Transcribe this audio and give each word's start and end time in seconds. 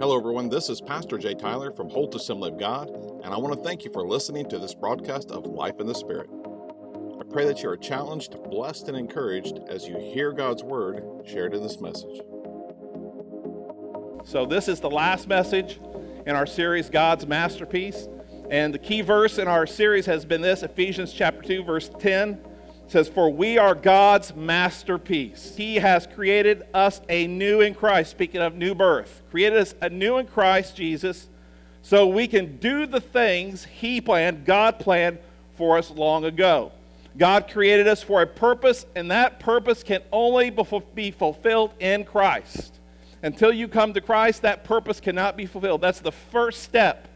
Hello, 0.00 0.16
everyone. 0.16 0.48
This 0.48 0.68
is 0.68 0.80
Pastor 0.80 1.18
Jay 1.18 1.34
Tyler 1.34 1.72
from 1.72 1.90
Holt 1.90 2.14
Assembly 2.14 2.50
of 2.50 2.56
God, 2.56 2.88
and 3.24 3.34
I 3.34 3.36
want 3.36 3.56
to 3.56 3.68
thank 3.68 3.84
you 3.84 3.90
for 3.90 4.06
listening 4.06 4.48
to 4.48 4.56
this 4.60 4.72
broadcast 4.72 5.32
of 5.32 5.44
Life 5.44 5.80
in 5.80 5.88
the 5.88 5.94
Spirit. 5.94 6.30
I 7.20 7.24
pray 7.24 7.44
that 7.46 7.64
you 7.64 7.68
are 7.68 7.76
challenged, 7.76 8.40
blessed, 8.44 8.86
and 8.86 8.96
encouraged 8.96 9.58
as 9.68 9.88
you 9.88 9.98
hear 9.98 10.30
God's 10.30 10.62
Word 10.62 11.02
shared 11.26 11.52
in 11.52 11.64
this 11.64 11.80
message. 11.80 12.20
So, 14.24 14.46
this 14.48 14.68
is 14.68 14.78
the 14.78 14.88
last 14.88 15.26
message 15.26 15.80
in 16.26 16.36
our 16.36 16.46
series, 16.46 16.88
God's 16.88 17.26
Masterpiece. 17.26 18.06
And 18.52 18.72
the 18.72 18.78
key 18.78 19.00
verse 19.00 19.36
in 19.38 19.48
our 19.48 19.66
series 19.66 20.06
has 20.06 20.24
been 20.24 20.42
this 20.42 20.62
Ephesians 20.62 21.12
chapter 21.12 21.42
2, 21.42 21.64
verse 21.64 21.90
10 21.98 22.40
says, 22.88 23.08
For 23.08 23.30
we 23.30 23.58
are 23.58 23.74
God's 23.74 24.34
masterpiece. 24.34 25.54
He 25.56 25.76
has 25.76 26.06
created 26.06 26.64
us 26.74 27.00
a 27.08 27.26
new 27.26 27.60
in 27.60 27.74
Christ, 27.74 28.10
speaking 28.10 28.40
of 28.40 28.54
new 28.54 28.74
birth, 28.74 29.22
created 29.30 29.58
us 29.58 29.74
a 29.80 29.88
new 29.88 30.18
in 30.18 30.26
Christ 30.26 30.76
Jesus, 30.76 31.28
so 31.82 32.06
we 32.06 32.26
can 32.26 32.58
do 32.58 32.86
the 32.86 33.00
things 33.00 33.64
He 33.64 34.00
planned, 34.00 34.44
God 34.44 34.78
planned 34.78 35.18
for 35.56 35.78
us 35.78 35.90
long 35.90 36.24
ago. 36.24 36.72
God 37.16 37.50
created 37.50 37.88
us 37.88 38.02
for 38.02 38.22
a 38.22 38.26
purpose, 38.26 38.86
and 38.94 39.10
that 39.10 39.40
purpose 39.40 39.82
can 39.82 40.02
only 40.12 40.54
be 40.94 41.10
fulfilled 41.10 41.72
in 41.80 42.04
Christ. 42.04 42.74
Until 43.22 43.52
you 43.52 43.66
come 43.66 43.94
to 43.94 44.00
Christ, 44.00 44.42
that 44.42 44.62
purpose 44.62 45.00
cannot 45.00 45.36
be 45.36 45.46
fulfilled. 45.46 45.80
That's 45.80 46.00
the 46.00 46.12
first 46.12 46.62
step 46.62 47.08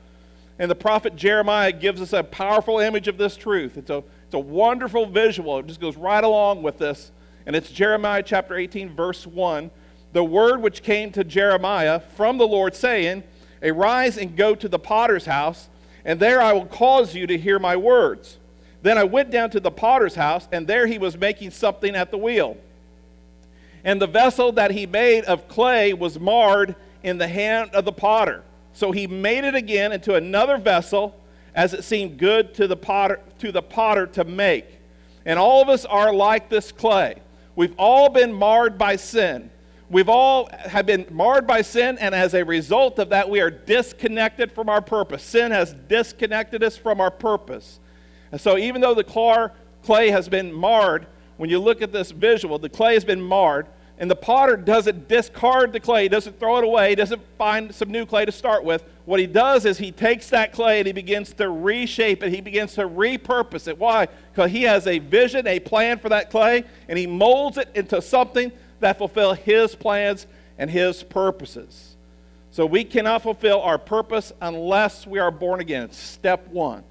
and 0.59 0.71
the 0.71 0.77
prophet 0.77 1.17
Jeremiah 1.17 1.73
gives 1.73 2.01
us 2.01 2.13
a 2.13 2.23
powerful 2.23 2.79
image 2.79 3.09
of 3.09 3.19
this 3.19 3.37
truth. 3.37 3.77
It's 3.77 3.91
a, 3.91 4.05
it's 4.33 4.37
a 4.39 4.39
wonderful 4.39 5.05
visual. 5.05 5.59
It 5.59 5.67
just 5.67 5.79
goes 5.79 5.95
right 5.95 6.25
along 6.25 6.63
with 6.63 6.79
this. 6.79 7.13
And 7.45 7.55
it's 7.55 7.71
Jeremiah 7.71 8.23
chapter 8.23 8.57
18, 8.57 8.97
verse 8.97 9.27
1. 9.27 9.71
The 10.15 10.25
word 10.25 10.63
which 10.63 10.83
came 10.83 11.13
to 11.13 11.23
Jeremiah 11.23 12.01
from 12.01 12.39
the 12.39 12.47
Lord, 12.47 12.75
saying, 12.75 13.25
Arise 13.63 14.17
and 14.17 14.35
go 14.35 14.55
to 14.55 14.71
the 14.71 14.79
potter's 14.79 15.27
house, 15.27 15.69
and 16.07 16.19
there 16.19 16.41
I 16.41 16.55
will 16.55 16.65
cause 16.65 17.15
you 17.15 17.27
to 17.27 17.37
hear 17.37 17.59
my 17.59 17.77
words. 17.77 18.39
Then 18.81 18.97
I 18.97 19.05
went 19.05 19.31
down 19.31 19.51
to 19.51 19.61
the 19.61 19.71
potter's 19.71 20.15
house, 20.15 20.49
and 20.51 20.67
there 20.67 20.87
he 20.87 20.97
was 20.97 21.19
making 21.19 21.51
something 21.51 21.95
at 21.95 22.11
the 22.11 22.17
wheel. 22.17 22.57
And 23.85 24.01
the 24.01 24.07
vessel 24.07 24.51
that 24.53 24.71
he 24.71 24.87
made 24.87 25.25
of 25.25 25.47
clay 25.47 25.93
was 25.93 26.19
marred 26.19 26.75
in 27.03 27.19
the 27.19 27.29
hand 27.29 27.73
of 27.75 27.85
the 27.85 27.93
potter. 27.93 28.45
So 28.73 28.93
he 28.93 29.07
made 29.07 29.45
it 29.45 29.55
again 29.55 29.93
into 29.93 30.15
another 30.15 30.57
vessel 30.57 31.22
as 31.55 31.75
it 31.75 31.85
seemed 31.85 32.19
good 32.19 32.55
to 32.55 32.67
the 32.67 32.77
potter 32.77 33.21
to 33.39 33.53
the 33.53 33.63
potter 33.63 34.07
to 34.07 34.25
make. 34.25 34.81
And 35.25 35.39
all 35.39 35.63
of 35.63 35.69
us 35.69 35.85
are 35.85 36.13
like 36.13 36.49
this 36.49 36.73
clay. 36.73 37.17
We've 37.55 37.75
all 37.79 38.09
been 38.09 38.33
marred 38.33 38.79
by 38.79 38.97
sin. 38.97 39.51
We've 39.91 40.09
all 40.09 40.49
have 40.53 40.87
been 40.87 41.07
marred 41.11 41.47
by 41.47 41.61
sin, 41.61 41.99
and 42.01 42.15
as 42.15 42.33
a 42.33 42.45
result 42.45 42.99
of 42.99 43.11
that, 43.11 43.29
we 43.29 43.43
are 43.43 43.51
disconnected 43.51 44.51
from 44.51 44.71
our 44.71 44.81
purpose. 44.81 45.23
Sin 45.23 45.53
has 45.53 45.75
disconnected 45.87 46.63
us 46.63 46.79
from 46.79 46.99
our 46.99 47.11
purpose. 47.11 47.79
And 48.33 48.41
so, 48.41 48.57
even 48.57 48.81
though 48.81 48.95
the 48.95 49.05
clay 49.83 50.11
has 50.11 50.31
been 50.31 50.51
marred, 50.51 51.07
when 51.37 51.51
you 51.51 51.59
look 51.59 51.83
at 51.83 51.93
this 51.93 52.11
visual, 52.11 52.59
the 52.59 52.71
clay 52.71 52.95
has 52.95 53.05
been 53.05 53.21
marred, 53.21 53.67
and 53.99 54.11
the 54.11 54.17
potter 54.17 54.57
doesn't 54.57 55.09
discard 55.09 55.73
the 55.73 55.81
clay, 55.81 56.09
doesn't 56.09 56.41
throw 56.41 56.59
it 56.59 56.65
away, 56.65 56.95
doesn't 56.95 57.23
find 57.39 57.75
some 57.75 57.91
new 57.91 58.07
clay 58.07 58.25
to 58.25 58.33
start 58.33 58.65
with. 58.65 58.85
What 59.05 59.21
he 59.21 59.27
does 59.27 59.65
is 59.65 59.79
he 59.79 59.93
takes 59.93 60.31
that 60.31 60.53
clay 60.53 60.79
and 60.79 60.87
he 60.87 60.93
begins 60.93 61.33
to 61.35 61.49
reshape 61.49 62.23
it, 62.23 62.33
he 62.33 62.41
begins 62.41 62.75
to 62.75 62.89
repurpose 62.89 63.69
it. 63.69 63.79
Why? 63.79 64.09
Because 64.33 64.51
he 64.51 64.63
has 64.63 64.87
a 64.87 64.99
vision, 64.99 65.47
a 65.47 65.61
plan 65.61 65.99
for 65.99 66.09
that 66.09 66.31
clay, 66.31 66.65
and 66.89 66.99
he 66.99 67.07
molds 67.07 67.59
it 67.59 67.69
into 67.75 68.01
something 68.01 68.51
that 68.81 68.99
fulfill 68.99 69.35
his 69.35 69.75
plans 69.75 70.27
and 70.59 70.71
his 70.71 71.03
purposes. 71.03 71.97
So 72.51 72.67
we 72.67 72.85
cannot 72.85 73.23
fulfill 73.23 73.63
our 73.63 73.79
purpose 73.79 74.33
unless 74.41 75.07
we 75.07 75.19
are 75.19 75.31
born 75.31 75.61
again. 75.61 75.91
Step 75.93 76.49
one. 76.49 76.85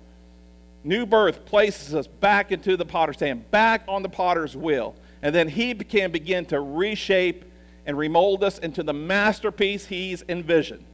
New 0.83 1.05
birth 1.05 1.45
places 1.45 1.93
us 1.93 2.07
back 2.07 2.51
into 2.51 2.75
the 2.75 2.85
potter's 2.85 3.19
hand, 3.19 3.49
back 3.51 3.83
on 3.87 4.01
the 4.01 4.09
potter's 4.09 4.55
wheel 4.55 4.95
and 5.21 5.33
then 5.33 5.47
he 5.47 5.73
can 5.73 6.11
begin 6.11 6.45
to 6.45 6.59
reshape 6.59 7.45
and 7.85 7.97
remold 7.97 8.43
us 8.43 8.57
into 8.59 8.83
the 8.83 8.93
masterpiece 8.93 9.85
he's 9.85 10.23
envisioned. 10.29 10.85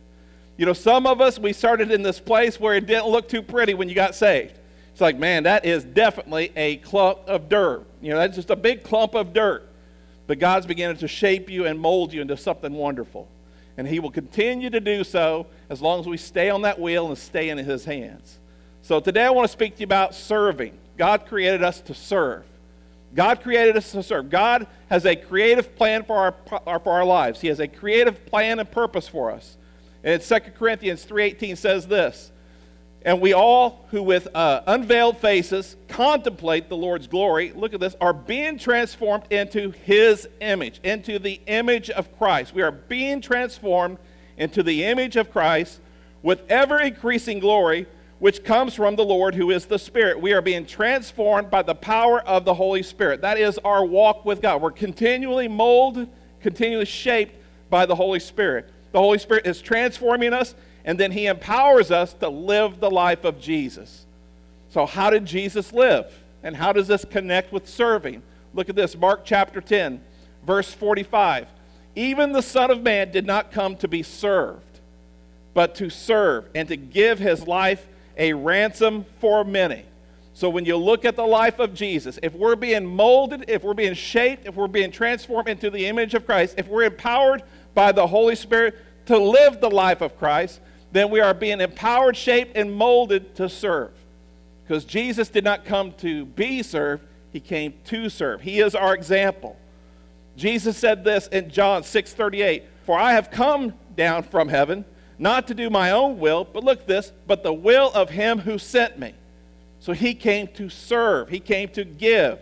You 0.58 0.66
know, 0.66 0.74
some 0.74 1.06
of 1.06 1.22
us, 1.22 1.38
we 1.38 1.54
started 1.54 1.92
in 1.92 2.02
this 2.02 2.20
place 2.20 2.60
where 2.60 2.76
it 2.76 2.88
didn't 2.88 3.08
look 3.08 3.30
too 3.30 3.42
pretty 3.42 3.74
when 3.74 3.90
you 3.90 3.96
got 3.96 4.16
saved. 4.16 4.58
It's 4.92 5.02
like, 5.02 5.18
man, 5.18 5.44
that 5.44 5.66
is 5.66 5.84
definitely 5.84 6.52
a 6.56 6.78
clump 6.78 7.20
of 7.28 7.50
dirt. 7.50 7.86
You 8.02 8.10
know, 8.10 8.18
that's 8.18 8.36
just 8.36 8.50
a 8.50 8.56
big 8.56 8.84
clump 8.84 9.14
of 9.14 9.34
dirt. 9.34 9.70
But 10.26 10.40
God's 10.40 10.66
beginning 10.66 10.98
to 10.98 11.08
shape 11.08 11.50
you 11.50 11.66
and 11.68 11.80
mold 11.80 12.12
you 12.12 12.22
into 12.22 12.36
something 12.36 12.74
wonderful. 12.74 13.30
And 13.78 13.88
He 13.88 14.00
will 14.00 14.10
continue 14.10 14.72
to 14.72 14.80
do 14.80 15.04
so 15.04 15.46
as 15.70 15.82
long 15.82 16.00
as 16.00 16.08
we 16.08 16.18
stay 16.18 16.50
on 16.50 16.64
that 16.64 16.80
wheel 16.80 17.08
and 17.08 17.18
stay 17.18 17.50
in 17.50 17.60
His 17.60 17.86
hands. 17.86 18.40
So 18.82 19.00
today 19.00 19.26
I 19.26 19.30
want 19.30 19.46
to 19.46 19.52
speak 19.52 19.76
to 19.76 19.82
you 19.82 19.86
about 19.86 20.16
serving. 20.16 20.76
God 20.98 21.28
created 21.28 21.64
us 21.64 21.80
to 21.82 21.94
serve. 21.94 22.44
God 23.14 23.42
created 23.42 23.78
us 23.78 23.92
to 23.92 24.04
serve. 24.04 24.30
God 24.30 24.68
has 24.90 25.06
a 25.06 25.16
creative 25.16 25.76
plan 25.76 26.04
for 26.04 26.16
our, 26.16 26.80
for 26.80 26.92
our 26.92 27.06
lives. 27.06 27.42
He 27.42 27.48
has 27.48 27.60
a 27.60 27.68
creative 27.68 28.26
plan 28.26 28.60
and 28.60 28.70
purpose 28.70 29.08
for 29.08 29.32
us. 29.32 29.58
And 30.04 30.22
2 30.22 30.40
Corinthians 30.58 31.06
3.18 31.06 31.58
says 31.58 31.88
this, 31.88 32.32
And 33.02 33.20
we 33.20 33.34
all 33.34 33.88
who 33.90 34.04
with 34.04 34.28
uh, 34.36 34.62
unveiled 34.68 35.18
faces 35.18 35.76
contemplate 35.88 36.70
the 36.70 36.78
Lord's 36.78 37.08
glory, 37.08 37.52
look 37.54 37.74
at 37.74 37.80
this, 37.80 37.96
are 38.00 38.14
being 38.14 38.60
transformed 38.60 39.24
into 39.32 39.72
his 39.72 40.28
image, 40.40 40.80
into 40.84 41.18
the 41.18 41.42
image 41.48 41.90
of 41.90 42.16
Christ. 42.18 42.54
We 42.54 42.62
are 42.62 42.72
being 42.72 43.22
transformed 43.22 43.98
into 44.38 44.64
the 44.64 44.84
image 44.84 45.16
of 45.16 45.32
Christ 45.32 45.80
with 46.22 46.44
ever 46.50 46.80
increasing 46.80 47.40
glory 47.40 47.88
which 48.20 48.44
comes 48.44 48.74
from 48.74 48.96
the 48.96 49.06
Lord 49.06 49.36
who 49.36 49.52
is 49.52 49.66
the 49.66 49.78
Spirit. 49.78 50.20
We 50.20 50.34
are 50.34 50.42
being 50.42 50.66
transformed 50.66 51.52
by 51.52 51.62
the 51.62 51.76
power 51.76 52.22
of 52.22 52.46
the 52.46 52.54
Holy 52.54 52.82
Spirit. 52.82 53.22
That 53.22 53.38
is 53.38 53.60
our 53.60 53.86
walk 53.86 54.26
with 54.26 54.42
God. 54.42 54.62
We're 54.62 54.72
continually 54.72 55.48
molded, 55.48 56.10
continually 56.42 56.86
shaped 56.86 57.36
by 57.70 57.86
the 57.86 57.96
Holy 57.96 58.20
Spirit. 58.20 58.70
The 58.92 59.00
Holy 59.00 59.20
Spirit 59.20 59.46
is 59.46 59.62
transforming 59.62 60.34
us, 60.34 60.56
and 60.84 61.00
then 61.00 61.12
He 61.12 61.28
empowers 61.28 61.92
us 61.92 62.14
to 62.16 62.30
live 62.30 62.80
the 62.80 62.90
life 62.90 63.24
of 63.24 63.40
Jesus. 63.40 64.06
So, 64.70 64.86
how 64.86 65.10
did 65.10 65.26
Jesus 65.26 65.72
live? 65.72 66.12
And 66.44 66.56
how 66.56 66.74
does 66.74 66.88
this 66.88 67.06
connect 67.06 67.52
with 67.52 67.68
serving? 67.68 68.24
Look 68.54 68.70
at 68.70 68.76
this 68.76 68.96
Mark 68.96 69.26
chapter 69.26 69.62
10, 69.62 70.02
verse 70.46 70.74
45. 70.74 71.48
Even 71.96 72.32
the 72.32 72.42
Son 72.42 72.72
of 72.72 72.82
Man 72.82 73.12
did 73.12 73.26
not 73.26 73.52
come 73.52 73.76
to 73.78 73.88
be 73.88 74.02
served, 74.02 74.80
but 75.54 75.76
to 75.76 75.90
serve 75.90 76.48
and 76.56 76.68
to 76.70 76.78
give 76.78 77.20
His 77.20 77.46
life 77.46 77.88
a 78.18 78.34
ransom 78.34 79.06
for 79.20 79.44
many. 79.44 79.86
So 80.34 80.50
when 80.50 80.66
you 80.66 80.78
look 80.78 81.06
at 81.06 81.16
the 81.16 81.26
life 81.26 81.60
of 81.60 81.74
Jesus, 81.74 82.20
if 82.22 82.34
we're 82.34 82.56
being 82.56 82.86
molded, 82.86 83.46
if 83.48 83.64
we're 83.64 83.74
being 83.74 83.96
shaped, 83.96 84.46
if 84.46 84.56
we're 84.56 84.68
being 84.68 84.92
transformed 84.92 85.50
into 85.50 85.70
the 85.70 85.88
image 85.88 86.14
of 86.14 86.26
Christ, 86.26 86.56
if 86.58 86.68
we're 86.68 86.84
empowered 86.84 87.42
by 87.74 87.92
the 87.92 88.06
Holy 88.06 88.36
Spirit 88.36 88.76
to 89.08 89.18
live 89.18 89.62
the 89.62 89.70
life 89.70 90.02
of 90.02 90.18
Christ, 90.20 90.60
then 90.92 91.10
we 91.10 91.20
are 91.22 91.34
being 91.34 91.60
empowered, 91.60 92.16
shaped, 92.16 92.56
and 92.56 92.74
molded 92.74 93.36
to 93.36 93.50
serve. 93.50 93.92
Because 94.64 94.86
Jesus 94.86 95.30
did 95.30 95.44
not 95.44 95.66
come 95.66 95.94
to 95.94 96.26
be 96.26 96.62
served, 96.62 97.04
he 97.32 97.40
came 97.40 97.74
to 97.86 98.10
serve. 98.10 98.42
He 98.42 98.60
is 98.60 98.76
our 98.76 98.94
example. 98.94 99.58
Jesus 100.36 100.78
said 100.78 101.04
this 101.04 101.28
in 101.28 101.50
John 101.50 101.84
6:38, 101.84 102.64
"For 102.84 102.98
I 102.98 103.14
have 103.14 103.32
come 103.32 103.74
down 103.96 104.24
from 104.24 104.50
heaven 104.50 104.86
not 105.20 105.48
to 105.48 105.54
do 105.54 105.70
my 105.70 105.92
own 105.92 106.20
will, 106.20 106.44
but 106.44 106.64
look 106.64 106.86
this, 106.86 107.12
but 107.26 107.44
the 107.44 107.54
will 107.54 107.92
of 107.94 108.10
him 108.10 108.40
who 108.40 108.58
sent 108.58 109.00
me. 109.00 109.14
So 109.80 109.94
he 109.94 110.14
came 110.14 110.48
to 110.50 110.70
serve, 110.70 111.30
he 111.30 111.40
came 111.40 111.70
to 111.70 111.84
give. 111.84 112.40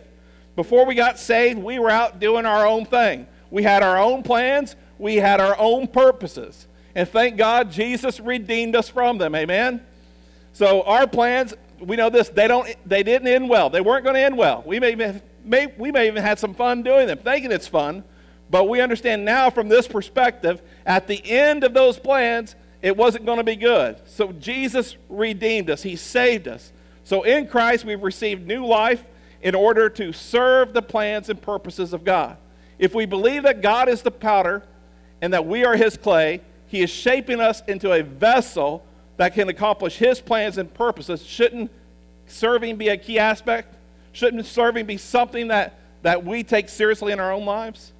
Before 0.55 0.85
we 0.85 0.95
got 0.95 1.19
saved, 1.19 1.59
we 1.59 1.79
were 1.79 1.89
out 1.89 2.19
doing 2.19 2.45
our 2.45 2.65
own 2.65 2.85
thing. 2.85 3.27
We 3.51 3.63
had 3.63 3.83
our 3.83 3.97
own 3.97 4.23
plans, 4.23 4.75
we 4.97 5.17
had 5.17 5.39
our 5.39 5.57
own 5.59 5.87
purposes. 5.87 6.67
And 6.95 7.07
thank 7.07 7.35
God 7.37 7.71
Jesus 7.71 8.19
redeemed 8.19 8.75
us 8.75 8.87
from 8.87 9.17
them. 9.17 9.35
Amen. 9.35 9.85
So 10.53 10.83
our 10.83 11.07
plans, 11.07 11.53
we 11.79 11.97
know 11.97 12.09
this, 12.09 12.29
they 12.29 12.47
don't 12.47 12.73
they 12.85 13.03
didn't 13.03 13.27
end 13.27 13.49
well. 13.49 13.69
They 13.69 13.81
weren't 13.81 14.05
going 14.05 14.15
to 14.15 14.21
end 14.21 14.37
well. 14.37 14.63
We 14.65 14.79
may, 14.79 15.19
may 15.43 15.67
we 15.77 15.91
may 15.91 16.07
even 16.07 16.23
had 16.23 16.39
some 16.39 16.53
fun 16.53 16.83
doing 16.83 17.07
them, 17.07 17.17
thinking 17.17 17.51
it's 17.51 17.67
fun. 17.67 18.05
But 18.49 18.69
we 18.69 18.79
understand 18.79 19.25
now 19.25 19.49
from 19.49 19.67
this 19.67 19.87
perspective, 19.87 20.61
at 20.85 21.07
the 21.07 21.21
end 21.29 21.63
of 21.63 21.73
those 21.73 21.99
plans, 21.99 22.55
it 22.85 22.95
wasn't 22.95 23.25
going 23.25 23.39
to 23.39 23.43
be 23.43 23.55
good. 23.55 23.99
So 24.05 24.31
Jesus 24.31 24.95
redeemed 25.09 25.71
us, 25.71 25.81
He 25.81 25.95
saved 25.95 26.47
us. 26.47 26.71
So 27.03 27.23
in 27.23 27.47
Christ, 27.47 27.83
we've 27.83 28.03
received 28.03 28.45
new 28.45 28.63
life 28.63 29.03
in 29.41 29.55
order 29.55 29.89
to 29.89 30.13
serve 30.13 30.71
the 30.71 30.83
plans 30.83 31.27
and 31.29 31.41
purposes 31.41 31.93
of 31.93 32.03
God. 32.03 32.37
If 32.77 32.93
we 32.93 33.07
believe 33.07 33.41
that 33.41 33.63
God 33.63 33.89
is 33.89 34.03
the 34.03 34.11
powder 34.11 34.61
and 35.19 35.33
that 35.33 35.47
we 35.47 35.65
are 35.65 35.75
His 35.75 35.97
clay, 35.97 36.41
He 36.67 36.83
is 36.83 36.91
shaping 36.91 37.39
us 37.39 37.63
into 37.67 37.91
a 37.91 38.03
vessel 38.03 38.85
that 39.17 39.33
can 39.33 39.49
accomplish 39.49 39.97
His 39.97 40.21
plans 40.21 40.59
and 40.59 40.71
purposes. 40.71 41.25
Shouldn't 41.25 41.71
serving 42.27 42.75
be 42.75 42.89
a 42.89 42.97
key 42.97 43.17
aspect? 43.17 43.75
Shouldn't 44.11 44.45
serving 44.45 44.85
be 44.85 44.97
something 44.97 45.47
that, 45.47 45.79
that 46.03 46.23
we 46.23 46.43
take 46.43 46.69
seriously 46.69 47.13
in 47.13 47.19
our 47.19 47.31
own 47.31 47.45
lives? 47.45 47.93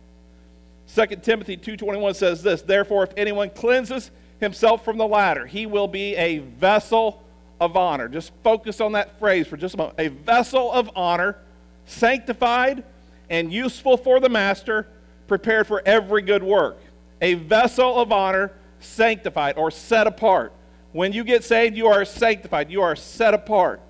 2 0.94 1.08
Timothy 1.24 1.58
2.21 1.58 2.16
says 2.16 2.44
this, 2.44 2.62
Therefore, 2.62 3.06
if 3.06 3.14
anyone 3.18 3.50
cleanses 3.50 4.12
himself 4.40 4.84
from 4.84 4.98
the 4.98 5.08
latter. 5.08 5.46
He 5.46 5.66
will 5.66 5.88
be 5.88 6.16
a 6.16 6.40
vessel 6.40 7.24
of 7.60 7.78
honor. 7.78 8.08
Just 8.08 8.32
focus 8.44 8.82
on 8.82 8.94
that 8.94 9.18
phrase 9.20 9.48
for 9.48 9.58
just 9.58 9.76
a 9.76 9.78
moment. 9.78 10.00
A 10.00 10.10
vessel 10.10 10.72
of 10.72 10.90
honor, 10.96 11.38
sanctified 11.86 12.84
and 13.30 13.52
useful 13.52 13.98
for 13.98 14.20
the 14.20 14.30
master, 14.30 14.88
prepared 15.28 15.68
for 15.68 15.82
every 15.86 16.22
good 16.22 16.44
work. 16.44 16.78
A 17.22 17.36
vessel 17.36 18.00
of 18.00 18.12
honor, 18.12 18.52
sanctified 18.80 19.58
or 19.58 19.72
set 19.72 20.08
apart. 20.08 20.54
When 20.92 21.12
you 21.12 21.24
get 21.24 21.44
saved, 21.44 21.76
you 21.76 21.88
are 21.88 22.06
sanctified, 22.06 22.70
you 22.70 22.82
are 22.82 22.96
set 22.96 23.34
apart. 23.34 23.82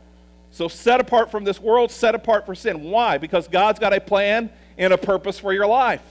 So, 0.51 0.69
set 0.69 1.01
apart 1.01 1.31
from 1.31 1.43
this 1.43 1.59
world, 1.59 1.91
set 1.91 2.15
apart 2.15 2.45
for 2.45 2.55
sin. 2.55 2.83
Why? 2.83 3.17
Because 3.17 3.47
God's 3.47 3.77
got 3.77 3.93
a 3.93 3.99
plan 3.99 4.49
and 4.77 4.93
a 4.93 4.97
purpose 4.97 5.37
for 5.37 5.51
your 5.51 5.67
life. 5.67 6.01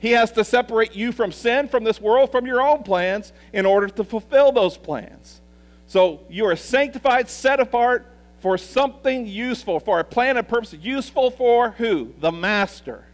He 0.00 0.12
has 0.12 0.32
to 0.32 0.44
separate 0.44 0.96
you 0.96 1.12
from 1.12 1.30
sin, 1.30 1.68
from 1.68 1.84
this 1.84 2.00
world, 2.00 2.32
from 2.32 2.46
your 2.46 2.60
own 2.62 2.82
plans 2.82 3.32
in 3.52 3.66
order 3.66 3.86
to 3.88 4.02
fulfill 4.02 4.50
those 4.50 4.76
plans. 4.76 5.40
So, 5.86 6.20
you 6.30 6.46
are 6.46 6.56
sanctified, 6.56 7.28
set 7.28 7.60
apart 7.60 8.06
for 8.40 8.56
something 8.56 9.26
useful, 9.26 9.78
for 9.78 10.00
a 10.00 10.04
plan 10.04 10.38
and 10.38 10.48
purpose. 10.48 10.72
Useful 10.72 11.30
for 11.30 11.72
who? 11.72 12.14
The 12.20 12.32
master. 12.32 13.04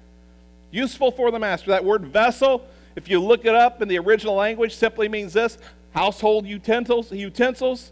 Useful 0.71 1.11
for 1.11 1.31
the 1.31 1.39
master. 1.41 1.71
That 1.71 1.85
word 1.85 2.07
vessel, 2.07 2.65
if 2.95 3.09
you 3.09 3.21
look 3.21 3.45
it 3.45 3.55
up 3.55 3.83
in 3.83 3.89
the 3.89 3.99
original 3.99 4.35
language, 4.35 4.75
simply 4.75 5.09
means 5.09 5.33
this 5.33 5.59
household 5.93 6.47
utensils, 6.47 7.11
utensils 7.11 7.91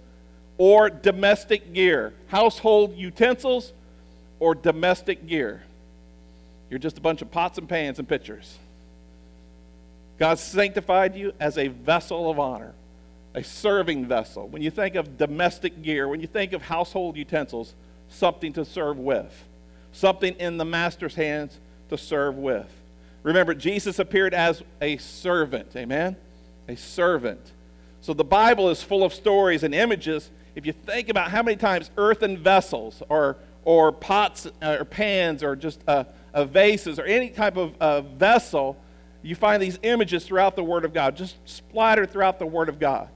or 0.58 0.88
domestic 0.88 1.72
gear. 1.72 2.12
Household 2.28 2.96
utensils 2.96 3.72
or 4.38 4.54
domestic 4.54 5.26
gear. 5.26 5.62
You're 6.70 6.78
just 6.78 6.98
a 6.98 7.00
bunch 7.00 7.22
of 7.22 7.30
pots 7.30 7.58
and 7.58 7.68
pans 7.68 7.98
and 7.98 8.08
pitchers. 8.08 8.58
God 10.18 10.38
sanctified 10.38 11.16
you 11.16 11.32
as 11.40 11.58
a 11.58 11.68
vessel 11.68 12.30
of 12.30 12.38
honor, 12.38 12.72
a 13.34 13.42
serving 13.42 14.06
vessel. 14.06 14.46
When 14.48 14.62
you 14.62 14.70
think 14.70 14.94
of 14.94 15.18
domestic 15.18 15.82
gear, 15.82 16.08
when 16.08 16.20
you 16.20 16.26
think 16.26 16.52
of 16.52 16.62
household 16.62 17.16
utensils, 17.16 17.74
something 18.08 18.52
to 18.52 18.64
serve 18.64 18.98
with, 18.98 19.44
something 19.92 20.34
in 20.34 20.56
the 20.56 20.64
master's 20.64 21.14
hands 21.14 21.58
to 21.88 21.98
serve 21.98 22.36
with. 22.36 22.68
Remember, 23.22 23.54
Jesus 23.54 23.98
appeared 23.98 24.34
as 24.34 24.62
a 24.80 24.98
servant. 24.98 25.74
Amen? 25.74 26.16
A 26.68 26.76
servant. 26.76 27.40
So 28.00 28.12
the 28.12 28.24
Bible 28.24 28.68
is 28.68 28.82
full 28.82 29.02
of 29.02 29.14
stories 29.14 29.62
and 29.62 29.74
images. 29.74 30.30
If 30.54 30.66
you 30.66 30.72
think 30.72 31.08
about 31.08 31.30
how 31.30 31.42
many 31.42 31.56
times 31.56 31.90
earthen 31.96 32.36
vessels 32.36 33.02
or, 33.08 33.38
or 33.64 33.92
pots 33.92 34.46
uh, 34.62 34.76
or 34.78 34.84
pans 34.84 35.42
or 35.42 35.56
just 35.56 35.80
uh, 35.88 36.04
uh, 36.34 36.44
vases 36.44 36.98
or 36.98 37.04
any 37.04 37.30
type 37.30 37.56
of 37.56 37.74
uh, 37.80 38.02
vessel, 38.02 38.76
you 39.24 39.34
find 39.34 39.62
these 39.62 39.78
images 39.82 40.24
throughout 40.24 40.56
the 40.56 40.64
Word 40.64 40.84
of 40.84 40.92
God, 40.92 41.16
just 41.16 41.36
splattered 41.44 42.10
throughout 42.10 42.38
the 42.38 42.46
Word 42.46 42.68
of 42.68 42.78
God. 42.78 43.08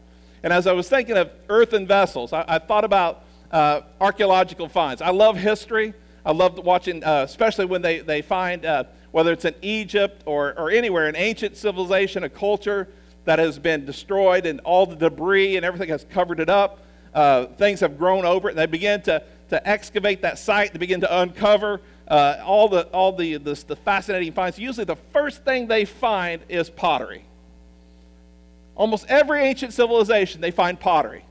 And 0.43 0.53
as 0.53 0.67
I 0.67 0.73
was 0.73 0.89
thinking 0.89 1.17
of 1.17 1.31
earthen 1.49 1.87
vessels, 1.87 2.33
I, 2.33 2.45
I 2.47 2.59
thought 2.59 2.85
about 2.85 3.25
uh, 3.51 3.83
archaeological 4.01 4.69
finds. 4.69 5.03
I 5.03 5.11
love 5.11 5.37
history. 5.37 5.95
I 6.25 6.33
love 6.33 6.59
watching, 6.59 7.03
uh, 7.03 7.23
especially 7.23 7.65
when 7.65 7.83
they, 7.83 8.01
they 8.01 8.23
find, 8.23 8.65
whether 9.11 9.33
it's 9.33 9.45
in 9.45 9.55
Egypt 9.63 10.23
or, 10.27 10.59
or 10.59 10.71
anywhere, 10.71 11.07
an 11.09 11.17
ancient 11.17 11.57
civilization, 11.57 12.25
a 12.25 12.29
culture 12.29 12.89
that 13.25 13.39
has 13.39 13.59
been 13.59 13.85
destroyed 13.85 14.47
and 14.47 14.61
all 14.61 14.87
the 14.87 14.97
debris 14.97 15.57
and 15.57 15.65
everything 15.65 15.89
has 15.89 16.05
covered 16.05 16.41
it 16.41 16.49
up. 16.49 16.81
Uh, 17.15 17.47
things 17.47 17.81
have 17.81 17.99
grown 17.99 18.25
over 18.25 18.49
it. 18.49 18.53
And 18.53 18.59
they 18.59 18.67
begin 18.67 19.03
to, 19.03 19.23
to 19.51 19.69
excavate 19.69 20.23
that 20.23 20.39
site. 20.39 20.73
They 20.73 20.79
begin 20.79 21.01
to 21.01 21.21
uncover 21.21 21.81
uh, 22.09 22.43
all, 22.45 22.69
the, 22.69 22.87
all 22.89 23.13
the, 23.13 23.37
the, 23.37 23.55
the 23.67 23.77
fascinating 23.77 24.33
finds. 24.33 24.59
Usually, 24.59 24.85
the 24.85 24.97
first 25.13 25.45
thing 25.45 25.67
they 25.67 25.85
find 25.85 26.43
is 26.49 26.71
pottery. 26.71 27.25
Almost 28.75 29.07
every 29.09 29.43
ancient 29.43 29.73
civilization, 29.75 30.41
they 30.41 30.51
find 30.51 30.81
pottery. 30.81 31.25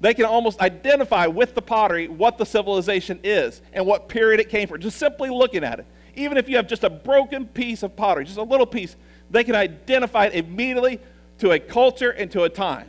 They 0.00 0.14
can 0.14 0.24
almost 0.24 0.60
identify 0.60 1.26
with 1.26 1.54
the 1.54 1.62
pottery 1.62 2.08
what 2.08 2.38
the 2.38 2.46
civilization 2.46 3.20
is 3.22 3.60
and 3.72 3.86
what 3.86 4.08
period 4.08 4.40
it 4.40 4.48
came 4.48 4.66
from, 4.66 4.80
just 4.80 4.98
simply 4.98 5.30
looking 5.30 5.62
at 5.62 5.78
it. 5.78 5.86
Even 6.16 6.38
if 6.38 6.48
you 6.48 6.56
have 6.56 6.66
just 6.66 6.84
a 6.84 6.90
broken 6.90 7.46
piece 7.46 7.82
of 7.82 7.94
pottery, 7.94 8.24
just 8.24 8.38
a 8.38 8.42
little 8.42 8.66
piece, 8.66 8.96
they 9.30 9.44
can 9.44 9.54
identify 9.54 10.26
it 10.26 10.34
immediately 10.34 10.98
to 11.38 11.52
a 11.52 11.58
culture 11.58 12.10
and 12.10 12.30
to 12.32 12.44
a 12.44 12.48
time. 12.48 12.88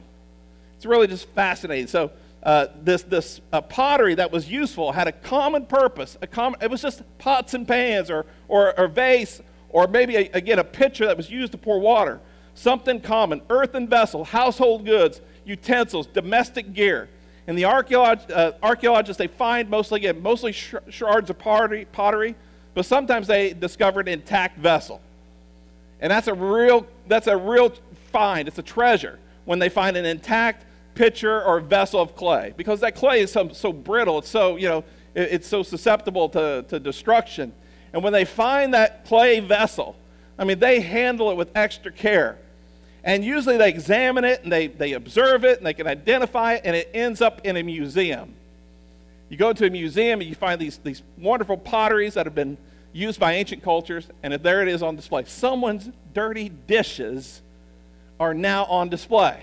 It's 0.77 0.85
really 0.85 1.07
just 1.07 1.27
fascinating. 1.29 1.87
So, 1.87 2.11
uh, 2.43 2.67
this, 2.81 3.03
this 3.03 3.41
uh, 3.53 3.61
pottery 3.61 4.15
that 4.15 4.31
was 4.31 4.49
useful 4.49 4.91
had 4.91 5.07
a 5.07 5.11
common 5.11 5.65
purpose. 5.65 6.17
A 6.21 6.27
common, 6.27 6.59
it 6.61 6.69
was 6.69 6.81
just 6.81 7.03
pots 7.17 7.53
and 7.53 7.67
pans 7.67 8.09
or, 8.09 8.25
or, 8.47 8.77
or 8.79 8.87
vase 8.87 9.41
or 9.69 9.87
maybe, 9.87 10.15
a, 10.15 10.29
again, 10.33 10.59
a 10.59 10.63
pitcher 10.63 11.05
that 11.05 11.17
was 11.17 11.29
used 11.29 11.51
to 11.51 11.57
pour 11.57 11.79
water. 11.79 12.19
Something 12.55 12.99
common 12.99 13.41
earthen 13.49 13.87
vessel, 13.87 14.23
household 14.23 14.85
goods, 14.85 15.21
utensils, 15.45 16.07
domestic 16.07 16.73
gear. 16.73 17.09
And 17.47 17.57
the 17.57 17.65
uh, 17.65 18.51
archaeologists, 18.61 19.17
they 19.17 19.27
find 19.27 19.69
mostly, 19.69 19.99
again, 20.01 20.21
mostly 20.21 20.51
sh- 20.51 20.75
shards 20.89 21.29
of 21.29 21.39
pottery, 21.39 21.85
pottery, 21.91 22.35
but 22.73 22.85
sometimes 22.85 23.27
they 23.27 23.53
discover 23.53 23.99
an 23.99 24.07
intact 24.07 24.57
vessel. 24.57 25.01
And 25.99 26.11
that's 26.11 26.27
a 26.27 26.33
real, 26.33 26.85
that's 27.07 27.27
a 27.27 27.37
real 27.37 27.73
find, 28.11 28.47
it's 28.47 28.57
a 28.59 28.63
treasure, 28.63 29.19
when 29.45 29.59
they 29.59 29.69
find 29.69 29.97
an 29.97 30.05
intact 30.05 30.65
pitcher 30.95 31.43
or 31.43 31.59
vessel 31.59 32.01
of 32.01 32.15
clay. 32.15 32.53
Because 32.57 32.79
that 32.81 32.95
clay 32.95 33.21
is 33.21 33.31
so, 33.31 33.49
so 33.49 33.71
brittle, 33.73 34.19
it's 34.19 34.29
so, 34.29 34.57
you 34.57 34.67
know, 34.67 34.83
it, 35.13 35.33
it's 35.33 35.47
so 35.47 35.63
susceptible 35.63 36.29
to, 36.29 36.65
to 36.69 36.79
destruction. 36.79 37.53
And 37.93 38.03
when 38.03 38.13
they 38.13 38.25
find 38.25 38.73
that 38.73 39.05
clay 39.05 39.39
vessel, 39.39 39.95
I 40.37 40.43
mean, 40.43 40.59
they 40.59 40.79
handle 40.79 41.29
it 41.31 41.37
with 41.37 41.49
extra 41.55 41.91
care. 41.91 42.37
And 43.03 43.25
usually 43.25 43.57
they 43.57 43.69
examine 43.69 44.23
it 44.23 44.43
and 44.43 44.51
they, 44.51 44.67
they 44.67 44.93
observe 44.93 45.43
it 45.43 45.57
and 45.57 45.65
they 45.65 45.73
can 45.73 45.87
identify 45.87 46.53
it, 46.53 46.61
and 46.65 46.75
it 46.75 46.89
ends 46.93 47.21
up 47.21 47.41
in 47.43 47.57
a 47.57 47.63
museum. 47.63 48.33
You 49.29 49.37
go 49.37 49.53
to 49.53 49.65
a 49.65 49.69
museum 49.69 50.19
and 50.19 50.29
you 50.29 50.35
find 50.35 50.59
these, 50.59 50.77
these 50.77 51.01
wonderful 51.17 51.57
potteries 51.57 52.15
that 52.15 52.25
have 52.25 52.35
been 52.35 52.57
used 52.93 53.19
by 53.19 53.33
ancient 53.33 53.63
cultures, 53.63 54.07
and 54.23 54.33
there 54.33 54.61
it 54.61 54.67
is 54.67 54.83
on 54.83 54.95
display. 54.95 55.23
Someone's 55.25 55.89
dirty 56.13 56.49
dishes 56.49 57.41
are 58.19 58.33
now 58.33 58.65
on 58.65 58.89
display. 58.89 59.41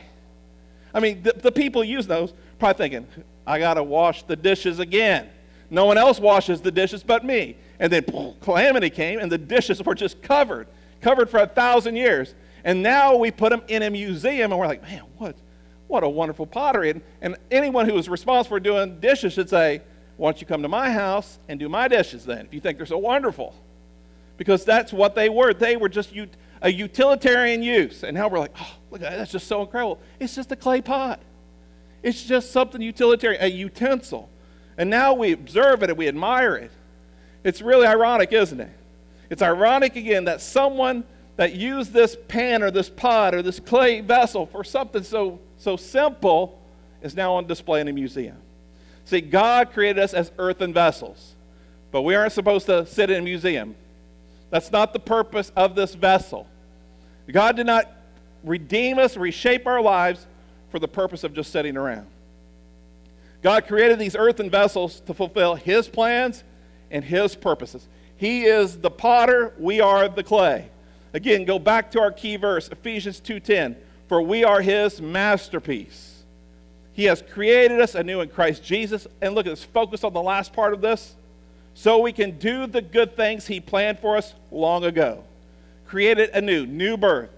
I 0.94 1.00
mean, 1.00 1.22
the, 1.22 1.32
the 1.32 1.52
people 1.52 1.84
using 1.84 2.08
those 2.08 2.32
probably 2.58 2.78
thinking, 2.78 3.24
I 3.46 3.58
got 3.58 3.74
to 3.74 3.82
wash 3.82 4.22
the 4.24 4.36
dishes 4.36 4.78
again. 4.78 5.28
No 5.70 5.84
one 5.84 5.98
else 5.98 6.18
washes 6.18 6.60
the 6.60 6.70
dishes 6.70 7.02
but 7.02 7.24
me. 7.24 7.56
And 7.78 7.92
then 7.92 8.04
calamity 8.40 8.90
came, 8.90 9.18
and 9.18 9.30
the 9.30 9.38
dishes 9.38 9.82
were 9.84 9.94
just 9.94 10.22
covered, 10.22 10.66
covered 11.00 11.30
for 11.30 11.40
a 11.40 11.46
thousand 11.46 11.96
years. 11.96 12.34
And 12.64 12.82
now 12.82 13.16
we 13.16 13.30
put 13.30 13.50
them 13.50 13.62
in 13.68 13.82
a 13.82 13.90
museum, 13.90 14.50
and 14.50 14.58
we're 14.58 14.66
like, 14.66 14.82
man, 14.82 15.02
what, 15.18 15.36
what 15.86 16.02
a 16.02 16.08
wonderful 16.08 16.46
pottery. 16.46 16.90
And, 16.90 17.02
and 17.20 17.36
anyone 17.50 17.88
who 17.88 17.96
is 17.96 18.08
responsible 18.08 18.56
for 18.56 18.60
doing 18.60 18.98
dishes 19.00 19.34
should 19.34 19.48
say, 19.48 19.82
why 20.16 20.30
don't 20.30 20.40
you 20.40 20.46
come 20.46 20.62
to 20.62 20.68
my 20.68 20.90
house 20.90 21.38
and 21.48 21.60
do 21.60 21.68
my 21.68 21.86
dishes 21.86 22.24
then, 22.24 22.46
if 22.46 22.52
you 22.52 22.60
think 22.60 22.78
they're 22.78 22.86
so 22.86 22.98
wonderful? 22.98 23.54
Because 24.36 24.64
that's 24.64 24.92
what 24.92 25.14
they 25.14 25.28
were. 25.28 25.54
They 25.54 25.76
were 25.76 25.88
just 25.88 26.12
a 26.62 26.70
utilitarian 26.70 27.62
use. 27.62 28.04
And 28.04 28.14
now 28.16 28.28
we're 28.28 28.38
like, 28.38 28.54
oh, 28.60 28.74
look 28.90 29.02
at 29.02 29.10
that. 29.10 29.16
That's 29.18 29.32
just 29.32 29.46
so 29.46 29.62
incredible. 29.62 29.98
It's 30.18 30.34
just 30.34 30.52
a 30.52 30.56
clay 30.56 30.80
pot. 30.80 31.20
It's 32.02 32.22
just 32.22 32.52
something 32.52 32.80
utilitarian, 32.80 33.42
a 33.42 33.48
utensil. 33.48 34.28
And 34.76 34.88
now 34.88 35.14
we 35.14 35.32
observe 35.32 35.82
it 35.82 35.90
and 35.90 35.98
we 35.98 36.08
admire 36.08 36.56
it. 36.56 36.70
It's 37.44 37.60
really 37.60 37.86
ironic, 37.86 38.32
isn't 38.32 38.60
it? 38.60 38.70
It's 39.30 39.42
ironic 39.42 39.96
again 39.96 40.24
that 40.24 40.40
someone 40.40 41.04
that 41.36 41.54
used 41.54 41.92
this 41.92 42.16
pan 42.28 42.62
or 42.62 42.70
this 42.70 42.88
pot 42.88 43.34
or 43.34 43.42
this 43.42 43.60
clay 43.60 44.00
vessel 44.00 44.46
for 44.46 44.64
something 44.64 45.02
so, 45.02 45.38
so 45.56 45.76
simple 45.76 46.60
is 47.02 47.14
now 47.14 47.34
on 47.34 47.46
display 47.46 47.80
in 47.80 47.88
a 47.88 47.92
museum. 47.92 48.36
See, 49.04 49.20
God 49.20 49.72
created 49.72 50.02
us 50.02 50.14
as 50.14 50.32
earthen 50.38 50.72
vessels, 50.72 51.34
but 51.90 52.02
we 52.02 52.14
aren't 52.14 52.32
supposed 52.32 52.66
to 52.66 52.86
sit 52.86 53.10
in 53.10 53.18
a 53.18 53.22
museum. 53.22 53.76
That's 54.50 54.72
not 54.72 54.92
the 54.92 54.98
purpose 54.98 55.52
of 55.56 55.74
this 55.74 55.94
vessel. 55.94 56.46
God 57.30 57.56
did 57.56 57.66
not 57.66 57.90
redeem 58.44 58.98
us, 58.98 59.16
reshape 59.16 59.66
our 59.66 59.82
lives 59.82 60.26
for 60.70 60.78
the 60.78 60.88
purpose 60.88 61.24
of 61.24 61.34
just 61.34 61.52
sitting 61.52 61.76
around. 61.76 62.06
God 63.42 63.66
created 63.66 63.98
these 63.98 64.16
earthen 64.16 64.50
vessels 64.50 65.00
to 65.00 65.14
fulfill 65.14 65.54
His 65.54 65.88
plans 65.88 66.44
and 66.90 67.04
His 67.04 67.34
purposes. 67.34 67.86
He 68.16 68.44
is 68.44 68.78
the 68.78 68.90
potter, 68.90 69.52
we 69.58 69.80
are 69.80 70.08
the 70.08 70.24
clay. 70.24 70.70
Again, 71.12 71.44
go 71.44 71.58
back 71.58 71.90
to 71.92 72.00
our 72.00 72.10
key 72.10 72.36
verse, 72.36 72.68
Ephesians 72.68 73.20
2:10. 73.20 73.76
For 74.08 74.22
we 74.22 74.42
are 74.42 74.62
his 74.62 75.02
masterpiece. 75.02 76.24
He 76.94 77.04
has 77.04 77.22
created 77.22 77.80
us 77.80 77.94
anew 77.94 78.22
in 78.22 78.30
Christ 78.30 78.64
Jesus. 78.64 79.06
And 79.20 79.34
look 79.34 79.46
at 79.46 79.50
this, 79.50 79.64
focus 79.64 80.02
on 80.02 80.14
the 80.14 80.22
last 80.22 80.52
part 80.52 80.72
of 80.72 80.80
this 80.80 81.14
so 81.78 82.00
we 82.00 82.10
can 82.10 82.36
do 82.40 82.66
the 82.66 82.82
good 82.82 83.14
things 83.14 83.46
He 83.46 83.60
planned 83.60 84.00
for 84.00 84.16
us 84.16 84.34
long 84.50 84.84
ago. 84.84 85.22
Created 85.86 86.30
anew, 86.30 86.66
new 86.66 86.96
birth, 86.96 87.30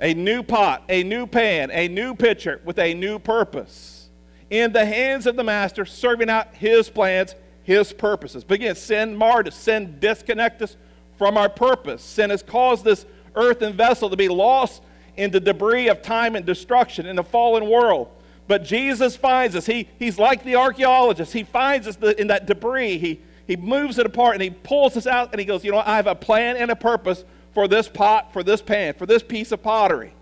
a 0.00 0.12
new 0.12 0.42
pot, 0.42 0.82
a 0.88 1.04
new 1.04 1.24
pan, 1.24 1.70
a 1.70 1.86
new 1.86 2.12
pitcher 2.16 2.60
with 2.64 2.80
a 2.80 2.94
new 2.94 3.20
purpose. 3.20 4.08
In 4.50 4.72
the 4.72 4.84
hands 4.84 5.24
of 5.28 5.36
the 5.36 5.44
Master, 5.44 5.84
serving 5.84 6.28
out 6.28 6.52
His 6.52 6.90
plans, 6.90 7.36
His 7.62 7.92
purposes. 7.92 8.42
But 8.42 8.54
again, 8.54 8.74
sin 8.74 9.14
marred 9.14 9.46
us, 9.46 9.54
sin 9.54 9.98
disconnect 10.00 10.62
us 10.62 10.76
from 11.16 11.36
our 11.36 11.48
purpose. 11.48 12.02
Sin 12.02 12.30
has 12.30 12.42
caused 12.42 12.84
this 12.84 13.06
earthen 13.36 13.72
vessel 13.72 14.10
to 14.10 14.16
be 14.16 14.28
lost 14.28 14.82
in 15.16 15.30
the 15.30 15.38
debris 15.38 15.88
of 15.88 16.02
time 16.02 16.34
and 16.34 16.44
destruction 16.44 17.06
in 17.06 17.14
the 17.14 17.22
fallen 17.22 17.68
world. 17.70 18.08
But 18.48 18.64
Jesus 18.64 19.14
finds 19.14 19.54
us. 19.54 19.64
He, 19.64 19.86
he's 19.96 20.18
like 20.18 20.42
the 20.42 20.56
archaeologist. 20.56 21.32
He 21.32 21.44
finds 21.44 21.86
us 21.86 21.96
in 22.18 22.26
that 22.26 22.46
debris. 22.46 22.98
He, 22.98 23.20
he 23.46 23.56
moves 23.56 23.98
it 23.98 24.06
apart 24.06 24.34
and 24.34 24.42
he 24.42 24.50
pulls 24.50 24.96
us 24.96 25.06
out 25.06 25.30
and 25.32 25.40
he 25.40 25.46
goes, 25.46 25.64
You 25.64 25.72
know, 25.72 25.82
I 25.84 25.96
have 25.96 26.06
a 26.06 26.14
plan 26.14 26.56
and 26.56 26.70
a 26.70 26.76
purpose 26.76 27.24
for 27.54 27.68
this 27.68 27.88
pot, 27.88 28.32
for 28.32 28.42
this 28.42 28.60
pan, 28.60 28.94
for 28.94 29.06
this 29.06 29.22
piece 29.22 29.52
of 29.52 29.62
pottery. 29.62 30.12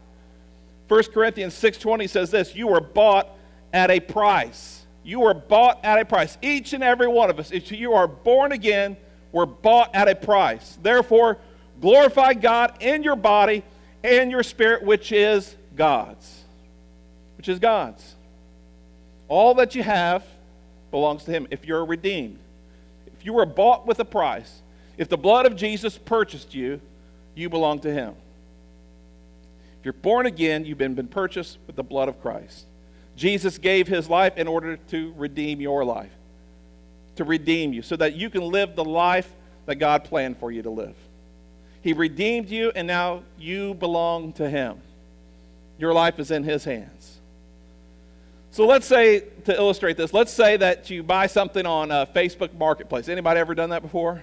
1 0.89 1.03
Corinthians 1.13 1.55
6:20 1.55 2.09
says 2.09 2.31
this, 2.31 2.55
you 2.55 2.69
were 2.69 2.81
bought 2.81 3.29
at 3.73 3.91
a 3.91 4.01
price. 4.01 4.85
You 5.03 5.21
were 5.21 5.35
bought 5.35 5.85
at 5.85 5.99
a 5.99 6.05
price. 6.05 6.39
Each 6.41 6.73
and 6.73 6.85
every 6.85 7.09
one 7.09 7.31
of 7.31 7.39
us, 7.39 7.51
if 7.51 7.73
you 7.73 7.95
are 7.95 8.07
born 8.07 8.53
again, 8.53 8.97
were 9.33 9.47
bought 9.47 9.95
at 9.95 10.09
a 10.09 10.15
price. 10.15 10.79
Therefore, 10.81 11.39
glorify 11.81 12.35
God 12.35 12.81
in 12.81 13.03
your 13.03 13.17
body 13.17 13.65
and 14.03 14.31
your 14.31 14.43
spirit 14.43 14.83
which 14.83 15.11
is 15.11 15.57
God's. 15.75 16.45
Which 17.37 17.49
is 17.49 17.59
God's. 17.59 18.15
All 19.29 19.55
that 19.55 19.75
you 19.75 19.83
have 19.83 20.25
belongs 20.91 21.25
to 21.25 21.33
him 21.33 21.49
if 21.51 21.67
you're 21.67 21.85
redeemed. 21.85 22.39
You 23.25 23.33
were 23.33 23.47
bought 23.47 23.87
with 23.87 23.99
a 23.99 24.05
price, 24.05 24.63
if 24.97 25.09
the 25.09 25.17
blood 25.17 25.47
of 25.47 25.57
Jesus 25.57 25.99
purchased 25.99 26.55
you, 26.55 26.81
you 27.35 27.49
belong 27.49 27.81
to 27.81 27.93
him. 27.93 28.15
If 29.81 29.87
you're 29.87 29.95
born 29.95 30.27
again, 30.27 30.65
you've 30.65 30.79
been, 30.79 30.95
been 30.95 31.09
purchased 31.09 31.59
with 31.67 31.75
the 31.75 31.83
blood 31.83 32.09
of 32.09 32.21
Christ. 32.21 32.67
Jesus 33.17 33.59
gave 33.59 33.89
his 33.89 34.09
life 34.09 34.37
in 34.37 34.47
order 34.47 34.77
to 34.77 35.13
redeem 35.17 35.61
your 35.61 35.85
life, 35.85 36.13
to 37.17 37.25
redeem 37.25 37.73
you, 37.73 37.83
so 37.83 37.97
that 37.97 38.15
you 38.15 38.29
can 38.29 38.43
live 38.43 38.77
the 38.77 38.85
life 38.85 39.33
that 39.67 39.77
God 39.77 40.05
planned 40.05 40.37
for 40.37 40.53
you 40.53 40.63
to 40.63 40.71
live. 40.71 40.95
He 41.81 41.93
redeemed 41.93 42.51
you, 42.51 42.73
and 42.75 42.87
now 42.87 43.23
you 43.39 43.75
belong 43.75 44.35
to 44.35 44.49
him. 44.49 44.81
Your 45.79 45.93
life 45.93 46.19
is 46.19 46.31
in 46.31 46.45
his 46.45 46.65
hands. 46.65 47.14
So 48.55 48.67
let's 48.67 48.87
say, 48.87 49.25
to 49.47 49.57
illustrate 49.57 49.97
this, 49.97 50.15
let's 50.15 50.33
say 50.33 50.57
that 50.59 50.89
you 50.89 51.03
buy 51.03 51.27
something 51.27 51.67
on 51.67 51.91
a 51.91 52.07
Facebook 52.15 52.55
Marketplace. 52.57 53.09
Anybody 53.09 53.41
ever 53.41 53.53
done 53.53 53.71
that 53.71 53.83
before? 53.83 54.23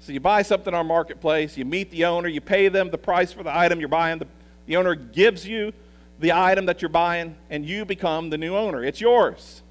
So 0.00 0.10
you 0.10 0.18
buy 0.18 0.42
something 0.42 0.74
on 0.74 0.88
Marketplace, 0.88 1.56
you 1.56 1.64
meet 1.64 1.92
the 1.92 2.06
owner, 2.06 2.26
you 2.26 2.40
pay 2.40 2.66
them 2.66 2.90
the 2.90 2.98
price 2.98 3.32
for 3.32 3.44
the 3.44 3.56
item 3.56 3.78
you're 3.78 3.88
buying. 3.88 4.18
The, 4.18 4.26
the 4.66 4.78
owner 4.78 4.96
gives 4.96 5.46
you 5.46 5.72
the 6.18 6.32
item 6.32 6.66
that 6.66 6.82
you're 6.82 6.88
buying, 6.88 7.36
and 7.50 7.64
you 7.64 7.84
become 7.84 8.30
the 8.30 8.36
new 8.36 8.56
owner. 8.56 8.82
It's 8.82 9.00
yours. 9.00 9.62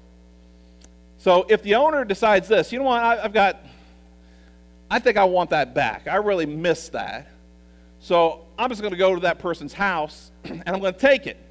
So 1.18 1.44
if 1.50 1.62
the 1.62 1.74
owner 1.74 2.06
decides 2.06 2.48
this, 2.48 2.72
you 2.72 2.78
know 2.78 2.86
what, 2.86 3.02
I, 3.02 3.24
I've 3.24 3.34
got, 3.34 3.58
I 4.90 4.98
think 5.00 5.18
I 5.18 5.24
want 5.24 5.50
that 5.50 5.74
back. 5.74 6.08
I 6.08 6.16
really 6.16 6.46
miss 6.46 6.88
that. 6.88 7.28
So 8.00 8.46
I'm 8.58 8.70
just 8.70 8.80
going 8.80 8.94
to 8.94 8.98
go 8.98 9.14
to 9.14 9.20
that 9.20 9.38
person's 9.38 9.74
house 9.74 10.30
and 10.44 10.62
I'm 10.66 10.80
going 10.80 10.94
to 10.94 10.98
take 10.98 11.26
it. 11.26 11.43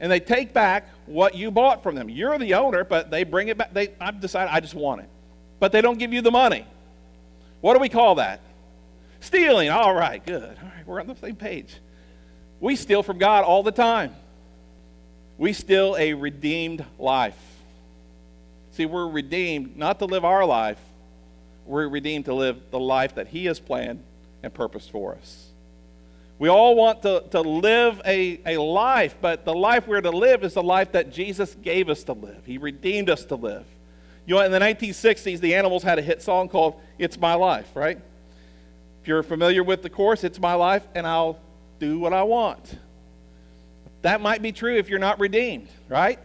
And 0.00 0.10
they 0.10 0.20
take 0.20 0.52
back 0.54 0.88
what 1.06 1.34
you 1.34 1.50
bought 1.50 1.82
from 1.82 1.94
them. 1.94 2.08
You're 2.08 2.38
the 2.38 2.54
owner, 2.54 2.84
but 2.84 3.10
they 3.10 3.24
bring 3.24 3.48
it 3.48 3.58
back. 3.58 3.74
They, 3.74 3.88
I've 4.00 4.20
decided 4.20 4.52
I 4.52 4.60
just 4.60 4.74
want 4.74 5.02
it. 5.02 5.08
But 5.58 5.72
they 5.72 5.82
don't 5.82 5.98
give 5.98 6.12
you 6.12 6.22
the 6.22 6.30
money. 6.30 6.66
What 7.60 7.74
do 7.74 7.80
we 7.80 7.90
call 7.90 8.14
that? 8.14 8.40
Stealing. 9.20 9.68
All 9.68 9.94
right, 9.94 10.24
good. 10.24 10.42
All 10.42 10.68
right, 10.74 10.86
we're 10.86 11.00
on 11.00 11.06
the 11.06 11.16
same 11.16 11.36
page. 11.36 11.76
We 12.60 12.76
steal 12.76 13.02
from 13.02 13.18
God 13.18 13.44
all 13.44 13.62
the 13.62 13.72
time. 13.72 14.14
We 15.36 15.52
steal 15.52 15.96
a 15.98 16.14
redeemed 16.14 16.84
life. 16.98 17.38
See, 18.72 18.86
we're 18.86 19.08
redeemed 19.08 19.76
not 19.76 19.98
to 19.98 20.06
live 20.06 20.24
our 20.24 20.44
life, 20.44 20.78
we're 21.66 21.88
redeemed 21.88 22.24
to 22.26 22.34
live 22.34 22.70
the 22.70 22.80
life 22.80 23.16
that 23.16 23.28
He 23.28 23.46
has 23.46 23.60
planned 23.60 24.02
and 24.42 24.52
purposed 24.52 24.90
for 24.90 25.14
us. 25.14 25.49
We 26.40 26.48
all 26.48 26.74
want 26.74 27.02
to, 27.02 27.22
to 27.32 27.42
live 27.42 28.00
a, 28.06 28.40
a 28.46 28.56
life, 28.58 29.14
but 29.20 29.44
the 29.44 29.52
life 29.52 29.86
we're 29.86 30.00
to 30.00 30.10
live 30.10 30.42
is 30.42 30.54
the 30.54 30.62
life 30.62 30.92
that 30.92 31.12
Jesus 31.12 31.54
gave 31.54 31.90
us 31.90 32.02
to 32.04 32.14
live. 32.14 32.46
He 32.46 32.56
redeemed 32.56 33.10
us 33.10 33.26
to 33.26 33.34
live. 33.34 33.66
You 34.24 34.36
know, 34.36 34.40
in 34.40 34.50
the 34.50 34.58
1960s, 34.58 35.40
the 35.40 35.54
Animals 35.54 35.82
had 35.82 35.98
a 35.98 36.02
hit 36.02 36.22
song 36.22 36.48
called 36.48 36.80
It's 36.98 37.20
My 37.20 37.34
Life, 37.34 37.68
right? 37.74 37.98
If 39.02 39.08
you're 39.08 39.22
familiar 39.22 39.62
with 39.62 39.82
the 39.82 39.90
chorus, 39.90 40.24
It's 40.24 40.40
My 40.40 40.54
Life, 40.54 40.82
and 40.94 41.06
I'll 41.06 41.38
do 41.78 41.98
what 41.98 42.14
I 42.14 42.22
want. 42.22 42.74
That 44.00 44.22
might 44.22 44.40
be 44.40 44.50
true 44.50 44.78
if 44.78 44.88
you're 44.88 44.98
not 44.98 45.20
redeemed, 45.20 45.68
right? 45.90 46.18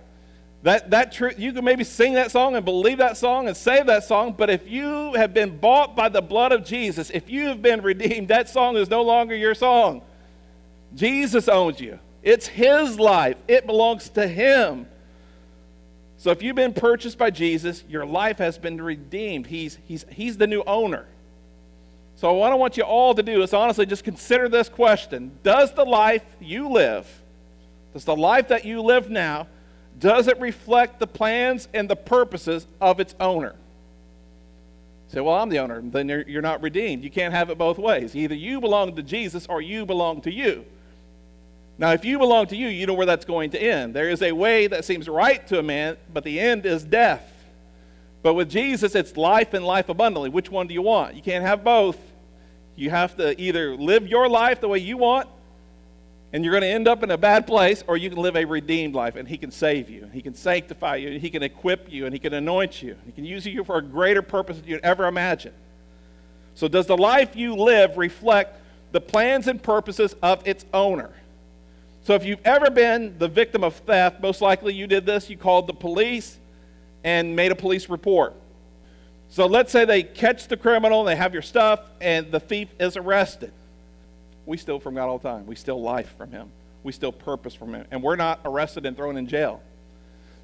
That, 0.66 0.90
that 0.90 1.12
true, 1.12 1.30
you 1.38 1.54
can 1.54 1.64
maybe 1.64 1.84
sing 1.84 2.16
that 2.16 2.32
song 2.32 2.56
and 2.56 2.66
believe 2.66 2.98
that 2.98 3.18
song 3.18 3.48
and 3.48 3.56
save 3.56 3.86
that 3.86 4.04
song, 4.04 4.34
but 4.36 4.50
if 4.50 4.68
you 4.68 5.14
have 5.14 5.32
been 5.32 5.60
bought 5.60 5.96
by 5.96 6.10
the 6.10 6.24
blood 6.24 6.52
of 6.52 6.66
Jesus, 6.66 7.12
if 7.12 7.30
you 7.30 7.46
have 7.50 7.62
been 7.62 7.84
redeemed, 7.84 8.30
that 8.30 8.50
song 8.50 8.76
is 8.76 8.90
no 8.90 9.04
longer 9.04 9.36
your 9.36 9.54
song. 9.54 10.02
Jesus 10.96 11.48
owns 11.48 11.80
you. 11.80 12.00
It's 12.24 12.48
His 12.48 13.00
life, 13.00 13.38
it 13.48 13.68
belongs 13.68 14.10
to 14.10 14.28
Him. 14.28 14.88
So 16.18 16.32
if 16.32 16.42
you've 16.42 16.56
been 16.56 16.74
purchased 16.74 17.20
by 17.20 17.30
Jesus, 17.30 17.84
your 17.88 18.08
life 18.08 18.40
has 18.40 18.58
been 18.58 18.82
redeemed. 18.82 19.46
He's, 19.46 19.78
he's, 19.88 20.04
he's 20.10 20.36
the 20.36 20.48
new 20.48 20.64
owner. 20.66 21.06
So 22.16 22.34
what 22.34 22.52
I 22.52 22.56
want 22.56 22.76
you 22.76 22.84
all 22.84 23.14
to 23.14 23.22
do 23.22 23.44
is 23.44 23.54
honestly 23.54 23.86
just 23.86 24.04
consider 24.04 24.50
this 24.50 24.68
question 24.68 25.30
Does 25.44 25.76
the 25.76 25.86
life 25.86 26.26
you 26.42 26.70
live, 26.70 27.08
does 27.94 28.04
the 28.04 28.16
life 28.16 28.48
that 28.48 28.66
you 28.66 28.82
live 28.82 29.12
now, 29.12 29.46
does 29.98 30.28
it 30.28 30.40
reflect 30.40 31.00
the 31.00 31.08
plans 31.08 31.68
and 31.74 31.90
the 31.90 31.96
purposes 31.96 32.68
of 32.82 33.00
its 33.00 33.16
owner? 33.20 33.56
Say, 35.08 35.22
well, 35.22 35.36
I'm 35.36 35.50
the 35.50 35.60
owner. 35.60 35.82
Then 35.82 36.10
you're, 36.10 36.28
you're 36.28 36.42
not 36.42 36.62
redeemed. 36.62 37.04
You 37.04 37.12
can't 37.12 37.34
have 37.34 37.50
it 37.50 37.58
both 37.58 37.78
ways. 37.78 38.16
Either 38.16 38.36
you 38.36 38.60
belong 38.60 38.96
to 38.96 39.04
Jesus 39.04 39.46
or 39.48 39.62
you 39.62 39.86
belong 39.86 40.22
to 40.22 40.34
you. 40.34 40.66
Now, 41.78 41.92
if 41.92 42.06
you 42.06 42.18
belong 42.18 42.48
to 42.48 42.56
you, 42.56 42.68
you 42.68 42.86
know 42.86 42.94
where 42.94 43.06
that's 43.06 43.26
going 43.26 43.52
to 43.52 43.62
end. 43.62 43.94
There 43.94 44.10
is 44.10 44.22
a 44.22 44.32
way 44.32 44.68
that 44.68 44.86
seems 44.86 45.08
right 45.08 45.46
to 45.48 45.60
a 45.60 45.64
man, 45.64 45.98
but 46.14 46.24
the 46.24 46.40
end 46.40 46.66
is 46.66 46.84
death. 46.84 47.32
But 48.24 48.34
with 48.34 48.50
Jesus, 48.50 48.96
it's 48.96 49.16
life 49.18 49.54
and 49.54 49.66
life 49.66 49.90
abundantly. 49.90 50.30
Which 50.30 50.50
one 50.50 50.68
do 50.68 50.74
you 50.74 50.82
want? 50.82 51.16
You 51.16 51.22
can't 51.22 51.46
have 51.46 51.64
both. 51.64 52.00
You 52.76 52.90
have 52.90 53.16
to 53.18 53.40
either 53.40 53.76
live 53.76 54.08
your 54.08 54.28
life 54.28 54.62
the 54.62 54.68
way 54.68 54.80
you 54.80 54.98
want, 54.98 55.30
and 56.36 56.44
you're 56.44 56.52
going 56.52 56.64
to 56.64 56.68
end 56.68 56.86
up 56.86 57.02
in 57.02 57.12
a 57.12 57.18
bad 57.18 57.48
place, 57.48 57.82
or 57.88 57.96
you 57.96 58.10
can 58.10 58.20
live 58.20 58.36
a 58.36 58.44
redeemed 58.44 58.94
life, 58.94 59.16
and 59.16 59.26
He 59.26 59.38
can 59.38 59.52
save 59.52 59.90
you. 59.90 60.10
He 60.12 60.22
can 60.22 60.36
sanctify 60.36 60.98
you, 60.98 61.18
He 61.18 61.30
can 61.30 61.42
equip 61.42 61.90
you, 61.90 62.04
and 62.06 62.14
He 62.14 62.20
can 62.20 62.34
anoint 62.34 62.84
you. 62.84 62.98
He 63.06 63.14
can 63.14 63.24
use 63.24 63.46
you 63.46 63.64
for 63.64 63.78
a 63.78 63.82
greater 63.82 64.22
purpose 64.22 64.58
than 64.58 64.68
you'd 64.68 64.84
ever 64.84 65.08
imagine. 65.08 65.54
So, 66.54 66.68
does 66.68 66.88
the 66.88 66.98
life 66.98 67.38
you 67.38 67.56
live 67.56 67.98
reflect 67.98 68.60
the 68.92 69.00
plans 69.00 69.48
and 69.48 69.64
purposes 69.64 70.14
of 70.22 70.46
its 70.46 70.66
owner? 70.74 71.14
So 72.04 72.16
if 72.16 72.26
you've 72.26 72.46
ever 72.46 72.70
been 72.70 73.18
the 73.18 73.30
victim 73.30 73.64
of 73.64 73.74
theft, 73.74 74.22
most 74.22 74.42
likely 74.42 74.74
you 74.74 74.88
did 74.88 75.06
this. 75.06 75.30
You 75.30 75.38
called 75.38 75.68
the 75.68 75.74
police 75.74 76.38
and 77.06 77.34
made 77.34 77.54
a 77.54 77.56
police 77.56 77.88
report. 77.88 78.34
So 79.30 79.46
let's 79.46 79.72
say 79.72 79.86
they 79.86 80.04
catch 80.04 80.50
the 80.50 80.58
criminal, 80.58 81.06
they 81.06 81.16
have 81.16 81.32
your 81.32 81.42
stuff, 81.42 81.80
and 82.02 82.30
the 82.30 82.42
thief 82.42 82.68
is 82.78 82.98
arrested. 82.98 83.54
We 84.46 84.58
steal 84.58 84.80
from 84.80 84.96
God 84.96 85.08
all 85.08 85.18
the 85.18 85.30
time. 85.30 85.46
We 85.46 85.56
steal 85.56 85.82
life 85.82 86.16
from 86.18 86.32
Him. 86.32 86.50
We 86.84 86.92
steal 86.92 87.12
purpose 87.12 87.54
from 87.56 87.74
Him. 87.74 87.86
And 87.92 88.04
we're 88.04 88.16
not 88.16 88.40
arrested 88.46 88.86
and 88.86 88.96
thrown 88.96 89.18
in 89.18 89.28
jail. 89.28 89.62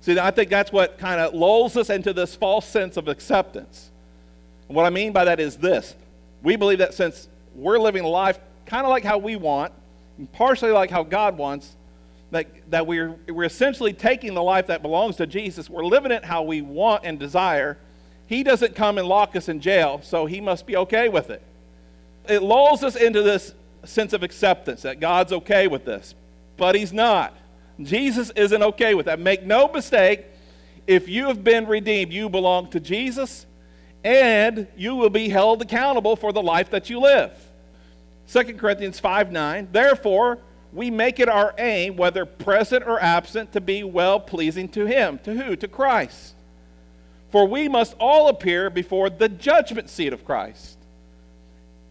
See, 0.02 0.18
I 0.18 0.32
think 0.32 0.50
that's 0.50 0.72
what 0.72 0.98
kind 0.98 1.22
of 1.22 1.34
lulls 1.34 1.78
us 1.78 1.90
into 1.90 2.12
this 2.12 2.36
false 2.36 2.68
sense 2.68 2.98
of 2.98 3.08
acceptance. 3.08 3.92
And 4.68 4.76
what 4.76 4.86
I 4.86 4.90
mean 4.90 5.12
by 5.12 5.26
that 5.26 5.40
is 5.40 5.58
this 5.58 5.96
we 6.42 6.56
believe 6.56 6.80
that 6.80 6.94
since 6.94 7.28
we're 7.56 7.78
living 7.78 8.04
life 8.04 8.40
kind 8.66 8.86
of 8.86 8.90
like 8.90 9.04
how 9.04 9.20
we 9.20 9.36
want, 9.36 9.74
partially 10.34 10.72
like 10.72 10.90
how 10.90 11.04
God 11.04 11.38
wants, 11.38 11.76
that, 12.32 12.48
that 12.72 12.88
we're, 12.88 13.16
we're 13.28 13.44
essentially 13.44 13.94
taking 13.94 14.34
the 14.34 14.42
life 14.42 14.68
that 14.68 14.82
belongs 14.82 15.18
to 15.18 15.28
Jesus. 15.28 15.70
We're 15.70 15.86
living 15.86 16.12
it 16.12 16.24
how 16.24 16.44
we 16.44 16.62
want 16.62 17.04
and 17.04 17.20
desire. 17.20 17.78
He 18.28 18.44
doesn't 18.44 18.76
come 18.76 18.98
and 18.98 19.08
lock 19.08 19.36
us 19.36 19.50
in 19.50 19.60
jail, 19.60 20.00
so 20.04 20.26
he 20.26 20.40
must 20.40 20.66
be 20.66 20.78
okay 20.78 21.10
with 21.10 21.30
it. 21.30 21.42
It 22.30 22.42
lulls 22.42 22.84
us 22.84 22.96
into 22.96 23.22
this 23.22 23.54
sense 23.88 24.14
of 24.14 24.24
acceptance 24.24 24.84
that 24.84 25.00
God's 25.00 25.32
okay 25.34 25.68
with 25.68 25.86
this, 25.86 26.16
but 26.58 26.76
he's 26.76 26.94
not. 26.94 27.36
Jesus 27.82 28.32
isn't 28.36 28.62
okay 28.62 28.94
with 28.94 29.08
that. 29.08 29.20
Make 29.20 29.44
no 29.44 29.68
mistake, 29.68 30.26
if 30.88 31.08
you 31.08 31.28
have 31.28 31.44
been 31.44 31.68
redeemed, 31.68 32.12
you 32.12 32.30
belong 32.30 32.70
to 32.72 32.80
Jesus, 32.80 33.46
and 34.04 34.68
you 34.76 34.96
will 34.96 35.10
be 35.10 35.30
held 35.30 35.62
accountable 35.62 36.16
for 36.16 36.32
the 36.32 36.42
life 36.42 36.70
that 36.72 36.90
you 36.90 37.00
live. 37.00 37.32
2 38.32 38.44
Corinthians 38.56 39.00
5 39.00 39.32
9. 39.32 39.70
Therefore, 39.72 40.40
we 40.74 40.90
make 40.90 41.20
it 41.20 41.28
our 41.28 41.54
aim, 41.58 41.98
whether 41.98 42.26
present 42.26 42.88
or 42.88 43.02
absent, 43.02 43.52
to 43.54 43.62
be 43.62 43.84
well 43.84 44.20
pleasing 44.20 44.70
to 44.70 44.86
Him. 44.86 45.20
To 45.24 45.36
who? 45.36 45.56
To 45.56 45.68
Christ. 45.68 46.36
For 47.30 47.46
we 47.46 47.68
must 47.68 47.96
all 48.00 48.28
appear 48.28 48.70
before 48.70 49.10
the 49.10 49.30
judgment 49.30 49.90
seat 49.90 50.14
of 50.14 50.26
Christ, 50.26 50.78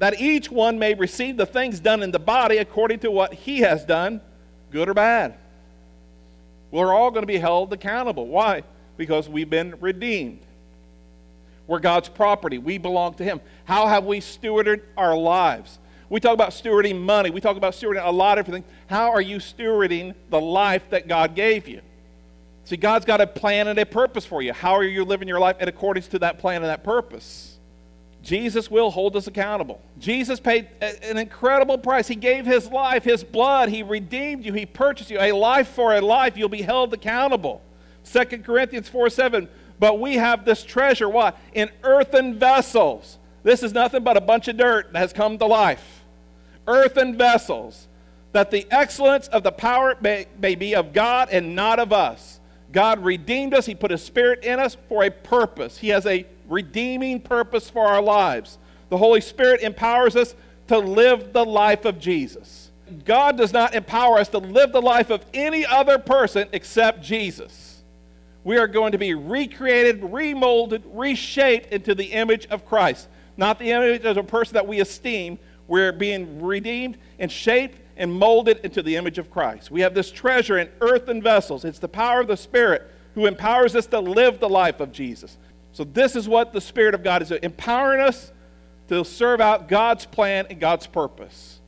that 0.01 0.19
each 0.19 0.51
one 0.51 0.79
may 0.79 0.95
receive 0.95 1.37
the 1.37 1.45
things 1.45 1.79
done 1.79 2.03
in 2.03 2.11
the 2.11 2.19
body 2.19 2.57
according 2.57 2.99
to 3.01 3.11
what 3.11 3.35
he 3.35 3.61
has 3.61 3.85
done, 3.85 4.23
good 4.71 4.89
or 4.89 4.95
bad. 4.95 5.35
We're 6.71 6.93
all 6.95 7.11
going 7.11 7.23
to 7.23 7.27
be 7.27 7.37
held 7.37 7.71
accountable. 7.75 8.27
Why? 8.27 8.63
Because 8.97 9.29
we've 9.29 9.51
been 9.51 9.75
redeemed. 9.79 10.41
We're 11.67 11.81
God's 11.81 12.09
property. 12.09 12.57
We 12.57 12.79
belong 12.79 13.15
to 13.15 13.25
Him. 13.25 13.41
How 13.65 13.87
have 13.89 14.05
we 14.05 14.21
stewarded 14.21 14.81
our 14.97 15.17
lives? 15.17 15.79
We 16.09 16.19
talk 16.19 16.33
about 16.33 16.51
stewarding 16.51 17.01
money. 17.01 17.29
We 17.29 17.41
talk 17.43 17.59
about 17.59 17.75
stewarding 17.75 18.05
a 18.05 18.11
lot 18.11 18.39
of 18.39 18.49
everything. 18.49 18.65
How 18.87 19.11
are 19.11 19.21
you 19.21 19.37
stewarding 19.37 20.15
the 20.31 20.41
life 20.41 20.83
that 20.91 21.09
God 21.09 21.35
gave 21.35 21.69
you? 21.69 21.83
See, 22.65 22.77
God's 22.77 23.05
got 23.05 23.21
a 23.21 23.27
plan 23.27 23.69
and 23.69 23.79
a 23.79 23.85
purpose 23.85 24.25
for 24.25 24.41
you. 24.41 24.55
How 24.55 24.73
are 24.73 24.83
you 24.83 25.05
living 25.05 25.29
your 25.29 25.41
life 25.41 25.61
in 25.61 25.69
accordance 25.69 26.09
to 26.09 26.21
that 26.21 26.39
plan 26.39 26.63
and 26.63 26.71
that 26.71 26.83
purpose? 26.83 27.50
Jesus 28.23 28.71
will 28.71 28.91
hold 28.91 29.17
us 29.17 29.27
accountable. 29.27 29.81
Jesus 29.99 30.41
paid 30.41 30.69
an 30.81 31.17
incredible 31.17 31.79
price. 31.79 32.07
He 32.07 32.17
gave 32.17 32.45
his 32.45 32.69
life, 32.71 33.03
his 33.03 33.25
blood. 33.25 33.71
He 33.71 33.83
redeemed 33.83 34.45
you. 34.45 34.53
He 34.53 34.67
purchased 34.67 35.11
you. 35.11 35.19
A 35.19 35.33
life 35.33 35.69
for 35.69 35.95
a 35.95 36.01
life. 36.01 36.37
You'll 36.37 36.51
be 36.51 36.63
held 36.63 36.93
accountable. 36.93 37.63
2 38.05 38.25
Corinthians 38.39 38.89
4 38.89 39.09
7. 39.09 39.49
But 39.79 39.99
we 39.99 40.17
have 40.17 40.45
this 40.45 40.63
treasure, 40.63 41.09
what? 41.09 41.39
In 41.55 41.71
earthen 41.83 42.39
vessels. 42.39 43.19
This 43.43 43.63
is 43.63 43.73
nothing 43.73 44.05
but 44.05 44.19
a 44.19 44.21
bunch 44.21 44.49
of 44.49 44.59
dirt 44.59 44.93
that 44.93 44.99
has 44.99 45.13
come 45.15 45.39
to 45.39 45.47
life. 45.47 46.05
Earthen 46.67 47.17
vessels. 47.17 47.89
That 48.33 48.51
the 48.51 48.67
excellence 48.71 49.27
of 49.29 49.43
the 49.43 49.51
power 49.51 49.97
may, 50.01 50.27
may 50.39 50.55
be 50.55 50.75
of 50.75 50.93
God 50.93 51.31
and 51.33 51.57
not 51.57 51.81
of 51.81 51.93
us. 51.93 52.39
God 52.71 53.03
redeemed 53.03 53.55
us. 53.55 53.67
He 53.67 53.75
put 53.75 53.91
His 53.91 54.05
Spirit 54.05 54.45
in 54.45 54.61
us 54.61 54.77
for 54.89 55.03
a 55.03 55.11
purpose. 55.11 55.79
He 55.79 55.89
has 55.89 56.07
a 56.07 56.27
redeeming 56.51 57.21
purpose 57.21 57.71
for 57.71 57.87
our 57.87 58.03
lives. 58.03 58.59
The 58.91 58.99
Holy 58.99 59.21
Spirit 59.21 59.63
empowers 59.63 60.17
us 60.17 60.35
to 60.67 60.79
live 60.79 61.33
the 61.33 61.45
life 61.45 61.85
of 61.85 61.99
Jesus. 61.99 62.71
God 63.05 63.39
does 63.39 63.53
not 63.53 63.75
empower 63.75 64.19
us 64.19 64.29
to 64.31 64.39
live 64.39 64.73
the 64.73 64.83
life 64.83 65.11
of 65.11 65.25
any 65.33 65.65
other 65.65 65.99
person 65.99 66.49
except 66.53 67.03
Jesus. 67.03 67.83
We 68.43 68.59
are 68.59 68.67
going 68.67 68.93
to 68.93 68.99
be 68.99 69.15
recreated, 69.15 70.03
remolded, 70.03 70.83
reshaped 70.93 71.73
into 71.73 71.95
the 71.95 72.13
image 72.13 72.47
of 72.47 72.67
Christ. 72.67 73.09
Not 73.37 73.59
the 73.59 73.71
image 73.71 74.05
of 74.05 74.17
a 74.17 74.23
person 74.23 74.55
that 74.55 74.67
we 74.67 74.81
esteem. 74.81 75.39
We're 75.69 75.93
being 75.93 76.43
redeemed 76.43 76.99
and 77.19 77.31
shaped 77.31 77.79
and 77.97 78.13
molded 78.13 78.59
into 78.65 78.83
the 78.83 78.97
image 78.97 79.19
of 79.19 79.31
Christ. 79.31 79.71
We 79.71 79.83
have 79.83 79.95
this 79.95 80.11
treasure 80.11 80.59
in 80.59 80.69
earthen 80.81 81.23
vessels. 81.23 81.65
It's 81.65 81.79
the 81.79 81.89
power 81.89 82.21
of 82.21 82.29
the 82.29 82.37
Spirit 82.37 82.91
who 83.15 83.27
empowers 83.27 83.77
us 83.77 83.87
to 83.87 84.01
live 84.01 84.41
the 84.41 84.49
life 84.49 84.81
of 84.81 84.91
Jesus. 84.91 85.37
So, 85.73 85.85
this 85.85 86.17
is 86.17 86.29
what 86.29 86.53
the 86.53 86.61
Spirit 86.61 86.95
of 86.95 87.03
God 87.03 87.23
is 87.23 87.29
doing, 87.29 87.43
empowering 87.43 88.01
us 88.01 88.33
to 88.89 89.05
serve 89.05 89.41
out 89.41 89.69
God's 89.69 90.05
plan 90.05 90.47
and 90.51 90.59
God's 90.59 90.87
purpose. 90.87 91.61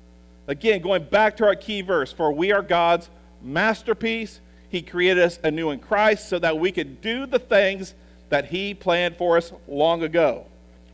Again, 0.49 0.82
going 0.82 1.04
back 1.04 1.37
to 1.37 1.44
our 1.44 1.54
key 1.54 1.82
verse 1.82 2.12
for 2.12 2.32
we 2.32 2.52
are 2.52 2.62
God's 2.62 3.09
masterpiece. 3.42 4.40
He 4.68 4.82
created 4.82 5.23
us 5.23 5.38
anew 5.44 5.71
in 5.71 5.78
Christ 5.78 6.28
so 6.28 6.38
that 6.40 6.59
we 6.59 6.73
could 6.73 7.00
do 7.00 7.26
the 7.26 7.38
things 7.38 7.94
that 8.30 8.47
He 8.47 8.75
planned 8.75 9.16
for 9.16 9.37
us 9.37 9.52
long 9.68 10.02
ago. 10.02 10.47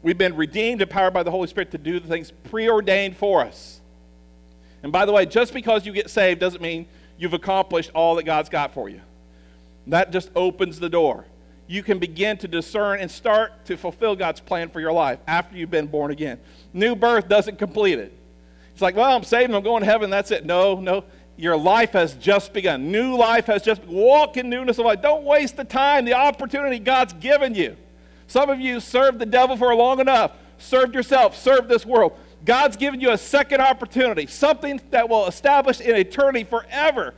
We've 0.02 0.18
been 0.18 0.36
redeemed, 0.36 0.82
empowered 0.82 1.14
by 1.14 1.22
the 1.22 1.30
Holy 1.30 1.48
Spirit 1.48 1.70
to 1.72 1.78
do 1.78 1.98
the 1.98 2.08
things 2.08 2.30
preordained 2.50 3.16
for 3.16 3.40
us. 3.40 3.80
And 4.82 4.92
by 4.92 5.06
the 5.06 5.12
way, 5.12 5.26
just 5.26 5.52
because 5.52 5.86
you 5.86 5.92
get 5.92 6.10
saved 6.10 6.40
doesn't 6.40 6.62
mean 6.62 6.86
you've 7.16 7.32
accomplished 7.32 7.90
all 7.94 8.14
that 8.16 8.24
God's 8.24 8.48
got 8.48 8.74
for 8.74 8.88
you. 8.88 9.00
That 9.86 10.12
just 10.12 10.30
opens 10.36 10.78
the 10.78 10.88
door. 10.88 11.24
You 11.68 11.82
can 11.82 11.98
begin 11.98 12.38
to 12.38 12.48
discern 12.48 12.98
and 12.98 13.10
start 13.10 13.66
to 13.66 13.76
fulfill 13.76 14.16
God's 14.16 14.40
plan 14.40 14.70
for 14.70 14.80
your 14.80 14.90
life 14.90 15.18
after 15.26 15.56
you've 15.56 15.70
been 15.70 15.86
born 15.86 16.10
again. 16.10 16.40
New 16.72 16.96
birth 16.96 17.28
doesn't 17.28 17.58
complete 17.58 17.98
it. 17.98 18.12
It's 18.72 18.80
like, 18.80 18.96
well, 18.96 19.14
I'm 19.14 19.22
saved, 19.22 19.52
I'm 19.52 19.62
going 19.62 19.80
to 19.80 19.86
heaven, 19.86 20.08
that's 20.08 20.30
it. 20.30 20.46
No, 20.46 20.80
no. 20.80 21.04
Your 21.36 21.56
life 21.56 21.92
has 21.92 22.14
just 22.14 22.52
begun. 22.52 22.90
New 22.90 23.16
life 23.16 23.46
has 23.46 23.62
just 23.62 23.84
walk 23.84 24.36
in 24.36 24.48
newness 24.48 24.78
of 24.78 24.86
life. 24.86 25.02
Don't 25.02 25.24
waste 25.24 25.56
the 25.56 25.64
time, 25.64 26.04
the 26.04 26.14
opportunity 26.14 26.78
God's 26.78 27.12
given 27.12 27.54
you. 27.54 27.76
Some 28.26 28.50
of 28.50 28.60
you 28.60 28.80
served 28.80 29.18
the 29.18 29.26
devil 29.26 29.56
for 29.56 29.74
long 29.74 30.00
enough, 30.00 30.32
served 30.58 30.94
yourself, 30.94 31.36
served 31.36 31.68
this 31.68 31.84
world. 31.84 32.18
God's 32.44 32.76
given 32.76 33.00
you 33.00 33.10
a 33.10 33.18
second 33.18 33.60
opportunity, 33.60 34.26
something 34.26 34.80
that 34.90 35.08
will 35.08 35.26
establish 35.26 35.80
in 35.80 35.94
eternity 35.94 36.44
forever. 36.44 37.14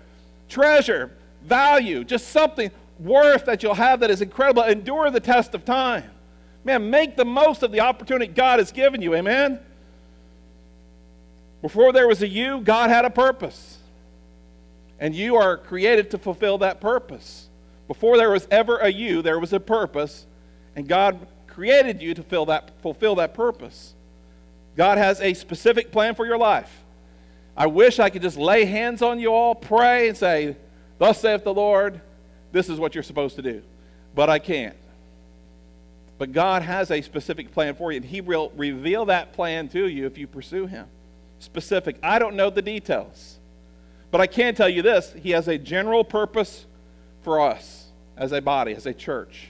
Treasure, 0.49 1.13
value, 1.43 2.05
just 2.05 2.29
something 2.29 2.71
worth 3.01 3.47
that 3.47 3.63
you'll 3.63 3.75
have 3.75 4.01
that 4.01 4.11
is 4.11 4.21
incredible. 4.21 4.63
Endure 4.63 5.11
the 5.11 5.21
test 5.21 5.55
of 5.55 5.65
time. 5.65 6.11
Man, 6.65 6.91
make 6.91 7.17
the 7.17 7.25
most 7.25 7.63
of 7.63 7.73
the 7.73 7.81
opportunity 7.81 8.31
God 8.33 8.59
has 8.59 8.71
given 8.71 9.01
you. 9.01 9.15
Amen? 9.15 9.61
Before 11.63 11.93
there 11.93 12.07
was 12.07 12.23
a 12.23 12.29
you, 12.29 12.61
God 12.61 12.91
had 12.91 13.05
a 13.05 13.11
purpose. 13.11 13.79
And 14.99 15.15
you 15.15 15.37
are 15.37 15.57
created 15.57 16.11
to 16.11 16.19
fulfill 16.19 16.59
that 16.59 16.81
purpose. 16.81 17.49
Before 17.89 18.19
there 18.19 18.31
was 18.31 18.47
ever 18.51 18.77
a 18.79 18.89
you, 18.89 19.23
there 19.23 19.39
was 19.39 19.53
a 19.53 19.61
purpose. 19.61 20.27
And 20.77 20.87
God 20.87 21.27
created 21.47 22.01
you 22.03 22.15
to 22.15 22.23
fill 22.23 22.47
that, 22.47 22.71
fulfill 22.83 23.17
that 23.17 23.35
purpose. 23.35 23.95
God 24.77 24.99
has 24.99 25.21
a 25.21 25.35
specific 25.35 25.91
plan 25.91 26.15
for 26.15 26.27
your 26.27 26.39
life. 26.39 26.85
I 27.57 27.67
wish 27.67 27.99
I 27.99 28.11
could 28.11 28.23
just 28.23 28.37
lay 28.37 28.65
hands 28.65 29.03
on 29.03 29.19
you 29.19 29.33
all, 29.33 29.55
pray, 29.55 30.09
and 30.09 30.17
say, 30.17 30.57
Thus 30.99 31.21
saith 31.21 31.45
the 31.45 31.53
Lord, 31.53 32.01
this 32.53 32.69
is 32.69 32.79
what 32.79 32.95
you're 32.95 33.05
supposed 33.05 33.37
to 33.37 33.43
do. 33.43 33.63
But 34.15 34.29
I 34.29 34.39
can't. 34.39 34.77
But 36.19 36.33
God 36.33 36.63
has 36.63 36.91
a 36.91 37.01
specific 37.01 37.53
plan 37.53 37.75
for 37.75 37.93
you, 37.93 37.97
and 37.97 38.05
He 38.05 38.21
will 38.21 38.53
reveal 38.57 39.07
that 39.07 39.33
plan 39.33 39.69
to 39.71 39.87
you 39.87 40.07
if 40.07 40.19
you 40.19 40.27
pursue 40.27 40.67
Him. 40.67 40.87
Specific. 41.39 41.97
I 42.03 42.19
don't 42.19 42.37
know 42.37 42.51
the 42.51 42.63
details. 42.63 43.39
But 44.11 44.21
I 44.21 44.27
can 44.27 44.55
tell 44.55 44.69
you 44.69 44.83
this 44.83 45.15
He 45.23 45.31
has 45.31 45.49
a 45.49 45.57
general 45.57 46.05
purpose 46.05 46.67
for 47.23 47.41
us 47.41 47.87
as 48.17 48.33
a 48.33 48.43
body, 48.43 48.75
as 48.75 48.87
a 48.87 48.93
church. 48.93 49.49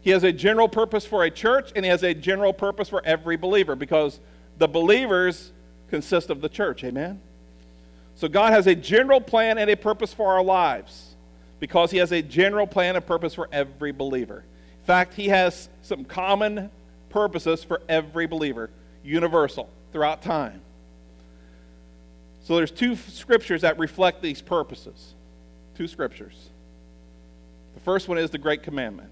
He 0.00 0.10
has 0.10 0.22
a 0.22 0.32
general 0.32 0.68
purpose 0.68 1.04
for 1.04 1.24
a 1.24 1.30
church, 1.30 1.72
and 1.74 1.84
He 1.84 1.90
has 1.90 2.02
a 2.02 2.14
general 2.14 2.52
purpose 2.52 2.88
for 2.88 3.04
every 3.04 3.36
believer 3.36 3.74
because 3.74 4.20
the 4.56 4.68
believers 4.68 5.52
consist 5.90 6.30
of 6.30 6.40
the 6.40 6.48
church. 6.48 6.84
Amen? 6.84 7.20
So 8.14 8.28
God 8.28 8.52
has 8.52 8.66
a 8.66 8.74
general 8.74 9.20
plan 9.20 9.58
and 9.58 9.68
a 9.68 9.76
purpose 9.76 10.14
for 10.14 10.32
our 10.32 10.42
lives 10.42 11.15
because 11.60 11.90
He 11.90 11.98
has 11.98 12.12
a 12.12 12.22
general 12.22 12.66
plan 12.66 12.96
and 12.96 13.06
purpose 13.06 13.34
for 13.34 13.48
every 13.52 13.92
believer. 13.92 14.44
In 14.80 14.86
fact, 14.86 15.14
He 15.14 15.28
has 15.28 15.68
some 15.82 16.04
common 16.04 16.70
purposes 17.10 17.64
for 17.64 17.80
every 17.88 18.26
believer, 18.26 18.70
universal, 19.04 19.68
throughout 19.92 20.22
time. 20.22 20.60
So 22.44 22.56
there's 22.56 22.70
two 22.70 22.94
scriptures 22.94 23.62
that 23.62 23.78
reflect 23.78 24.22
these 24.22 24.40
purposes. 24.40 25.14
Two 25.76 25.88
scriptures. 25.88 26.50
The 27.74 27.80
first 27.80 28.08
one 28.08 28.18
is 28.18 28.30
the 28.30 28.38
Great 28.38 28.62
Commandment. 28.62 29.10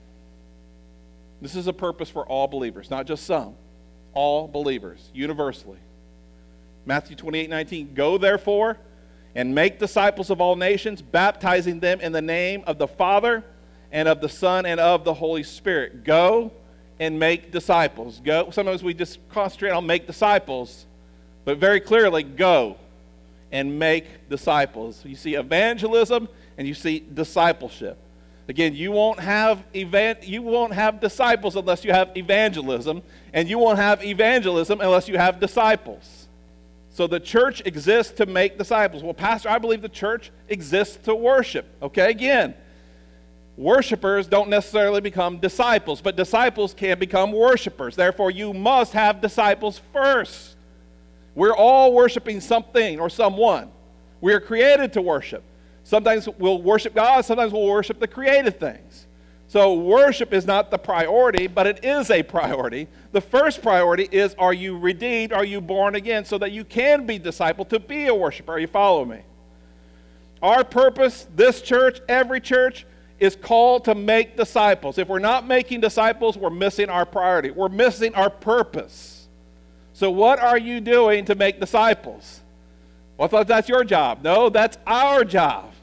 This 1.43 1.57
is 1.57 1.67
a 1.67 1.73
purpose 1.73 2.09
for 2.09 2.25
all 2.27 2.47
believers, 2.47 2.91
not 2.91 3.07
just 3.07 3.25
some 3.27 3.55
all 4.15 4.47
believers, 4.47 5.11
universally. 5.13 5.79
Matthew 6.87 7.17
28 7.17 7.51
19, 7.51 7.95
go 7.95 8.17
therefore 8.17 8.79
and 9.35 9.55
make 9.55 9.79
disciples 9.79 10.31
of 10.31 10.41
all 10.41 10.57
nations, 10.57 11.03
baptizing 11.03 11.81
them 11.81 12.01
in 12.01 12.13
the 12.13 12.23
name 12.23 12.63
of 12.67 12.79
the 12.79 12.87
Father 12.87 13.45
and 13.91 14.09
of 14.09 14.21
the 14.21 14.29
Son 14.29 14.67
and 14.67 14.81
of 14.81 15.05
the 15.05 15.15
Holy 15.15 15.43
Spirit. 15.43 16.05
Go 16.05 16.53
and 17.01 17.19
make 17.19 17.51
disciples. 17.51 18.21
Go. 18.25 18.51
Sometimes 18.51 18.83
we 18.83 18.95
just 18.95 19.19
concentrate 19.29 19.71
on 19.71 19.87
make 19.87 20.07
disciples, 20.07 20.87
but 21.45 21.59
very 21.59 21.81
clearly, 21.81 22.23
go 22.23 22.77
and 23.51 23.79
make 23.79 24.29
disciples. 24.29 25.05
You 25.05 25.17
see 25.17 25.35
evangelism 25.35 26.29
and 26.57 26.67
you 26.67 26.75
see 26.75 27.01
discipleship. 27.01 27.99
Again, 28.49 28.75
you 28.75 28.93
won't 28.93 29.21
have 29.21 29.65
event, 29.75 30.25
you 30.25 30.43
won't 30.43 30.75
have 30.75 31.01
disciples 31.01 31.57
unless 31.57 31.85
you 31.85 31.93
have 31.93 32.15
evangelism, 32.15 33.03
and 33.33 33.49
you 33.49 33.59
won't 33.59 33.79
have 33.79 34.05
evangelism 34.05 34.81
unless 34.81 35.09
you 35.09 35.17
have 35.17 35.41
disciples. 35.41 36.24
So 36.95 37.09
the 37.09 37.19
church 37.19 37.61
exists 37.65 38.13
to 38.19 38.27
make 38.27 38.57
disciples. 38.57 39.03
Well, 39.03 39.15
pastor, 39.15 39.49
I 39.49 39.59
believe 39.59 39.83
the 39.83 39.89
church 39.89 40.31
exists 40.49 40.97
to 41.07 41.15
worship. 41.17 41.67
Okay, 41.83 42.09
again, 42.09 42.55
worshipers 43.57 44.29
don't 44.29 44.49
necessarily 44.49 45.01
become 45.01 45.39
disciples, 45.39 46.01
but 46.01 46.15
disciples 46.15 46.73
can 46.73 46.97
become 47.01 47.33
worshipers. 47.33 47.97
Therefore, 47.97 48.31
you 48.31 48.55
must 48.55 48.93
have 48.93 49.21
disciples 49.21 49.81
first. 49.93 50.55
We're 51.35 51.57
all 51.57 51.93
worshiping 51.93 52.41
something 52.41 53.01
or 53.01 53.11
someone. 53.11 53.73
We 54.21 54.33
are 54.33 54.39
created 54.41 54.93
to 54.93 55.03
worship. 55.03 55.43
Sometimes 55.83 56.29
we'll 56.39 56.63
worship 56.63 56.95
God, 56.95 57.25
sometimes 57.25 57.53
we'll 57.53 57.67
worship 57.67 57.99
the 57.99 58.07
created 58.07 58.61
things. 58.61 59.09
So, 59.55 59.73
worship 59.75 60.33
is 60.33 60.47
not 60.47 60.73
the 60.73 60.79
priority, 60.79 61.47
but 61.47 61.69
it 61.69 61.85
is 61.85 62.11
a 62.11 62.25
priority. 62.25 62.89
The 63.13 63.21
first 63.21 63.63
priority 63.63 64.09
is 64.11 64.35
are 64.37 64.53
you 64.53 64.77
redeemed? 64.77 65.33
Are 65.33 65.45
you 65.45 65.61
born 65.61 65.95
again? 65.95 66.25
So 66.25 66.39
that 66.39 66.51
you 66.51 66.65
can 66.65 67.07
be 67.07 67.21
disciple 67.21 67.65
to 67.67 67.79
be 67.79 68.07
a 68.09 68.15
worshiper. 68.17 68.55
Are 68.55 68.59
you 68.59 68.67
follow 68.67 69.05
me? 69.05 69.21
Our 70.43 70.65
purpose, 70.65 71.29
this 71.37 71.63
church, 71.63 72.01
every 72.09 72.41
church, 72.41 72.85
is 73.21 73.37
called 73.37 73.85
to 73.85 73.95
make 73.95 74.37
disciples. 74.37 74.99
If 74.99 75.07
we're 75.07 75.21
not 75.21 75.47
making 75.47 75.83
disciples, 75.83 76.37
we're 76.37 76.51
missing 76.51 76.89
our 76.89 77.07
priority. 77.07 77.53
We're 77.53 77.69
missing 77.69 78.13
our 78.17 78.31
purpose. 78.31 79.29
So, 79.93 80.11
what 80.11 80.41
are 80.41 80.59
you 80.59 80.81
doing 80.81 81.27
to 81.27 81.37
make 81.37 81.61
disciples? 81.61 82.41
Well, 83.17 83.27
I 83.27 83.31
thought 83.31 83.47
that's 83.47 83.69
your 83.69 83.85
job. 83.85 84.25
No, 84.25 84.49
that's 84.49 84.79
our 84.85 85.23
job. 85.23 85.74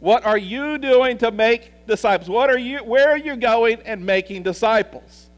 What 0.00 0.24
are 0.24 0.38
you 0.38 0.78
doing 0.78 1.18
to 1.18 1.30
make 1.30 1.86
disciples? 1.86 2.28
What 2.28 2.50
are 2.50 2.58
you 2.58 2.78
where 2.78 3.10
are 3.10 3.16
you 3.16 3.36
going 3.36 3.80
and 3.84 4.04
making 4.04 4.42
disciples? 4.42 5.28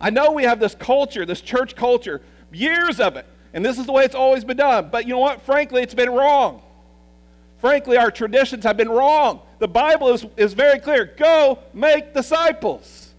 I 0.00 0.10
know 0.10 0.32
we 0.32 0.44
have 0.44 0.58
this 0.60 0.74
culture, 0.74 1.24
this 1.24 1.40
church 1.40 1.76
culture, 1.76 2.20
years 2.52 3.00
of 3.00 3.16
it. 3.16 3.26
And 3.54 3.64
this 3.64 3.78
is 3.78 3.86
the 3.86 3.92
way 3.92 4.04
it's 4.04 4.14
always 4.14 4.44
been 4.44 4.56
done. 4.56 4.88
But 4.90 5.06
you 5.06 5.12
know 5.12 5.18
what? 5.18 5.42
Frankly, 5.42 5.82
it's 5.82 5.94
been 5.94 6.10
wrong. 6.10 6.62
Frankly, 7.58 7.96
our 7.96 8.10
traditions 8.10 8.64
have 8.64 8.76
been 8.76 8.88
wrong. 8.88 9.40
The 9.60 9.68
Bible 9.68 10.08
is, 10.08 10.26
is 10.36 10.52
very 10.52 10.80
clear 10.80 11.04
go 11.04 11.60
make 11.72 12.12
disciples. 12.12 13.10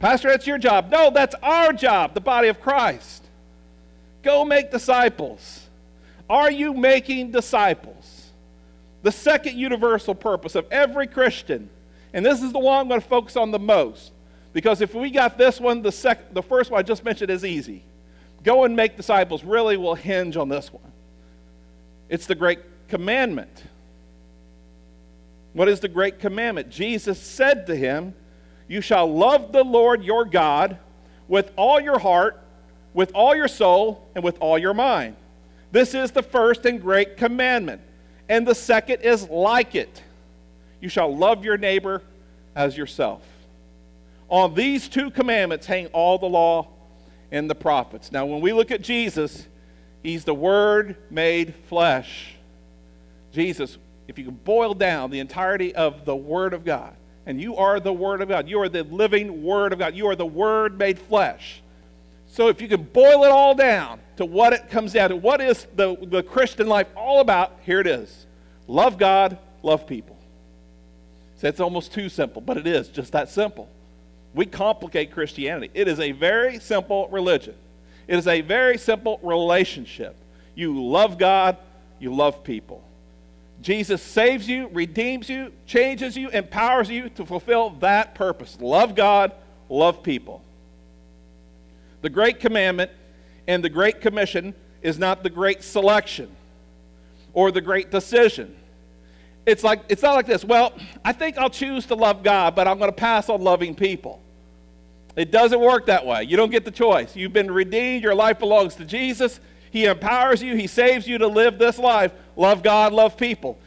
Pastor, 0.00 0.28
that's 0.28 0.46
your 0.46 0.58
job. 0.58 0.90
No, 0.90 1.10
that's 1.10 1.34
our 1.42 1.72
job, 1.72 2.14
the 2.14 2.20
body 2.20 2.48
of 2.48 2.60
Christ. 2.60 3.24
Go 4.22 4.44
make 4.44 4.70
disciples. 4.70 5.66
Are 6.28 6.50
you 6.50 6.74
making 6.74 7.30
disciples? 7.30 7.97
The 9.02 9.12
second 9.12 9.56
universal 9.56 10.14
purpose 10.14 10.54
of 10.54 10.66
every 10.70 11.06
Christian, 11.06 11.70
and 12.12 12.24
this 12.24 12.42
is 12.42 12.52
the 12.52 12.58
one 12.58 12.80
I'm 12.80 12.88
going 12.88 13.00
to 13.00 13.06
focus 13.06 13.36
on 13.36 13.50
the 13.50 13.58
most, 13.58 14.12
because 14.52 14.80
if 14.80 14.94
we 14.94 15.10
got 15.10 15.38
this 15.38 15.60
one, 15.60 15.82
the, 15.82 15.92
sec- 15.92 16.34
the 16.34 16.42
first 16.42 16.70
one 16.70 16.80
I 16.80 16.82
just 16.82 17.04
mentioned 17.04 17.30
is 17.30 17.44
easy. 17.44 17.84
Go 18.42 18.64
and 18.64 18.74
make 18.74 18.96
disciples 18.96 19.44
really 19.44 19.76
will 19.76 19.94
hinge 19.94 20.36
on 20.36 20.48
this 20.48 20.72
one. 20.72 20.92
It's 22.08 22.26
the 22.26 22.34
great 22.34 22.60
commandment. 22.88 23.64
What 25.52 25.68
is 25.68 25.80
the 25.80 25.88
great 25.88 26.18
commandment? 26.18 26.70
Jesus 26.70 27.20
said 27.20 27.66
to 27.66 27.76
him, 27.76 28.14
You 28.68 28.80
shall 28.80 29.12
love 29.12 29.52
the 29.52 29.64
Lord 29.64 30.02
your 30.02 30.24
God 30.24 30.78
with 31.26 31.52
all 31.56 31.80
your 31.80 31.98
heart, 31.98 32.40
with 32.94 33.12
all 33.14 33.34
your 33.34 33.48
soul, 33.48 34.08
and 34.14 34.24
with 34.24 34.38
all 34.40 34.58
your 34.58 34.74
mind. 34.74 35.16
This 35.70 35.94
is 35.94 36.12
the 36.12 36.22
first 36.22 36.64
and 36.64 36.80
great 36.80 37.16
commandment. 37.16 37.82
And 38.28 38.46
the 38.46 38.54
second 38.54 39.00
is 39.02 39.28
like 39.28 39.74
it 39.74 40.02
you 40.80 40.88
shall 40.88 41.14
love 41.14 41.44
your 41.44 41.56
neighbor 41.56 42.02
as 42.54 42.76
yourself. 42.76 43.22
On 44.28 44.54
these 44.54 44.88
two 44.88 45.10
commandments 45.10 45.66
hang 45.66 45.86
all 45.88 46.18
the 46.18 46.26
law 46.26 46.68
and 47.32 47.48
the 47.48 47.54
prophets. 47.54 48.12
Now, 48.12 48.26
when 48.26 48.40
we 48.40 48.52
look 48.52 48.70
at 48.70 48.82
Jesus, 48.82 49.46
he's 50.02 50.24
the 50.24 50.34
Word 50.34 50.96
made 51.10 51.54
flesh. 51.68 52.34
Jesus, 53.32 53.78
if 54.06 54.18
you 54.18 54.24
can 54.24 54.34
boil 54.34 54.74
down 54.74 55.10
the 55.10 55.20
entirety 55.20 55.74
of 55.74 56.04
the 56.04 56.16
Word 56.16 56.54
of 56.54 56.64
God, 56.64 56.94
and 57.26 57.40
you 57.40 57.56
are 57.56 57.80
the 57.80 57.92
Word 57.92 58.22
of 58.22 58.28
God, 58.28 58.48
you 58.48 58.60
are 58.60 58.68
the 58.68 58.84
living 58.84 59.42
Word 59.42 59.72
of 59.72 59.78
God, 59.78 59.94
you 59.94 60.08
are 60.08 60.16
the 60.16 60.26
Word 60.26 60.78
made 60.78 60.98
flesh. 60.98 61.62
So, 62.28 62.48
if 62.48 62.60
you 62.60 62.68
can 62.68 62.84
boil 62.84 63.24
it 63.24 63.30
all 63.30 63.54
down 63.54 64.00
to 64.16 64.24
what 64.24 64.52
it 64.52 64.70
comes 64.70 64.92
down 64.92 65.10
to, 65.10 65.16
what 65.16 65.40
is 65.40 65.66
the, 65.74 65.96
the 66.02 66.22
Christian 66.22 66.68
life 66.68 66.86
all 66.94 67.20
about? 67.20 67.58
Here 67.64 67.80
it 67.80 67.86
is 67.86 68.26
love 68.66 68.98
God, 68.98 69.38
love 69.62 69.86
people. 69.86 70.16
So 71.36 71.46
it's 71.46 71.60
almost 71.60 71.92
too 71.92 72.08
simple, 72.08 72.42
but 72.42 72.56
it 72.56 72.66
is 72.66 72.88
just 72.88 73.12
that 73.12 73.28
simple. 73.28 73.68
We 74.34 74.44
complicate 74.44 75.12
Christianity. 75.12 75.70
It 75.72 75.88
is 75.88 76.00
a 76.00 76.12
very 76.12 76.58
simple 76.58 77.08
religion, 77.08 77.54
it 78.06 78.16
is 78.16 78.26
a 78.26 78.40
very 78.40 78.78
simple 78.78 79.18
relationship. 79.22 80.16
You 80.54 80.84
love 80.84 81.18
God, 81.18 81.56
you 82.00 82.12
love 82.12 82.42
people. 82.42 82.82
Jesus 83.60 84.02
saves 84.02 84.48
you, 84.48 84.68
redeems 84.72 85.28
you, 85.28 85.52
changes 85.66 86.16
you, 86.16 86.28
empowers 86.30 86.88
you 86.88 87.08
to 87.10 87.24
fulfill 87.24 87.70
that 87.80 88.14
purpose. 88.14 88.56
Love 88.60 88.94
God, 88.94 89.32
love 89.68 90.02
people. 90.02 90.42
The 92.02 92.10
great 92.10 92.40
commandment 92.40 92.90
and 93.46 93.62
the 93.62 93.68
great 93.68 94.00
commission 94.00 94.54
is 94.82 94.98
not 94.98 95.22
the 95.22 95.30
great 95.30 95.62
selection 95.62 96.30
or 97.32 97.50
the 97.50 97.60
great 97.60 97.90
decision. 97.90 98.54
It's 99.46 99.64
like 99.64 99.80
it's 99.88 100.02
not 100.02 100.14
like 100.14 100.26
this. 100.26 100.44
Well, 100.44 100.74
I 101.04 101.12
think 101.12 101.38
I'll 101.38 101.50
choose 101.50 101.86
to 101.86 101.94
love 101.94 102.22
God, 102.22 102.54
but 102.54 102.68
I'm 102.68 102.78
going 102.78 102.90
to 102.90 102.96
pass 102.96 103.28
on 103.28 103.40
loving 103.40 103.74
people. 103.74 104.20
It 105.16 105.32
doesn't 105.32 105.60
work 105.60 105.86
that 105.86 106.06
way. 106.06 106.22
You 106.24 106.36
don't 106.36 106.50
get 106.50 106.64
the 106.64 106.70
choice. 106.70 107.16
You've 107.16 107.32
been 107.32 107.50
redeemed, 107.50 108.04
your 108.04 108.14
life 108.14 108.38
belongs 108.38 108.76
to 108.76 108.84
Jesus. 108.84 109.40
He 109.70 109.86
empowers 109.86 110.42
you, 110.42 110.54
He 110.54 110.66
saves 110.66 111.08
you 111.08 111.18
to 111.18 111.26
live 111.26 111.58
this 111.58 111.78
life. 111.78 112.12
Love 112.36 112.62
God, 112.62 112.92
love 112.92 113.16
people. 113.16 113.58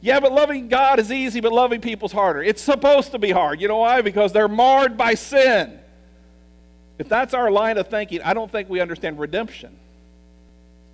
Yeah, 0.00 0.20
but 0.20 0.32
loving 0.32 0.68
God 0.68 0.98
is 0.98 1.12
easy, 1.12 1.40
but 1.40 1.52
loving 1.52 1.80
people's 1.80 2.12
harder. 2.12 2.42
It's 2.42 2.60
supposed 2.60 3.12
to 3.12 3.18
be 3.18 3.30
hard. 3.30 3.60
You 3.60 3.68
know 3.68 3.78
why? 3.78 4.02
Because 4.02 4.32
they're 4.32 4.48
marred 4.48 4.96
by 4.96 5.14
sin. 5.14 5.78
If 6.98 7.08
that's 7.08 7.34
our 7.34 7.50
line 7.50 7.78
of 7.78 7.88
thinking, 7.88 8.22
I 8.22 8.34
don't 8.34 8.50
think 8.50 8.68
we 8.68 8.80
understand 8.80 9.18
redemption. 9.18 9.76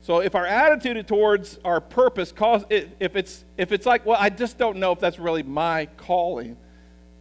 So 0.01 0.21
if 0.21 0.35
our 0.35 0.47
attitude 0.47 1.07
towards 1.07 1.59
our 1.65 1.81
purpose 1.81 2.33
cause 2.33 2.65
if 2.71 3.17
it's 3.17 3.45
if 3.57 3.73
it's 3.73 3.85
like, 3.85 4.07
well, 4.07 4.17
I 4.19 4.31
just 4.31 4.57
don't 4.57 4.79
know 4.79 4.93
if 4.93 5.01
that's 5.01 5.19
really 5.19 5.43
my 5.43 5.87
calling. 5.97 6.57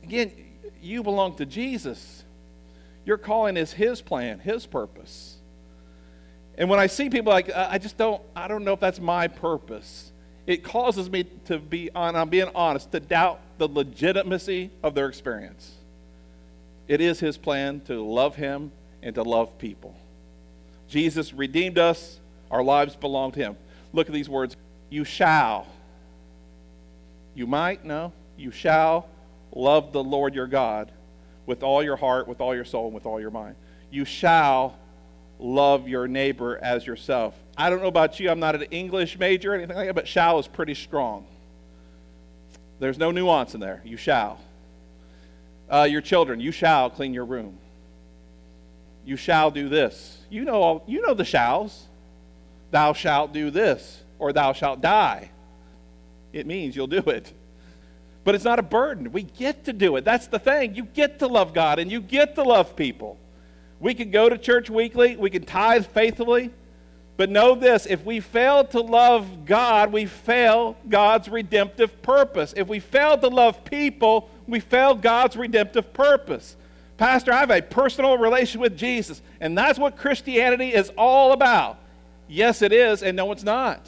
Again, 0.04 0.32
you 0.82 1.04
belong 1.04 1.36
to 1.38 1.46
Jesus. 1.46 2.24
Your 3.06 3.18
calling 3.18 3.58
is 3.58 3.74
his 3.74 4.02
plan, 4.02 4.40
his 4.40 4.66
purpose. 4.66 5.38
And 6.58 6.70
when 6.70 6.80
I 6.80 6.88
see 6.88 7.10
people 7.10 7.32
like, 7.32 7.50
uh, 7.50 7.68
I 7.70 7.78
just 7.78 7.98
don't, 7.98 8.22
I 8.36 8.48
don't 8.48 8.63
know 8.63 8.74
if 8.74 8.80
that's 8.80 9.00
my 9.00 9.28
purpose, 9.28 10.12
it 10.46 10.63
causes 10.63 11.10
me 11.10 11.26
to 11.46 11.60
be, 11.60 11.92
on, 11.92 12.16
I'm 12.16 12.30
being 12.30 12.50
honest, 12.56 12.92
to 12.94 13.00
doubt 13.00 13.40
the 13.58 13.68
legitimacy 13.68 14.72
of 14.82 14.96
their 14.96 15.08
experience. 15.08 15.77
It 16.88 17.02
is 17.02 17.19
his 17.19 17.38
plan 17.38 17.82
to 17.82 18.02
love 18.04 18.36
him 18.36 18.71
and 19.04 19.13
to 19.15 19.23
love 19.23 19.58
people. 19.58 19.95
Jesus 20.88 21.34
redeemed 21.34 21.78
us, 21.78 22.19
our 22.50 22.63
lives 22.63 22.95
belong 22.95 23.32
to 23.34 23.39
him. 23.39 23.58
Look 23.93 24.08
at 24.08 24.13
these 24.13 24.30
words 24.30 24.56
you 24.89 25.04
shall. 25.04 25.67
You 27.36 27.45
might, 27.45 27.84
no, 27.84 28.13
you 28.38 28.52
shall 28.52 29.10
love 29.54 29.91
the 29.91 30.04
Lord 30.04 30.34
your 30.34 30.47
God 30.47 30.91
with 31.45 31.63
all 31.63 31.84
your 31.84 31.95
heart, 31.95 32.28
with 32.28 32.41
all 32.41 32.56
your 32.56 32.65
soul, 32.65 32.86
and 32.86 32.95
with 32.95 33.06
all 33.06 33.19
your 33.19 33.32
mind. 33.32 33.56
You 33.91 34.06
shall 34.06 34.78
love 35.39 35.88
your 35.88 36.08
neighbor 36.08 36.58
as 36.62 36.86
yourself. 36.86 37.36
I 37.58 37.69
don't 37.69 37.82
know 37.82 37.88
about 37.88 38.19
you, 38.19 38.30
I'm 38.30 38.39
not 38.39 38.56
an 38.56 38.63
English 38.63 39.17
major 39.19 39.54
or 39.54 39.56
anything 39.56 39.76
like 39.76 39.88
that, 39.88 39.95
but 39.95 40.08
shall 40.08 40.39
is 40.39 40.47
pretty 40.47 40.73
strong. 40.73 41.26
There's 42.80 42.97
no 42.97 43.12
nuance 43.12 43.54
in 43.54 43.60
there. 43.60 43.82
You 43.84 43.97
shall. 43.97 44.39
Uh, 45.69 45.88
your 45.89 46.01
children, 46.01 46.39
you 46.39 46.51
shall 46.51 46.89
clean 46.89 47.13
your 47.13 47.25
room. 47.25 47.58
You 49.06 49.17
shall 49.17 49.51
do 49.51 49.69
this. 49.69 50.17
You 50.30 50.45
know, 50.45 50.84
you 50.88 51.01
know 51.01 51.13
the 51.13 51.25
shalls. 51.25 51.86
Thou 52.71 52.93
shalt 52.93 53.34
do 53.34 53.49
this, 53.49 54.01
or 54.19 54.34
thou 54.34 54.53
shalt 54.53 54.82
die. 54.82 55.32
It 56.34 56.45
means 56.45 56.75
you'll 56.75 56.88
do 56.88 57.03
it. 57.08 57.32
But 58.23 58.36
it's 58.36 58.43
not 58.43 58.60
a 58.60 58.63
burden. 58.63 59.13
We 59.13 59.23
get 59.23 59.65
to 59.65 59.73
do 59.73 59.95
it. 59.95 60.03
That's 60.03 60.27
the 60.27 60.39
thing. 60.39 60.75
You 60.75 60.84
get 60.84 61.19
to 61.19 61.27
love 61.27 61.53
God 61.53 61.80
and 61.80 61.89
you 61.89 62.01
get 62.01 62.36
to 62.36 62.43
love 62.43 62.75
people. 62.75 63.17
We 63.80 63.93
can 63.93 64.12
go 64.12 64.27
to 64.27 64.38
church 64.38 64.69
weekly, 64.69 65.15
we 65.15 65.30
can 65.30 65.45
tithe 65.45 65.86
faithfully, 65.86 66.51
but 67.15 67.30
know 67.30 67.56
this 67.56 67.86
if 67.86 68.03
we 68.03 68.19
fail 68.19 68.63
to 68.65 68.82
love 68.82 69.45
God, 69.45 69.91
we 69.91 70.06
fail 70.06 70.75
God's 70.89 71.30
redemptive 71.30 72.01
purpose. 72.01 72.53
If 72.58 72.67
we 72.67 72.80
fail 72.80 73.17
to 73.17 73.27
love 73.27 73.63
people, 73.63 74.30
we 74.47 74.60
fail 74.60 74.95
God's 74.95 75.36
redemptive 75.36 75.93
purpose. 75.93 76.55
Pastor, 76.97 77.31
I 77.31 77.39
have 77.39 77.51
a 77.51 77.62
personal 77.62 78.17
relation 78.17 78.60
with 78.60 78.77
Jesus, 78.77 79.21
and 79.39 79.57
that's 79.57 79.77
what 79.77 79.97
Christianity 79.97 80.73
is 80.73 80.91
all 80.97 81.31
about. 81.31 81.77
Yes, 82.27 82.62
it 82.62 82.71
is, 82.73 83.03
and 83.03 83.15
no, 83.15 83.31
it's 83.31 83.43
not. 83.43 83.81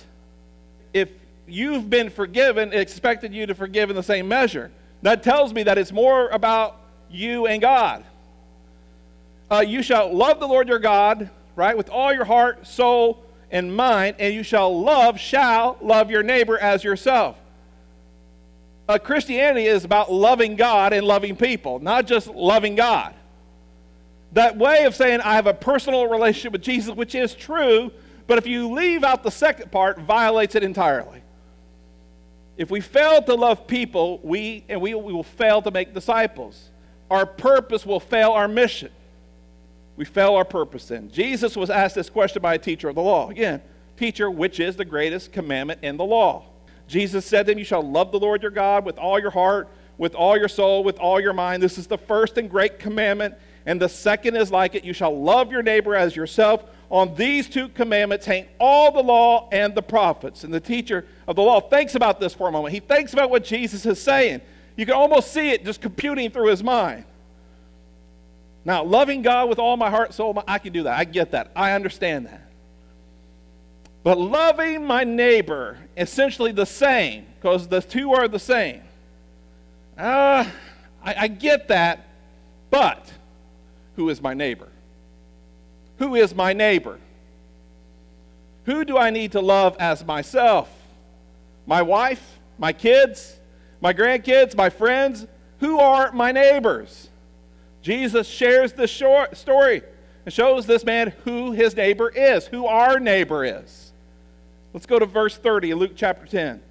If 0.93 1.09
you've 1.47 1.89
been 1.89 2.09
forgiven, 2.09 2.71
it 2.71 2.79
expected 2.79 3.33
you 3.33 3.47
to 3.47 3.55
forgive 3.55 3.89
in 3.89 3.95
the 3.95 4.03
same 4.03 4.27
measure. 4.27 4.71
That 5.01 5.23
tells 5.23 5.53
me 5.53 5.63
that 5.63 5.77
it's 5.77 5.91
more 5.91 6.29
about 6.29 6.75
you 7.09 7.47
and 7.47 7.61
God. 7.61 8.03
Uh, 9.49 9.61
you 9.61 9.81
shall 9.81 10.13
love 10.13 10.39
the 10.39 10.47
Lord 10.47 10.67
your 10.67 10.79
God, 10.79 11.29
right, 11.55 11.75
with 11.75 11.89
all 11.89 12.13
your 12.13 12.25
heart, 12.25 12.67
soul, 12.67 13.23
and 13.49 13.75
mind, 13.75 14.17
and 14.19 14.33
you 14.33 14.43
shall 14.43 14.79
love, 14.79 15.19
shall 15.19 15.77
love 15.81 16.11
your 16.11 16.21
neighbor 16.21 16.57
as 16.59 16.83
yourself. 16.83 17.35
Uh, 18.89 18.97
Christianity 18.97 19.67
is 19.67 19.85
about 19.85 20.11
loving 20.11 20.55
God 20.55 20.93
and 20.93 21.05
loving 21.05 21.35
people, 21.35 21.77
not 21.77 22.07
just 22.07 22.25
loving 22.25 22.73
God. 22.73 23.13
That 24.31 24.57
way 24.57 24.85
of 24.85 24.95
saying, 24.95 25.21
I 25.21 25.35
have 25.35 25.45
a 25.45 25.53
personal 25.53 26.07
relationship 26.07 26.53
with 26.53 26.63
Jesus, 26.63 26.95
which 26.95 27.13
is 27.13 27.35
true, 27.35 27.91
but 28.25 28.39
if 28.39 28.47
you 28.47 28.71
leave 28.71 29.03
out 29.03 29.21
the 29.21 29.29
second 29.29 29.71
part, 29.71 29.99
violates 29.99 30.55
it 30.55 30.63
entirely. 30.63 31.21
If 32.57 32.71
we 32.71 32.81
fail 32.81 33.21
to 33.21 33.35
love 33.35 33.67
people, 33.67 34.19
we 34.23 34.63
and 34.67 34.81
we, 34.81 34.95
we 34.95 35.13
will 35.13 35.21
fail 35.21 35.61
to 35.61 35.69
make 35.69 35.93
disciples. 35.93 36.69
Our 37.11 37.27
purpose 37.27 37.85
will 37.85 37.99
fail 37.99 38.31
our 38.31 38.47
mission. 38.47 38.91
We 39.97 40.05
fail 40.05 40.33
our 40.33 40.45
purpose 40.45 40.87
then. 40.87 41.11
Jesus 41.11 41.55
was 41.55 41.69
asked 41.69 41.93
this 41.93 42.09
question 42.09 42.41
by 42.41 42.55
a 42.55 42.59
teacher 42.59 42.89
of 42.89 42.95
the 42.95 43.03
law. 43.03 43.29
Again, 43.29 43.61
teacher, 43.97 44.31
which 44.31 44.59
is 44.59 44.77
the 44.77 44.85
greatest 44.85 45.31
commandment 45.31 45.83
in 45.83 45.95
the 45.95 46.05
law? 46.05 46.48
Jesus 46.89 47.25
said 47.25 47.45
to 47.45 47.51
him, 47.51 47.59
You 47.59 47.63
shall 47.63 47.83
love 47.83 48.11
the 48.11 48.19
Lord 48.19 48.41
your 48.41 48.51
God 48.51 48.83
with 48.83 48.97
all 48.97 49.19
your 49.19 49.29
heart, 49.29 49.69
with 49.97 50.15
all 50.15 50.35
your 50.35 50.47
soul, 50.47 50.83
with 50.83 50.97
all 50.97 51.21
your 51.21 51.33
mind. 51.33 51.61
This 51.61 51.77
is 51.77 51.87
the 51.87 51.97
first 51.97 52.37
and 52.37 52.49
great 52.49 52.79
commandment. 52.79 53.35
And 53.65 53.79
the 53.79 53.87
second 53.87 54.35
is 54.35 54.51
like 54.51 54.73
it 54.73 54.83
you 54.83 54.93
shall 54.93 55.17
love 55.17 55.51
your 55.51 55.61
neighbor 55.61 55.95
as 55.95 56.15
yourself. 56.15 56.63
On 56.89 57.13
these 57.13 57.47
two 57.47 57.69
commandments 57.69 58.25
hang 58.25 58.47
all 58.59 58.91
the 58.91 59.03
law 59.03 59.47
and 59.51 59.75
the 59.75 59.83
prophets. 59.83 60.43
And 60.43 60.51
the 60.51 60.59
teacher 60.59 61.05
of 61.27 61.35
the 61.35 61.43
law 61.43 61.61
thinks 61.61 61.93
about 61.93 62.19
this 62.19 62.33
for 62.33 62.49
a 62.49 62.51
moment. 62.51 62.73
He 62.73 62.79
thinks 62.79 63.13
about 63.13 63.29
what 63.29 63.43
Jesus 63.43 63.85
is 63.85 64.01
saying. 64.01 64.41
You 64.75 64.85
can 64.87 64.95
almost 64.95 65.31
see 65.31 65.51
it 65.51 65.63
just 65.63 65.81
computing 65.81 66.31
through 66.31 66.47
his 66.47 66.63
mind. 66.63 67.05
Now, 68.65 68.83
loving 68.83 69.21
God 69.21 69.47
with 69.49 69.59
all 69.59 69.77
my 69.77 69.89
heart, 69.91 70.13
soul, 70.13 70.43
I 70.47 70.57
can 70.57 70.73
do 70.73 70.83
that. 70.83 70.97
I 70.97 71.03
get 71.03 71.31
that. 71.31 71.51
I 71.55 71.73
understand 71.73 72.25
that. 72.25 72.48
But 74.03 74.17
loving 74.17 74.85
my 74.85 75.03
neighbor, 75.03 75.77
essentially 75.97 76.51
the 76.51 76.65
same, 76.65 77.25
because 77.35 77.67
the 77.67 77.81
two 77.81 78.13
are 78.13 78.27
the 78.27 78.39
same. 78.39 78.81
Uh, 79.97 80.45
I, 81.03 81.15
I 81.15 81.27
get 81.27 81.67
that, 81.67 82.07
but 82.69 83.11
who 83.95 84.09
is 84.09 84.21
my 84.21 84.33
neighbor? 84.33 84.69
Who 85.97 86.15
is 86.15 86.33
my 86.33 86.53
neighbor? 86.53 86.99
Who 88.65 88.85
do 88.85 88.97
I 88.97 89.09
need 89.09 89.33
to 89.33 89.41
love 89.41 89.75
as 89.79 90.05
myself? 90.05 90.69
My 91.65 91.81
wife? 91.81 92.39
My 92.57 92.71
kids? 92.71 93.37
My 93.81 93.93
grandkids? 93.93 94.55
My 94.55 94.69
friends? 94.69 95.27
Who 95.59 95.79
are 95.79 96.11
my 96.13 96.31
neighbors? 96.31 97.09
Jesus 97.81 98.27
shares 98.27 98.73
this 98.73 98.89
short 98.89 99.35
story 99.35 99.81
and 100.25 100.33
shows 100.33 100.65
this 100.65 100.85
man 100.85 101.13
who 101.25 101.51
his 101.51 101.75
neighbor 101.75 102.09
is, 102.09 102.47
who 102.47 102.65
our 102.65 102.99
neighbor 102.99 103.43
is. 103.43 103.88
Let's 104.73 104.85
go 104.85 104.99
to 104.99 105.05
verse 105.05 105.37
30 105.37 105.71
in 105.71 105.77
Luke 105.77 105.93
chapter 105.95 106.25
10. 106.25 106.61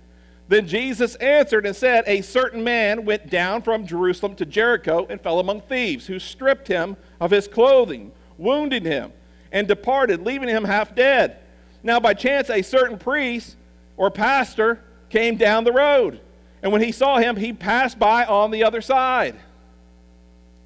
Then 0.48 0.66
Jesus 0.66 1.14
answered 1.16 1.66
and 1.66 1.76
said, 1.76 2.04
A 2.06 2.22
certain 2.22 2.64
man 2.64 3.04
went 3.04 3.28
down 3.28 3.62
from 3.62 3.86
Jerusalem 3.86 4.34
to 4.36 4.46
Jericho 4.46 5.06
and 5.10 5.20
fell 5.20 5.40
among 5.40 5.60
thieves, 5.62 6.06
who 6.06 6.18
stripped 6.18 6.68
him 6.68 6.96
of 7.20 7.30
his 7.30 7.46
clothing, 7.46 8.12
wounded 8.38 8.84
him, 8.84 9.12
and 9.52 9.68
departed, 9.68 10.24
leaving 10.24 10.48
him 10.48 10.64
half 10.64 10.94
dead. 10.94 11.38
Now, 11.82 12.00
by 12.00 12.14
chance, 12.14 12.48
a 12.48 12.62
certain 12.62 12.98
priest 12.98 13.56
or 13.96 14.10
pastor 14.10 14.82
came 15.10 15.36
down 15.36 15.64
the 15.64 15.72
road, 15.72 16.20
and 16.62 16.72
when 16.72 16.82
he 16.82 16.92
saw 16.92 17.18
him, 17.18 17.36
he 17.36 17.52
passed 17.52 17.98
by 17.98 18.24
on 18.24 18.50
the 18.50 18.64
other 18.64 18.80
side. 18.80 19.36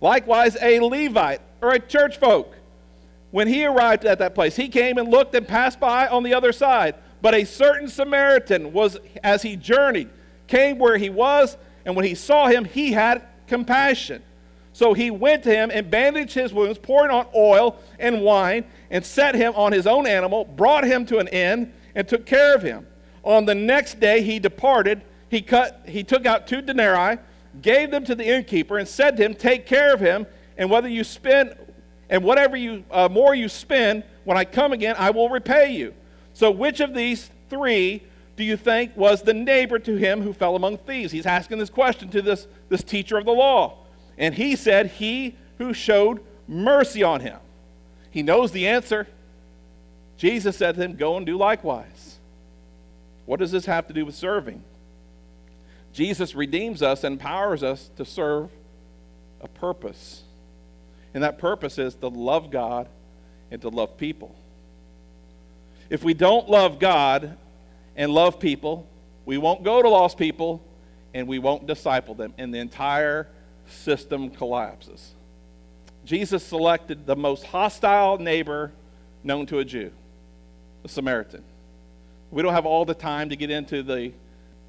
Likewise, 0.01 0.57
a 0.61 0.81
Levite 0.81 1.41
or 1.61 1.73
a 1.73 1.81
church 1.81 2.19
folk, 2.19 2.55
when 3.31 3.49
he 3.49 3.65
arrived 3.65 4.05
at 4.05 4.19
that 4.19 4.35
place, 4.35 4.57
he 4.57 4.69
came 4.69 4.99
and 4.99 5.09
looked 5.09 5.35
and 5.35 5.49
passed 5.49 5.81
by 5.81 6.07
on 6.07 6.23
the 6.23 6.35
other 6.35 6.53
side. 6.53 6.95
But 7.23 7.35
a 7.35 7.45
certain 7.45 7.89
Samaritan 7.89 8.73
was, 8.73 8.99
as 9.23 9.43
he 9.43 9.57
journeyed, 9.57 10.11
came 10.49 10.79
where 10.79 10.99
he 10.99 11.09
was, 11.09 11.57
and 11.87 11.95
when 11.95 12.05
he 12.05 12.17
saw 12.17 12.49
him, 12.49 12.65
he 12.65 12.93
had 12.93 13.23
compassion. 13.47 14.23
So 14.73 14.93
he 14.93 15.11
went 15.11 15.45
to 15.45 15.55
him 15.55 15.71
and 15.73 15.89
bandaged 15.91 16.35
his 16.35 16.53
wounds, 16.53 16.79
pouring 16.79 17.13
on 17.13 17.27
oil 17.35 17.79
and 18.01 18.23
wine, 18.23 18.65
and 18.91 19.05
set 19.05 19.37
him 19.37 19.53
on 19.55 19.71
his 19.73 19.87
own 19.87 20.07
animal, 20.07 20.45
brought 20.45 20.85
him 20.85 21.07
to 21.07 21.19
an 21.19 21.29
inn, 21.29 21.73
and 21.95 22.09
took 22.09 22.27
care 22.27 22.55
of 22.55 22.63
him. 22.63 22.87
On 23.23 23.45
the 23.45 23.55
next 23.55 24.01
day 24.01 24.23
he 24.23 24.39
departed. 24.39 25.03
He, 25.29 25.43
cut, 25.43 25.83
he 25.87 26.03
took 26.03 26.27
out 26.27 26.47
two 26.47 26.61
denarii, 26.61 27.19
gave 27.63 27.91
them 27.91 28.05
to 28.05 28.15
the 28.15 28.27
innkeeper, 28.27 28.79
and 28.79 28.89
said 28.89 29.17
to 29.17 29.23
him, 29.25 29.35
Take 29.35 29.65
care 29.65 29.95
of 29.95 30.01
him, 30.01 30.27
and 30.59 30.71
whether 30.71 30.89
you 30.89 31.05
spend, 31.05 31.55
and 32.11 32.25
whatever 32.25 32.57
you 32.57 32.85
uh, 32.91 33.09
more 33.09 33.35
you 33.35 33.49
spend, 33.49 34.03
when 34.25 34.37
I 34.37 34.45
come 34.45 34.73
again, 34.73 34.97
I 34.99 35.11
will 35.11 35.29
repay 35.29 35.73
you. 35.75 35.95
So 36.43 36.51
which 36.51 36.81
of 36.81 36.93
these 36.93 37.31
three 37.51 38.03
do 38.35 38.43
you 38.43 38.57
think 38.57 38.97
was 38.97 39.23
the 39.23 39.33
neighbor 39.33 39.79
to 39.79 39.95
him 39.95 40.23
who 40.23 40.33
fell 40.33 40.57
among 40.57 40.79
thieves? 40.79 41.13
He's 41.13 41.25
asking 41.25 41.59
this 41.59 41.71
question 41.71 42.09
to 42.09 42.21
this, 42.21 42.49
this 42.69 42.83
teacher 42.83 43.17
of 43.17 43.27
the 43.27 43.31
law. 43.31 43.79
And 44.19 44.35
he 44.35 44.57
said, 44.57 44.89
He 44.89 45.37
who 45.59 45.73
showed 45.73 46.19
mercy 46.49 47.05
on 47.05 47.21
him. 47.21 47.39
He 48.11 48.25
knows 48.25 48.51
the 48.51 48.67
answer. 48.67 49.07
Jesus 50.17 50.57
said 50.57 50.75
to 50.75 50.81
him, 50.83 50.97
Go 50.97 51.17
and 51.17 51.25
do 51.25 51.39
likewise. 51.39 52.19
What 53.25 53.39
does 53.39 53.53
this 53.53 53.67
have 53.67 53.87
to 53.87 53.95
do 53.95 54.05
with 54.05 54.17
serving? 54.17 54.65
Jesus 55.93 56.35
redeems 56.35 56.83
us 56.83 57.05
and 57.05 57.13
empowers 57.13 57.63
us 57.63 57.89
to 57.99 58.05
serve 58.05 58.51
a 59.41 59.47
purpose. 59.47 60.25
And 61.15 61.23
that 61.23 61.39
purpose 61.39 61.79
is 61.79 61.95
to 61.95 62.09
love 62.09 62.51
God 62.51 62.89
and 63.53 63.63
to 63.63 63.69
love 63.69 63.97
people. 63.97 64.35
If 65.93 66.03
we 66.03 66.15
don't 66.15 66.49
love 66.49 66.79
God 66.79 67.37
and 67.97 68.15
love 68.15 68.41
people, 68.41 68.89
we 69.27 69.37
won't 69.37 69.63
go 69.63 69.83
to 69.83 69.91
lost 69.91 70.17
people 70.17 70.65
and 71.13 71.29
we 71.29 71.39
won't 71.39 71.67
disciple 71.67 72.15
them. 72.15 72.33
And 72.39 72.53
the 72.53 72.61
entire 72.61 73.29
system 73.67 74.31
collapses. 74.31 75.13
Jesus 76.07 76.43
selected 76.43 77.05
the 77.05 77.15
most 77.15 77.45
hostile 77.45 78.17
neighbor 78.17 78.73
known 79.23 79.45
to 79.45 79.59
a 79.59 79.67
Jew, 79.67 79.91
the 80.83 80.89
Samaritan. 80.89 81.45
We 82.31 82.41
don't 82.41 82.55
have 82.55 82.65
all 82.65 82.87
the 82.87 82.95
time 82.95 83.29
to 83.29 83.37
get 83.37 83.51
into 83.51 83.83
the, 83.83 84.13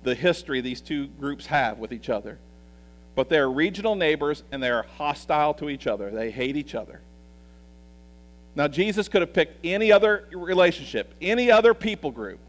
the 0.04 0.16
history 0.16 0.60
these 0.60 0.82
two 0.82 1.08
groups 1.08 1.46
have 1.46 1.78
with 1.80 1.94
each 1.94 2.10
other, 2.10 2.38
but 3.16 3.30
they're 3.30 3.50
regional 3.50 3.96
neighbors 3.96 4.44
and 4.52 4.62
they're 4.62 4.84
hostile 4.98 5.54
to 5.54 5.70
each 5.70 5.88
other. 5.88 6.12
They 6.12 6.32
hate 6.32 6.58
each 6.58 6.76
other. 6.76 7.00
Now, 8.56 8.68
Jesus 8.68 9.08
could 9.08 9.22
have 9.22 9.34
picked 9.34 9.66
any 9.66 9.92
other 9.92 10.28
relationship, 10.32 11.14
any 11.22 11.50
other 11.50 11.74
people 11.74 12.12
group. 12.12 12.40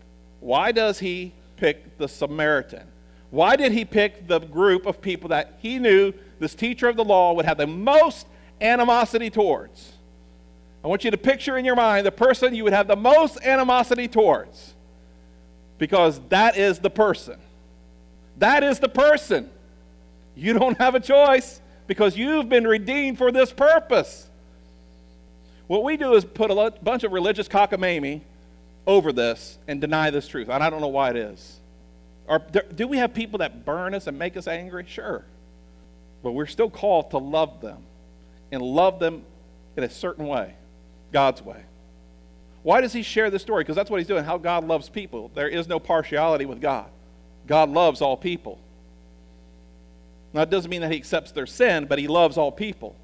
Why 0.40 0.72
does 0.72 0.98
he 0.98 1.32
pick 1.56 1.96
the 1.96 2.08
Samaritan? 2.08 2.86
Why 3.30 3.56
did 3.56 3.72
he 3.72 3.84
pick 3.84 4.28
the 4.28 4.38
group 4.38 4.86
of 4.86 5.00
people 5.00 5.30
that 5.30 5.58
he 5.58 5.78
knew 5.78 6.12
this 6.38 6.54
teacher 6.54 6.88
of 6.88 6.96
the 6.96 7.04
law 7.04 7.32
would 7.32 7.46
have 7.46 7.56
the 7.56 7.66
most 7.66 8.26
animosity 8.60 9.30
towards? 9.30 9.92
I 10.84 10.88
want 10.88 11.02
you 11.02 11.10
to 11.10 11.16
picture 11.16 11.56
in 11.56 11.64
your 11.64 11.76
mind 11.76 12.06
the 12.06 12.12
person 12.12 12.54
you 12.54 12.64
would 12.64 12.74
have 12.74 12.86
the 12.86 12.96
most 12.96 13.42
animosity 13.42 14.06
towards 14.06 14.74
because 15.78 16.20
that 16.28 16.58
is 16.58 16.78
the 16.78 16.90
person. 16.90 17.38
That 18.38 18.62
is 18.62 18.78
the 18.78 18.88
person. 18.88 19.50
You 20.36 20.52
don't 20.52 20.76
have 20.78 20.94
a 20.94 21.00
choice 21.00 21.60
because 21.86 22.16
you've 22.16 22.48
been 22.48 22.66
redeemed 22.66 23.16
for 23.16 23.32
this 23.32 23.52
purpose. 23.52 24.28
What 25.66 25.82
we 25.82 25.96
do 25.96 26.14
is 26.14 26.24
put 26.24 26.50
a 26.50 26.72
bunch 26.82 27.04
of 27.04 27.12
religious 27.12 27.48
cockamamie 27.48 28.20
over 28.86 29.12
this 29.12 29.58
and 29.66 29.80
deny 29.80 30.10
this 30.10 30.28
truth. 30.28 30.48
And 30.48 30.62
I 30.62 30.70
don't 30.70 30.80
know 30.80 30.88
why 30.88 31.10
it 31.10 31.16
is. 31.16 31.60
Or 32.26 32.38
do 32.74 32.88
we 32.88 32.98
have 32.98 33.14
people 33.14 33.38
that 33.38 33.64
burn 33.64 33.94
us 33.94 34.06
and 34.06 34.18
make 34.18 34.36
us 34.36 34.46
angry? 34.46 34.84
Sure. 34.86 35.24
But 36.22 36.32
we're 36.32 36.46
still 36.46 36.70
called 36.70 37.10
to 37.10 37.18
love 37.18 37.60
them 37.60 37.82
and 38.50 38.62
love 38.62 38.98
them 38.98 39.24
in 39.76 39.84
a 39.84 39.90
certain 39.90 40.26
way, 40.26 40.54
God's 41.12 41.42
way. 41.42 41.62
Why 42.62 42.80
does 42.80 42.92
he 42.92 43.02
share 43.02 43.28
this 43.30 43.42
story? 43.42 43.62
Because 43.62 43.76
that's 43.76 43.90
what 43.90 43.98
he's 43.98 44.06
doing, 44.06 44.24
how 44.24 44.38
God 44.38 44.64
loves 44.66 44.88
people. 44.88 45.30
There 45.34 45.48
is 45.48 45.68
no 45.68 45.78
partiality 45.78 46.46
with 46.46 46.60
God. 46.60 46.86
God 47.46 47.68
loves 47.68 48.00
all 48.00 48.16
people. 48.16 48.58
Now, 50.32 50.42
it 50.42 50.50
doesn't 50.50 50.70
mean 50.70 50.80
that 50.80 50.90
he 50.90 50.96
accepts 50.96 51.30
their 51.32 51.46
sin, 51.46 51.84
but 51.84 51.98
he 51.98 52.08
loves 52.08 52.38
all 52.38 52.50
people. 52.50 52.96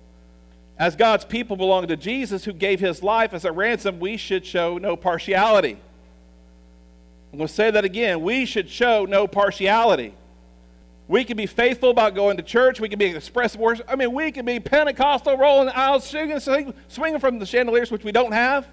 As 0.78 0.96
God's 0.96 1.24
people 1.24 1.56
belong 1.56 1.86
to 1.88 1.96
Jesus, 1.96 2.44
who 2.44 2.52
gave 2.52 2.80
his 2.80 3.02
life 3.02 3.34
as 3.34 3.44
a 3.44 3.52
ransom, 3.52 4.00
we 4.00 4.16
should 4.16 4.46
show 4.46 4.78
no 4.78 4.96
partiality. 4.96 5.78
I'm 7.32 7.38
going 7.38 7.48
to 7.48 7.54
say 7.54 7.70
that 7.70 7.84
again. 7.84 8.22
We 8.22 8.46
should 8.46 8.68
show 8.68 9.04
no 9.04 9.26
partiality. 9.26 10.14
We 11.06 11.24
can 11.24 11.36
be 11.36 11.46
faithful 11.46 11.90
about 11.90 12.14
going 12.14 12.36
to 12.36 12.42
church. 12.42 12.80
We 12.80 12.88
can 12.88 12.98
be 12.98 13.06
expressive 13.06 13.60
worship. 13.60 13.86
I 13.88 13.96
mean, 13.96 14.12
we 14.12 14.30
can 14.32 14.46
be 14.46 14.60
Pentecostal, 14.60 15.36
rolling 15.36 15.68
aisles, 15.68 16.04
singing, 16.04 16.38
swinging 16.88 17.20
from 17.20 17.38
the 17.38 17.46
chandeliers, 17.46 17.90
which 17.90 18.04
we 18.04 18.12
don't 18.12 18.32
have. 18.32 18.66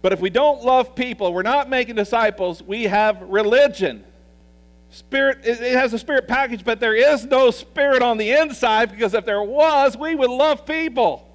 But 0.00 0.12
if 0.12 0.20
we 0.20 0.30
don't 0.30 0.64
love 0.64 0.94
people, 0.94 1.32
we're 1.32 1.42
not 1.42 1.68
making 1.68 1.96
disciples, 1.96 2.62
we 2.62 2.84
have 2.84 3.20
religion. 3.22 4.04
Spirit, 4.90 5.40
it 5.44 5.74
has 5.74 5.92
a 5.92 5.98
spirit 5.98 6.26
package, 6.26 6.64
but 6.64 6.80
there 6.80 6.94
is 6.94 7.24
no 7.26 7.50
spirit 7.50 8.02
on 8.02 8.16
the 8.16 8.30
inside 8.30 8.90
because 8.90 9.12
if 9.12 9.24
there 9.26 9.42
was, 9.42 9.96
we 9.96 10.14
would 10.14 10.30
love 10.30 10.64
people. 10.64 11.28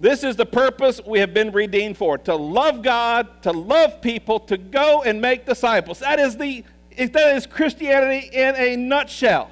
This 0.00 0.22
is 0.22 0.36
the 0.36 0.46
purpose 0.46 1.00
we 1.04 1.18
have 1.18 1.34
been 1.34 1.50
redeemed 1.50 1.96
for 1.96 2.18
to 2.18 2.36
love 2.36 2.82
God, 2.82 3.42
to 3.42 3.52
love 3.52 4.00
people, 4.00 4.38
to 4.40 4.56
go 4.56 5.02
and 5.02 5.20
make 5.20 5.46
disciples. 5.46 5.98
That 6.00 6.20
is, 6.20 6.36
the, 6.36 6.64
that 6.96 7.36
is 7.36 7.46
Christianity 7.46 8.28
in 8.32 8.54
a 8.56 8.76
nutshell. 8.76 9.50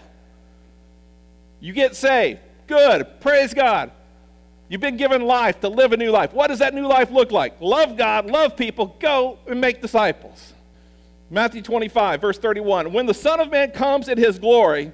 You 1.60 1.72
get 1.72 1.96
saved. 1.96 2.40
Good. 2.66 3.20
Praise 3.20 3.54
God. 3.54 3.90
You've 4.68 4.80
been 4.80 4.96
given 4.96 5.22
life 5.22 5.60
to 5.60 5.68
live 5.68 5.92
a 5.92 5.96
new 5.96 6.10
life. 6.10 6.32
What 6.32 6.48
does 6.48 6.60
that 6.60 6.72
new 6.72 6.86
life 6.86 7.10
look 7.10 7.30
like? 7.30 7.60
Love 7.60 7.96
God, 7.96 8.30
love 8.30 8.56
people, 8.56 8.96
go 8.98 9.38
and 9.46 9.60
make 9.60 9.82
disciples. 9.82 10.54
Matthew 11.32 11.62
25, 11.62 12.20
verse 12.20 12.36
31. 12.36 12.92
When 12.92 13.06
the 13.06 13.14
Son 13.14 13.40
of 13.40 13.50
Man 13.50 13.70
comes 13.70 14.10
in 14.10 14.18
his 14.18 14.38
glory 14.38 14.92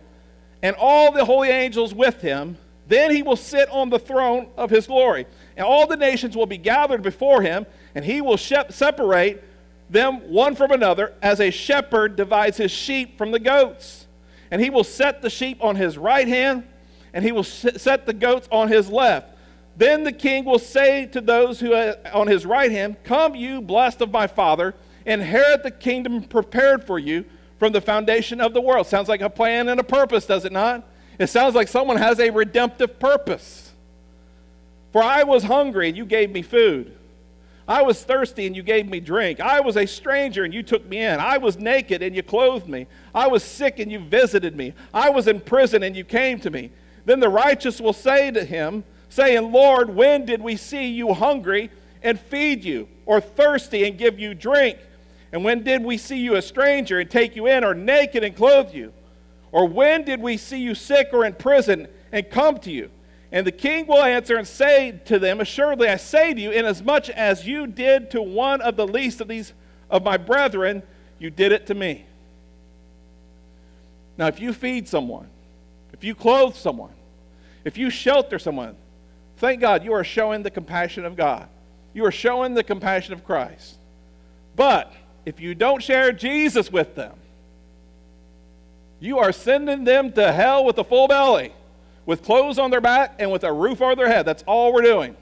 and 0.62 0.76
all 0.78 1.10
the 1.10 1.24
holy 1.24 1.48
angels 1.48 1.92
with 1.92 2.20
him, 2.20 2.56
then 2.86 3.10
he 3.10 3.22
will 3.22 3.34
sit 3.34 3.68
on 3.70 3.90
the 3.90 3.98
throne 3.98 4.46
of 4.56 4.70
his 4.70 4.86
glory, 4.86 5.26
and 5.56 5.66
all 5.66 5.88
the 5.88 5.96
nations 5.96 6.36
will 6.36 6.46
be 6.46 6.56
gathered 6.56 7.02
before 7.02 7.42
him, 7.42 7.66
and 7.96 8.04
he 8.04 8.20
will 8.20 8.38
separate 8.38 9.42
them 9.90 10.30
one 10.30 10.54
from 10.54 10.70
another 10.70 11.12
as 11.20 11.40
a 11.40 11.50
shepherd 11.50 12.14
divides 12.14 12.56
his 12.56 12.70
sheep 12.70 13.18
from 13.18 13.32
the 13.32 13.40
goats. 13.40 14.06
And 14.52 14.62
he 14.62 14.70
will 14.70 14.84
set 14.84 15.22
the 15.22 15.30
sheep 15.30 15.62
on 15.62 15.74
his 15.74 15.98
right 15.98 16.28
hand, 16.28 16.68
and 17.12 17.24
he 17.24 17.32
will 17.32 17.42
set 17.42 18.06
the 18.06 18.14
goats 18.14 18.48
on 18.52 18.68
his 18.68 18.88
left. 18.88 19.36
Then 19.76 20.04
the 20.04 20.12
king 20.12 20.44
will 20.44 20.60
say 20.60 21.06
to 21.06 21.20
those 21.20 21.58
who 21.58 21.72
are 21.72 21.96
on 22.14 22.28
his 22.28 22.46
right 22.46 22.70
hand, 22.70 22.96
Come, 23.02 23.34
you 23.34 23.60
blessed 23.60 24.00
of 24.02 24.12
my 24.12 24.28
father, 24.28 24.76
inherit 25.08 25.62
the 25.62 25.70
kingdom 25.70 26.22
prepared 26.22 26.84
for 26.84 26.98
you 26.98 27.24
from 27.58 27.72
the 27.72 27.80
foundation 27.80 28.40
of 28.40 28.54
the 28.54 28.60
world. 28.60 28.86
Sounds 28.86 29.08
like 29.08 29.20
a 29.20 29.30
plan 29.30 29.68
and 29.68 29.80
a 29.80 29.84
purpose, 29.84 30.26
does 30.26 30.44
it 30.44 30.52
not? 30.52 30.86
It 31.18 31.28
sounds 31.28 31.54
like 31.54 31.68
someone 31.68 31.96
has 31.96 32.20
a 32.20 32.30
redemptive 32.30 33.00
purpose. 33.00 33.72
For 34.92 35.02
I 35.02 35.24
was 35.24 35.42
hungry 35.42 35.88
and 35.88 35.96
you 35.96 36.04
gave 36.04 36.30
me 36.30 36.42
food. 36.42 36.94
I 37.66 37.82
was 37.82 38.02
thirsty 38.02 38.46
and 38.46 38.56
you 38.56 38.62
gave 38.62 38.88
me 38.88 39.00
drink. 39.00 39.40
I 39.40 39.60
was 39.60 39.76
a 39.76 39.86
stranger 39.86 40.44
and 40.44 40.54
you 40.54 40.62
took 40.62 40.86
me 40.86 40.98
in. 40.98 41.20
I 41.20 41.38
was 41.38 41.58
naked 41.58 42.02
and 42.02 42.16
you 42.16 42.22
clothed 42.22 42.68
me. 42.68 42.86
I 43.14 43.26
was 43.26 43.42
sick 43.42 43.78
and 43.78 43.92
you 43.92 43.98
visited 43.98 44.56
me. 44.56 44.72
I 44.94 45.10
was 45.10 45.26
in 45.26 45.40
prison 45.40 45.82
and 45.82 45.94
you 45.94 46.04
came 46.04 46.40
to 46.40 46.50
me. 46.50 46.70
Then 47.04 47.20
the 47.20 47.28
righteous 47.28 47.80
will 47.80 47.92
say 47.92 48.30
to 48.30 48.44
him, 48.44 48.84
saying, 49.10 49.52
Lord, 49.52 49.94
when 49.94 50.24
did 50.24 50.40
we 50.40 50.56
see 50.56 50.88
you 50.88 51.12
hungry 51.14 51.70
and 52.02 52.18
feed 52.18 52.64
you, 52.64 52.88
or 53.06 53.20
thirsty 53.20 53.86
and 53.86 53.98
give 53.98 54.18
you 54.18 54.34
drink? 54.34 54.78
And 55.32 55.44
when 55.44 55.62
did 55.62 55.84
we 55.84 55.98
see 55.98 56.18
you 56.18 56.36
a 56.36 56.42
stranger 56.42 56.98
and 57.00 57.10
take 57.10 57.36
you 57.36 57.46
in, 57.46 57.64
or 57.64 57.74
naked 57.74 58.24
and 58.24 58.34
clothe 58.34 58.74
you? 58.74 58.92
Or 59.52 59.66
when 59.66 60.04
did 60.04 60.20
we 60.20 60.36
see 60.36 60.58
you 60.58 60.74
sick 60.74 61.08
or 61.12 61.24
in 61.24 61.34
prison 61.34 61.88
and 62.12 62.28
come 62.30 62.58
to 62.60 62.70
you? 62.70 62.90
And 63.30 63.46
the 63.46 63.52
king 63.52 63.86
will 63.86 64.02
answer 64.02 64.36
and 64.36 64.46
say 64.46 65.00
to 65.04 65.18
them, 65.18 65.40
Assuredly 65.40 65.88
I 65.88 65.96
say 65.96 66.32
to 66.32 66.40
you, 66.40 66.50
inasmuch 66.50 67.10
as 67.10 67.46
you 67.46 67.66
did 67.66 68.10
to 68.12 68.22
one 68.22 68.60
of 68.62 68.76
the 68.76 68.86
least 68.86 69.20
of 69.20 69.28
these 69.28 69.52
of 69.90 70.02
my 70.02 70.16
brethren, 70.16 70.82
you 71.18 71.30
did 71.30 71.52
it 71.52 71.66
to 71.66 71.74
me. 71.74 72.06
Now, 74.16 74.26
if 74.26 74.40
you 74.40 74.52
feed 74.52 74.88
someone, 74.88 75.28
if 75.92 76.04
you 76.04 76.14
clothe 76.14 76.54
someone, 76.54 76.92
if 77.64 77.76
you 77.76 77.90
shelter 77.90 78.38
someone, 78.38 78.76
thank 79.36 79.60
God 79.60 79.84
you 79.84 79.92
are 79.92 80.04
showing 80.04 80.42
the 80.42 80.50
compassion 80.50 81.04
of 81.04 81.16
God. 81.16 81.48
You 81.94 82.04
are 82.04 82.12
showing 82.12 82.54
the 82.54 82.64
compassion 82.64 83.12
of 83.12 83.24
Christ. 83.24 83.76
But 84.56 84.92
if 85.28 85.40
you 85.40 85.54
don't 85.54 85.82
share 85.82 86.10
Jesus 86.10 86.72
with 86.72 86.94
them, 86.94 87.12
you 88.98 89.18
are 89.18 89.30
sending 89.30 89.84
them 89.84 90.10
to 90.12 90.32
hell 90.32 90.64
with 90.64 90.78
a 90.78 90.84
full 90.84 91.06
belly 91.06 91.52
with 92.06 92.22
clothes 92.22 92.58
on 92.58 92.70
their 92.70 92.80
back 92.80 93.16
and 93.18 93.30
with 93.30 93.44
a 93.44 93.52
roof 93.52 93.82
over 93.82 93.94
their 93.94 94.08
head. 94.08 94.24
That's 94.24 94.42
all 94.44 94.72
we're 94.72 94.80
doing. 94.80 95.14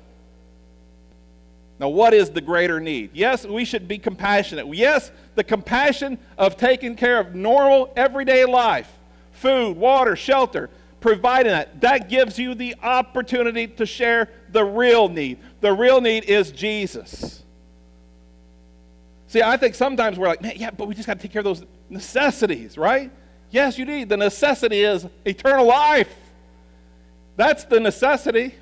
Now, 1.81 1.89
what 1.89 2.15
is 2.15 2.31
the 2.31 2.41
greater 2.41 2.79
need? 2.79 3.11
Yes, 3.15 3.45
we 3.45 3.65
should 3.65 3.89
be 3.89 3.99
compassionate. 3.99 4.73
Yes, 4.73 5.11
the 5.35 5.43
compassion 5.43 6.19
of 6.39 6.57
taking 6.57 6.95
care 6.95 7.19
of 7.19 7.35
normal, 7.35 7.93
everyday 7.97 8.45
life 8.45 8.91
food, 9.33 9.77
water, 9.77 10.15
shelter, 10.15 10.71
providing 11.01 11.51
that. 11.51 11.81
That 11.81 12.09
gives 12.09 12.39
you 12.39 12.55
the 12.55 12.77
opportunity 12.81 13.67
to 13.67 13.85
share 13.85 14.29
the 14.51 14.65
real 14.65 15.09
need. 15.09 15.39
The 15.61 15.73
real 15.73 16.01
need 16.01 16.25
is 16.25 16.53
Jesus. 16.53 17.43
See, 19.29 19.43
I 19.43 19.57
think 19.57 19.75
sometimes 19.75 20.19
we're 20.19 20.29
like, 20.29 20.43
man, 20.43 20.53
yeah, 20.57 20.71
but 20.71 20.87
we 20.87 20.95
just 20.95 21.07
got 21.07 21.15
to 21.15 21.23
take 21.23 21.33
care 21.33 21.41
of 21.41 21.45
those 21.45 21.65
necessities, 21.91 22.79
right? 22.79 23.11
Yes, 23.51 23.79
you 23.79 23.85
need. 23.85 24.09
The 24.09 24.17
necessity 24.17 24.83
is 24.83 25.07
eternal 25.25 25.67
life. 25.67 26.15
That's 27.37 27.65
the 27.65 27.81
necessity. 27.81 28.55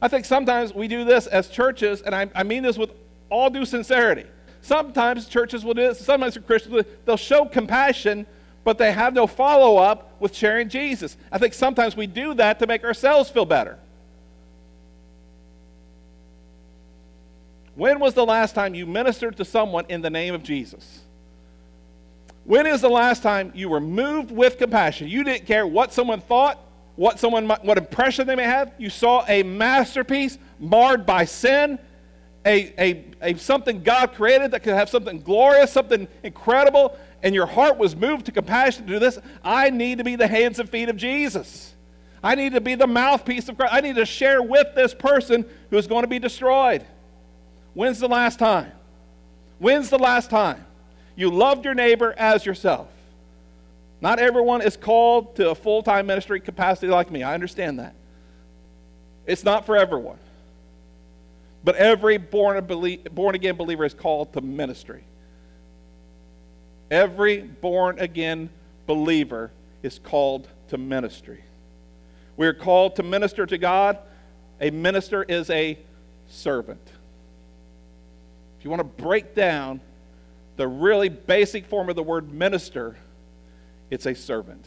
I 0.00 0.08
think 0.08 0.24
sometimes 0.24 0.74
we 0.74 0.88
do 0.88 1.04
this 1.04 1.26
as 1.26 1.48
churches, 1.48 2.02
and 2.02 2.14
I, 2.14 2.28
I 2.34 2.42
mean 2.42 2.62
this 2.62 2.76
with 2.76 2.92
all 3.30 3.50
due 3.50 3.64
sincerity. 3.64 4.24
Sometimes 4.60 5.28
churches 5.28 5.64
will 5.64 5.74
do 5.74 5.88
this, 5.88 6.04
sometimes 6.04 6.36
Christians, 6.38 6.84
they'll 7.04 7.16
show 7.16 7.44
compassion, 7.44 8.26
but 8.64 8.78
they 8.78 8.92
have 8.92 9.12
no 9.12 9.26
follow 9.26 9.76
up 9.76 10.20
with 10.20 10.34
sharing 10.34 10.68
Jesus. 10.68 11.16
I 11.30 11.38
think 11.38 11.54
sometimes 11.54 11.96
we 11.96 12.06
do 12.06 12.34
that 12.34 12.58
to 12.60 12.66
make 12.66 12.84
ourselves 12.84 13.28
feel 13.28 13.44
better. 13.44 13.78
When 17.74 18.00
was 18.00 18.14
the 18.14 18.24
last 18.26 18.54
time 18.54 18.74
you 18.74 18.86
ministered 18.86 19.36
to 19.38 19.44
someone 19.44 19.86
in 19.88 20.02
the 20.02 20.10
name 20.10 20.34
of 20.34 20.42
Jesus? 20.42 21.00
When 22.44 22.66
is 22.66 22.80
the 22.80 22.90
last 22.90 23.22
time 23.22 23.52
you 23.54 23.68
were 23.68 23.80
moved 23.80 24.30
with 24.30 24.58
compassion? 24.58 25.08
You 25.08 25.24
didn't 25.24 25.46
care 25.46 25.66
what 25.66 25.92
someone 25.92 26.20
thought, 26.20 26.58
what 26.96 27.18
someone 27.18 27.48
what 27.48 27.78
impression 27.78 28.26
they 28.26 28.34
may 28.34 28.44
have. 28.44 28.72
You 28.78 28.90
saw 28.90 29.24
a 29.26 29.42
masterpiece 29.42 30.38
marred 30.58 31.06
by 31.06 31.24
sin, 31.24 31.78
a, 32.44 32.74
a, 32.78 33.04
a 33.22 33.38
something 33.38 33.82
God 33.82 34.12
created 34.14 34.50
that 34.50 34.62
could 34.62 34.74
have 34.74 34.88
something 34.88 35.22
glorious, 35.22 35.72
something 35.72 36.08
incredible, 36.22 36.98
and 37.22 37.34
your 37.34 37.46
heart 37.46 37.78
was 37.78 37.94
moved 37.94 38.26
to 38.26 38.32
compassion 38.32 38.86
to 38.86 38.92
do 38.92 38.98
this. 38.98 39.18
I 39.44 39.70
need 39.70 39.98
to 39.98 40.04
be 40.04 40.16
the 40.16 40.26
hands 40.26 40.58
and 40.58 40.68
feet 40.68 40.88
of 40.88 40.96
Jesus. 40.96 41.74
I 42.24 42.34
need 42.34 42.52
to 42.52 42.60
be 42.60 42.74
the 42.74 42.86
mouthpiece 42.86 43.48
of 43.48 43.56
Christ. 43.56 43.72
I 43.72 43.80
need 43.80 43.96
to 43.96 44.06
share 44.06 44.42
with 44.42 44.74
this 44.74 44.94
person 44.94 45.44
who 45.70 45.76
is 45.76 45.86
going 45.86 46.02
to 46.02 46.08
be 46.08 46.18
destroyed. 46.18 46.84
When's 47.74 47.98
the 47.98 48.08
last 48.08 48.38
time? 48.38 48.72
When's 49.58 49.90
the 49.90 49.98
last 49.98 50.30
time 50.30 50.64
you 51.16 51.30
loved 51.30 51.64
your 51.64 51.74
neighbor 51.74 52.14
as 52.16 52.44
yourself? 52.44 52.88
Not 54.00 54.18
everyone 54.18 54.62
is 54.62 54.76
called 54.76 55.36
to 55.36 55.50
a 55.50 55.54
full 55.54 55.82
time 55.82 56.06
ministry 56.06 56.40
capacity 56.40 56.88
like 56.88 57.10
me. 57.10 57.22
I 57.22 57.34
understand 57.34 57.78
that. 57.78 57.94
It's 59.26 59.44
not 59.44 59.64
for 59.64 59.76
everyone. 59.76 60.18
But 61.64 61.76
every 61.76 62.18
born, 62.18 62.66
born 63.12 63.34
again 63.34 63.54
believer 63.54 63.84
is 63.84 63.94
called 63.94 64.32
to 64.32 64.40
ministry. 64.40 65.04
Every 66.90 67.42
born 67.42 68.00
again 68.00 68.50
believer 68.86 69.52
is 69.82 70.00
called 70.00 70.48
to 70.68 70.78
ministry. 70.78 71.44
We 72.36 72.46
are 72.46 72.54
called 72.54 72.96
to 72.96 73.02
minister 73.02 73.46
to 73.46 73.58
God. 73.58 73.98
A 74.60 74.70
minister 74.70 75.22
is 75.22 75.48
a 75.50 75.78
servant. 76.28 76.80
If 78.62 78.66
you 78.66 78.70
want 78.70 78.96
to 78.96 79.02
break 79.02 79.34
down 79.34 79.80
the 80.54 80.68
really 80.68 81.08
basic 81.08 81.66
form 81.66 81.88
of 81.88 81.96
the 81.96 82.02
word 82.04 82.32
minister, 82.32 82.96
it's 83.90 84.06
a 84.06 84.14
servant. 84.14 84.64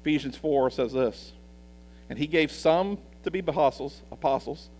Ephesians 0.00 0.38
4 0.38 0.70
says 0.70 0.94
this 0.94 1.32
And 2.08 2.18
he 2.18 2.26
gave 2.26 2.50
some 2.50 2.96
to 3.24 3.30
be 3.30 3.40
apostles, 3.40 4.00
apostles, 4.10 4.70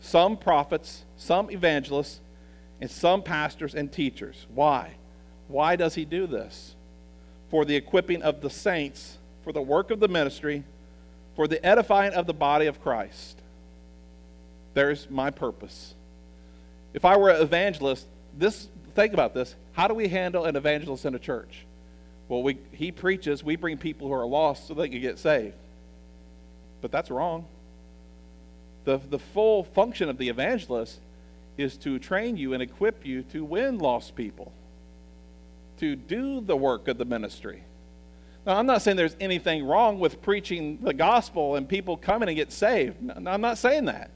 some 0.00 0.36
prophets, 0.36 1.04
some 1.16 1.48
evangelists, 1.48 2.18
and 2.80 2.90
some 2.90 3.22
pastors 3.22 3.76
and 3.76 3.92
teachers. 3.92 4.44
Why? 4.52 4.96
Why 5.46 5.76
does 5.76 5.94
he 5.94 6.04
do 6.04 6.26
this? 6.26 6.74
For 7.50 7.64
the 7.64 7.76
equipping 7.76 8.22
of 8.22 8.40
the 8.40 8.50
saints, 8.50 9.18
for 9.44 9.52
the 9.52 9.62
work 9.62 9.92
of 9.92 10.00
the 10.00 10.08
ministry, 10.08 10.64
for 11.36 11.46
the 11.46 11.64
edifying 11.64 12.14
of 12.14 12.26
the 12.26 12.34
body 12.34 12.66
of 12.66 12.82
Christ. 12.82 13.40
There's 14.74 15.08
my 15.08 15.30
purpose. 15.30 15.94
If 16.94 17.04
I 17.04 17.16
were 17.16 17.30
an 17.30 17.42
evangelist, 17.42 18.06
this 18.36 18.68
think 18.94 19.12
about 19.12 19.34
this. 19.34 19.54
How 19.72 19.88
do 19.88 19.94
we 19.94 20.08
handle 20.08 20.44
an 20.44 20.56
evangelist 20.56 21.04
in 21.04 21.14
a 21.14 21.18
church? 21.18 21.66
Well, 22.28 22.42
we, 22.42 22.58
he 22.72 22.90
preaches, 22.90 23.44
we 23.44 23.56
bring 23.56 23.78
people 23.78 24.08
who 24.08 24.14
are 24.14 24.26
lost 24.26 24.66
so 24.66 24.74
they 24.74 24.88
can 24.88 25.00
get 25.00 25.18
saved. 25.18 25.54
But 26.80 26.90
that's 26.90 27.10
wrong. 27.10 27.44
The, 28.84 28.98
the 28.98 29.18
full 29.18 29.64
function 29.64 30.08
of 30.08 30.18
the 30.18 30.28
evangelist 30.28 30.98
is 31.56 31.76
to 31.78 31.98
train 31.98 32.36
you 32.36 32.52
and 32.52 32.62
equip 32.62 33.06
you 33.06 33.22
to 33.24 33.44
win 33.44 33.78
lost 33.78 34.14
people, 34.16 34.52
to 35.78 35.94
do 35.94 36.40
the 36.40 36.56
work 36.56 36.88
of 36.88 36.98
the 36.98 37.04
ministry. 37.04 37.62
Now, 38.46 38.58
I'm 38.58 38.66
not 38.66 38.82
saying 38.82 38.96
there's 38.96 39.16
anything 39.20 39.64
wrong 39.64 39.98
with 39.98 40.22
preaching 40.22 40.78
the 40.82 40.94
gospel 40.94 41.56
and 41.56 41.68
people 41.68 41.96
coming 41.96 42.28
and 42.28 42.36
get 42.36 42.52
saved. 42.52 43.02
No, 43.02 43.30
I'm 43.30 43.40
not 43.40 43.58
saying 43.58 43.86
that. 43.86 44.10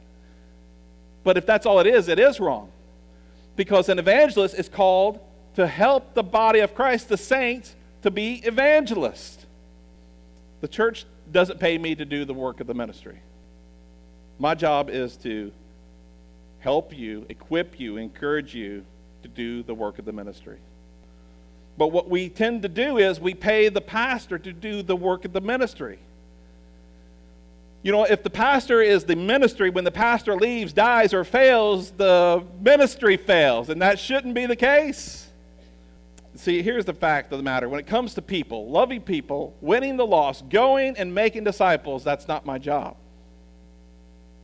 But 1.22 1.37
if 1.37 1.46
that's 1.46 1.66
all 1.66 1.80
it 1.80 1.87
is, 1.87 2.09
it 2.09 2.18
is 2.18 2.40
wrong. 2.40 2.70
Because 3.56 3.88
an 3.88 3.98
evangelist 3.98 4.54
is 4.54 4.68
called 4.68 5.20
to 5.54 5.66
help 5.66 6.14
the 6.14 6.22
body 6.22 6.61
of 6.61 6.74
Christ, 6.74 7.09
the 7.09 7.16
saints, 7.16 7.74
to 8.02 8.11
be 8.11 8.37
evangelists. 8.44 9.46
The 10.61 10.68
church 10.68 11.04
doesn't 11.30 11.61
pay 11.61 11.78
me 11.78 11.94
to 11.94 12.04
do 12.04 12.24
the 12.24 12.35
work 12.35 12.61
of 12.61 12.66
the 12.66 12.74
ministry. 12.74 13.18
My 14.38 14.54
job 14.54 14.88
is 14.88 15.16
to 15.18 15.52
help 16.61 16.96
you, 16.96 17.26
equip 17.28 17.78
you, 17.78 17.96
encourage 17.96 18.54
you 18.54 18.85
to 19.22 19.28
do 19.28 19.62
the 19.62 19.74
work 19.74 19.98
of 19.98 20.04
the 20.04 20.12
ministry. 20.12 20.59
But 21.76 21.88
what 21.88 22.09
we 22.09 22.28
tend 22.28 22.62
to 22.62 22.68
do 22.68 22.98
is 22.98 23.20
we 23.20 23.35
pay 23.35 23.68
the 23.68 23.80
pastor 23.80 24.38
to 24.38 24.52
do 24.52 24.83
the 24.83 24.96
work 24.96 25.24
of 25.24 25.33
the 25.33 25.40
ministry. 25.40 25.98
You 27.82 27.92
know, 27.92 28.04
if 28.04 28.22
the 28.22 28.30
pastor 28.30 28.82
is 28.82 29.05
the 29.05 29.16
ministry, 29.16 29.70
when 29.70 29.84
the 29.84 29.90
pastor 29.90 30.36
leaves, 30.36 30.72
dies, 30.72 31.14
or 31.14 31.24
fails, 31.24 31.90
the 31.92 32.44
ministry 32.61 33.16
fails. 33.16 33.70
And 33.70 33.80
that 33.80 33.98
shouldn't 33.98 34.34
be 34.34 34.46
the 34.46 34.57
case. 34.57 35.28
See, 36.34 36.62
here's 36.62 36.84
the 36.84 36.94
fact 36.94 37.32
of 37.32 37.38
the 37.38 37.42
matter. 37.42 37.68
When 37.68 37.80
it 37.80 37.86
comes 37.86 38.14
to 38.14 38.22
people, 38.22 38.70
loving 38.70 39.00
people, 39.00 39.57
winning 39.61 39.96
the 39.96 40.07
lost, 40.07 40.48
going 40.48 40.96
and 40.96 41.14
making 41.14 41.44
disciples, 41.44 42.05
that's 42.05 42.28
not 42.28 42.44
my 42.44 42.59
job. 42.59 42.96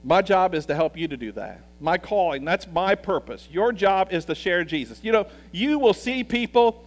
My 0.02 0.22
job 0.22 0.54
is 0.54 0.66
to 0.66 0.74
help 0.74 0.96
you 0.96 1.08
to 1.08 1.16
do 1.16 1.32
that. 1.32 1.61
My 1.80 1.98
calling, 1.98 2.44
that's 2.44 2.66
my 2.66 2.94
purpose. 2.94 3.48
Your 3.50 3.72
job 3.72 4.12
is 4.12 4.24
to 4.26 4.34
share 4.34 4.64
Jesus. 4.64 5.00
You 5.02 5.12
know, 5.12 5.26
you 5.52 5.78
will 5.78 5.94
see 5.94 6.24
people 6.24 6.84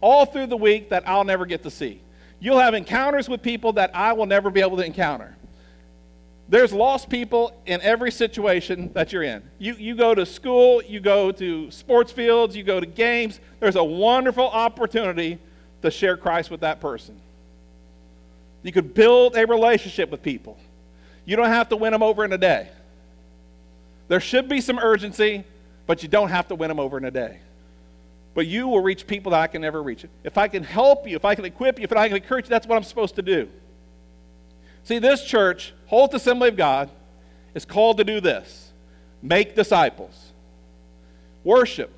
all 0.00 0.24
through 0.24 0.46
the 0.46 0.56
week 0.56 0.90
that 0.90 1.06
I'll 1.06 1.24
never 1.24 1.46
get 1.46 1.62
to 1.64 1.70
see. 1.70 2.00
You'll 2.38 2.58
have 2.58 2.72
encounters 2.74 3.28
with 3.28 3.42
people 3.42 3.74
that 3.74 3.94
I 3.94 4.14
will 4.14 4.26
never 4.26 4.50
be 4.50 4.60
able 4.60 4.78
to 4.78 4.84
encounter. 4.84 5.36
There's 6.50 6.72
lost 6.72 7.08
people 7.08 7.52
in 7.64 7.80
every 7.80 8.10
situation 8.10 8.92
that 8.94 9.12
you're 9.12 9.22
in. 9.22 9.40
You, 9.60 9.74
you 9.74 9.94
go 9.94 10.16
to 10.16 10.26
school, 10.26 10.82
you 10.82 10.98
go 10.98 11.30
to 11.30 11.70
sports 11.70 12.10
fields, 12.10 12.56
you 12.56 12.64
go 12.64 12.80
to 12.80 12.86
games. 12.86 13.38
There's 13.60 13.76
a 13.76 13.84
wonderful 13.84 14.48
opportunity 14.48 15.38
to 15.82 15.92
share 15.92 16.16
Christ 16.16 16.50
with 16.50 16.60
that 16.60 16.80
person. 16.80 17.14
You 18.64 18.72
could 18.72 18.94
build 18.94 19.36
a 19.36 19.46
relationship 19.46 20.10
with 20.10 20.24
people. 20.24 20.58
You 21.24 21.36
don't 21.36 21.46
have 21.46 21.68
to 21.68 21.76
win 21.76 21.92
them 21.92 22.02
over 22.02 22.24
in 22.24 22.32
a 22.32 22.38
day. 22.38 22.68
There 24.08 24.20
should 24.20 24.48
be 24.48 24.60
some 24.60 24.80
urgency, 24.80 25.44
but 25.86 26.02
you 26.02 26.08
don't 26.08 26.30
have 26.30 26.48
to 26.48 26.56
win 26.56 26.66
them 26.66 26.80
over 26.80 26.98
in 26.98 27.04
a 27.04 27.12
day. 27.12 27.38
But 28.34 28.48
you 28.48 28.66
will 28.66 28.82
reach 28.82 29.06
people 29.06 29.30
that 29.30 29.40
I 29.40 29.46
can 29.46 29.62
never 29.62 29.80
reach. 29.80 30.04
If 30.24 30.36
I 30.36 30.48
can 30.48 30.64
help 30.64 31.06
you, 31.06 31.14
if 31.14 31.24
I 31.24 31.36
can 31.36 31.44
equip 31.44 31.78
you, 31.78 31.84
if 31.84 31.92
I 31.92 32.08
can 32.08 32.16
encourage 32.16 32.46
you, 32.46 32.50
that's 32.50 32.66
what 32.66 32.74
I'm 32.74 32.82
supposed 32.82 33.14
to 33.14 33.22
do. 33.22 33.48
See, 34.84 34.98
this 34.98 35.24
church, 35.24 35.72
Holt 35.86 36.14
Assembly 36.14 36.48
of 36.48 36.56
God, 36.56 36.90
is 37.54 37.64
called 37.64 37.98
to 37.98 38.04
do 38.04 38.20
this. 38.20 38.72
Make 39.22 39.54
disciples, 39.54 40.32
worship, 41.44 41.90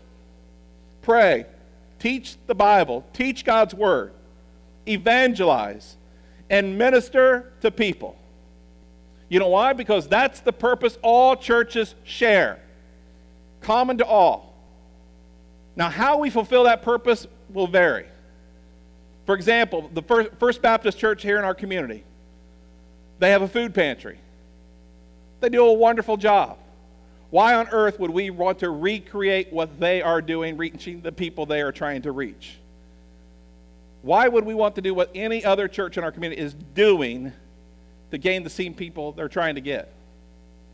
pray, 1.02 1.46
teach 1.98 2.36
the 2.46 2.54
Bible, 2.54 3.04
teach 3.12 3.44
God's 3.44 3.74
Word, 3.74 4.12
evangelize, 4.88 5.96
and 6.50 6.76
minister 6.76 7.52
to 7.60 7.70
people. 7.70 8.16
You 9.28 9.38
know 9.38 9.48
why? 9.48 9.72
Because 9.72 10.08
that's 10.08 10.40
the 10.40 10.52
purpose 10.52 10.98
all 11.00 11.36
churches 11.36 11.94
share, 12.04 12.60
common 13.60 13.98
to 13.98 14.04
all. 14.04 14.54
Now, 15.76 15.88
how 15.88 16.18
we 16.18 16.28
fulfill 16.28 16.64
that 16.64 16.82
purpose 16.82 17.26
will 17.48 17.66
vary. 17.66 18.06
For 19.24 19.34
example, 19.34 19.88
the 19.94 20.02
First 20.38 20.60
Baptist 20.60 20.98
Church 20.98 21.22
here 21.22 21.38
in 21.38 21.44
our 21.44 21.54
community, 21.54 22.04
they 23.22 23.30
have 23.30 23.42
a 23.42 23.48
food 23.48 23.72
pantry. 23.72 24.18
They 25.38 25.48
do 25.48 25.64
a 25.64 25.72
wonderful 25.72 26.16
job. 26.16 26.58
Why 27.30 27.54
on 27.54 27.68
earth 27.68 28.00
would 28.00 28.10
we 28.10 28.30
want 28.30 28.58
to 28.58 28.70
recreate 28.70 29.52
what 29.52 29.78
they 29.78 30.02
are 30.02 30.20
doing, 30.20 30.56
reaching 30.56 31.02
the 31.02 31.12
people 31.12 31.46
they 31.46 31.60
are 31.60 31.70
trying 31.70 32.02
to 32.02 32.10
reach? 32.10 32.56
Why 34.02 34.26
would 34.26 34.44
we 34.44 34.54
want 34.54 34.74
to 34.74 34.80
do 34.80 34.92
what 34.92 35.12
any 35.14 35.44
other 35.44 35.68
church 35.68 35.96
in 35.96 36.02
our 36.02 36.10
community 36.10 36.42
is 36.42 36.52
doing 36.74 37.32
to 38.10 38.18
gain 38.18 38.42
the 38.42 38.50
same 38.50 38.74
people 38.74 39.12
they're 39.12 39.28
trying 39.28 39.54
to 39.54 39.60
get? 39.60 39.92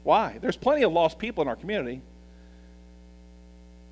Why? 0.02 0.38
There's 0.40 0.56
plenty 0.56 0.84
of 0.84 0.92
lost 0.92 1.18
people 1.18 1.42
in 1.42 1.48
our 1.48 1.56
community. 1.56 2.00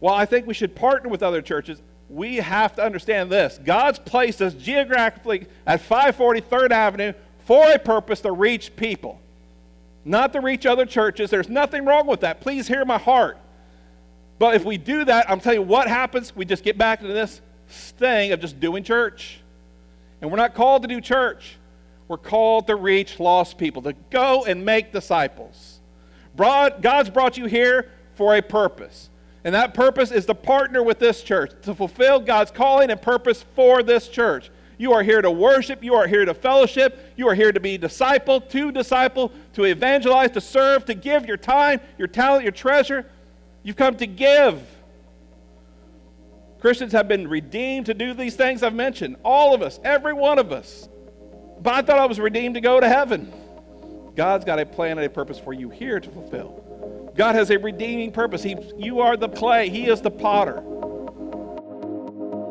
While 0.00 0.14
I 0.14 0.24
think 0.24 0.46
we 0.46 0.54
should 0.54 0.74
partner 0.74 1.10
with 1.10 1.22
other 1.22 1.42
churches, 1.42 1.82
we 2.08 2.36
have 2.36 2.74
to 2.76 2.82
understand 2.82 3.30
this. 3.30 3.60
God's 3.62 3.98
placed 3.98 4.40
us 4.40 4.54
geographically 4.54 5.46
at 5.66 5.82
540 5.82 6.40
3rd 6.40 6.70
Avenue 6.70 7.12
for 7.46 7.72
a 7.72 7.78
purpose 7.78 8.20
to 8.20 8.32
reach 8.32 8.76
people, 8.76 9.18
not 10.04 10.34
to 10.34 10.40
reach 10.40 10.66
other 10.66 10.84
churches. 10.84 11.30
There's 11.30 11.48
nothing 11.48 11.84
wrong 11.84 12.06
with 12.06 12.20
that. 12.20 12.40
Please 12.40 12.68
hear 12.68 12.84
my 12.84 12.98
heart. 12.98 13.38
But 14.38 14.54
if 14.54 14.64
we 14.64 14.76
do 14.76 15.04
that, 15.06 15.30
I'm 15.30 15.40
telling 15.40 15.60
you 15.60 15.66
what 15.66 15.88
happens. 15.88 16.36
We 16.36 16.44
just 16.44 16.62
get 16.62 16.76
back 16.76 17.00
into 17.00 17.14
this 17.14 17.40
thing 17.68 18.32
of 18.32 18.40
just 18.40 18.60
doing 18.60 18.84
church. 18.84 19.40
And 20.20 20.30
we're 20.30 20.36
not 20.36 20.54
called 20.54 20.82
to 20.82 20.88
do 20.88 21.00
church, 21.00 21.56
we're 22.08 22.18
called 22.18 22.66
to 22.66 22.76
reach 22.76 23.18
lost 23.18 23.58
people, 23.58 23.80
to 23.82 23.94
go 24.10 24.44
and 24.44 24.64
make 24.64 24.92
disciples. 24.92 25.80
God's 26.36 27.10
brought 27.10 27.38
you 27.38 27.46
here 27.46 27.90
for 28.14 28.36
a 28.36 28.42
purpose. 28.42 29.08
And 29.44 29.54
that 29.54 29.72
purpose 29.72 30.10
is 30.10 30.26
to 30.26 30.34
partner 30.34 30.82
with 30.82 30.98
this 30.98 31.22
church, 31.22 31.52
to 31.62 31.74
fulfill 31.74 32.18
God's 32.20 32.50
calling 32.50 32.90
and 32.90 33.00
purpose 33.00 33.44
for 33.54 33.82
this 33.82 34.08
church. 34.08 34.50
You 34.78 34.92
are 34.92 35.02
here 35.02 35.22
to 35.22 35.30
worship. 35.30 35.82
You 35.82 35.94
are 35.94 36.06
here 36.06 36.24
to 36.24 36.34
fellowship. 36.34 37.12
You 37.16 37.28
are 37.28 37.34
here 37.34 37.52
to 37.52 37.60
be 37.60 37.78
disciple, 37.78 38.40
to 38.42 38.70
disciple, 38.70 39.32
to 39.54 39.64
evangelize, 39.64 40.32
to 40.32 40.40
serve, 40.40 40.84
to 40.86 40.94
give 40.94 41.26
your 41.26 41.38
time, 41.38 41.80
your 41.98 42.08
talent, 42.08 42.42
your 42.42 42.52
treasure. 42.52 43.06
You've 43.62 43.76
come 43.76 43.96
to 43.96 44.06
give. 44.06 44.62
Christians 46.60 46.92
have 46.92 47.08
been 47.08 47.28
redeemed 47.28 47.86
to 47.86 47.94
do 47.94 48.12
these 48.12 48.36
things 48.36 48.62
I've 48.62 48.74
mentioned. 48.74 49.16
All 49.24 49.54
of 49.54 49.62
us, 49.62 49.80
every 49.84 50.12
one 50.12 50.38
of 50.38 50.52
us. 50.52 50.88
But 51.62 51.74
I 51.74 51.82
thought 51.82 51.98
I 51.98 52.06
was 52.06 52.20
redeemed 52.20 52.54
to 52.56 52.60
go 52.60 52.80
to 52.80 52.88
heaven. 52.88 53.32
God's 54.14 54.44
got 54.44 54.58
a 54.58 54.66
plan 54.66 54.98
and 54.98 55.06
a 55.06 55.10
purpose 55.10 55.38
for 55.38 55.52
you 55.52 55.68
here 55.70 56.00
to 56.00 56.10
fulfill. 56.10 57.12
God 57.16 57.34
has 57.34 57.50
a 57.50 57.58
redeeming 57.58 58.12
purpose. 58.12 58.42
He, 58.42 58.56
you 58.78 59.00
are 59.00 59.16
the 59.16 59.28
clay, 59.28 59.68
He 59.68 59.88
is 59.88 60.00
the 60.00 60.10
potter. 60.10 60.62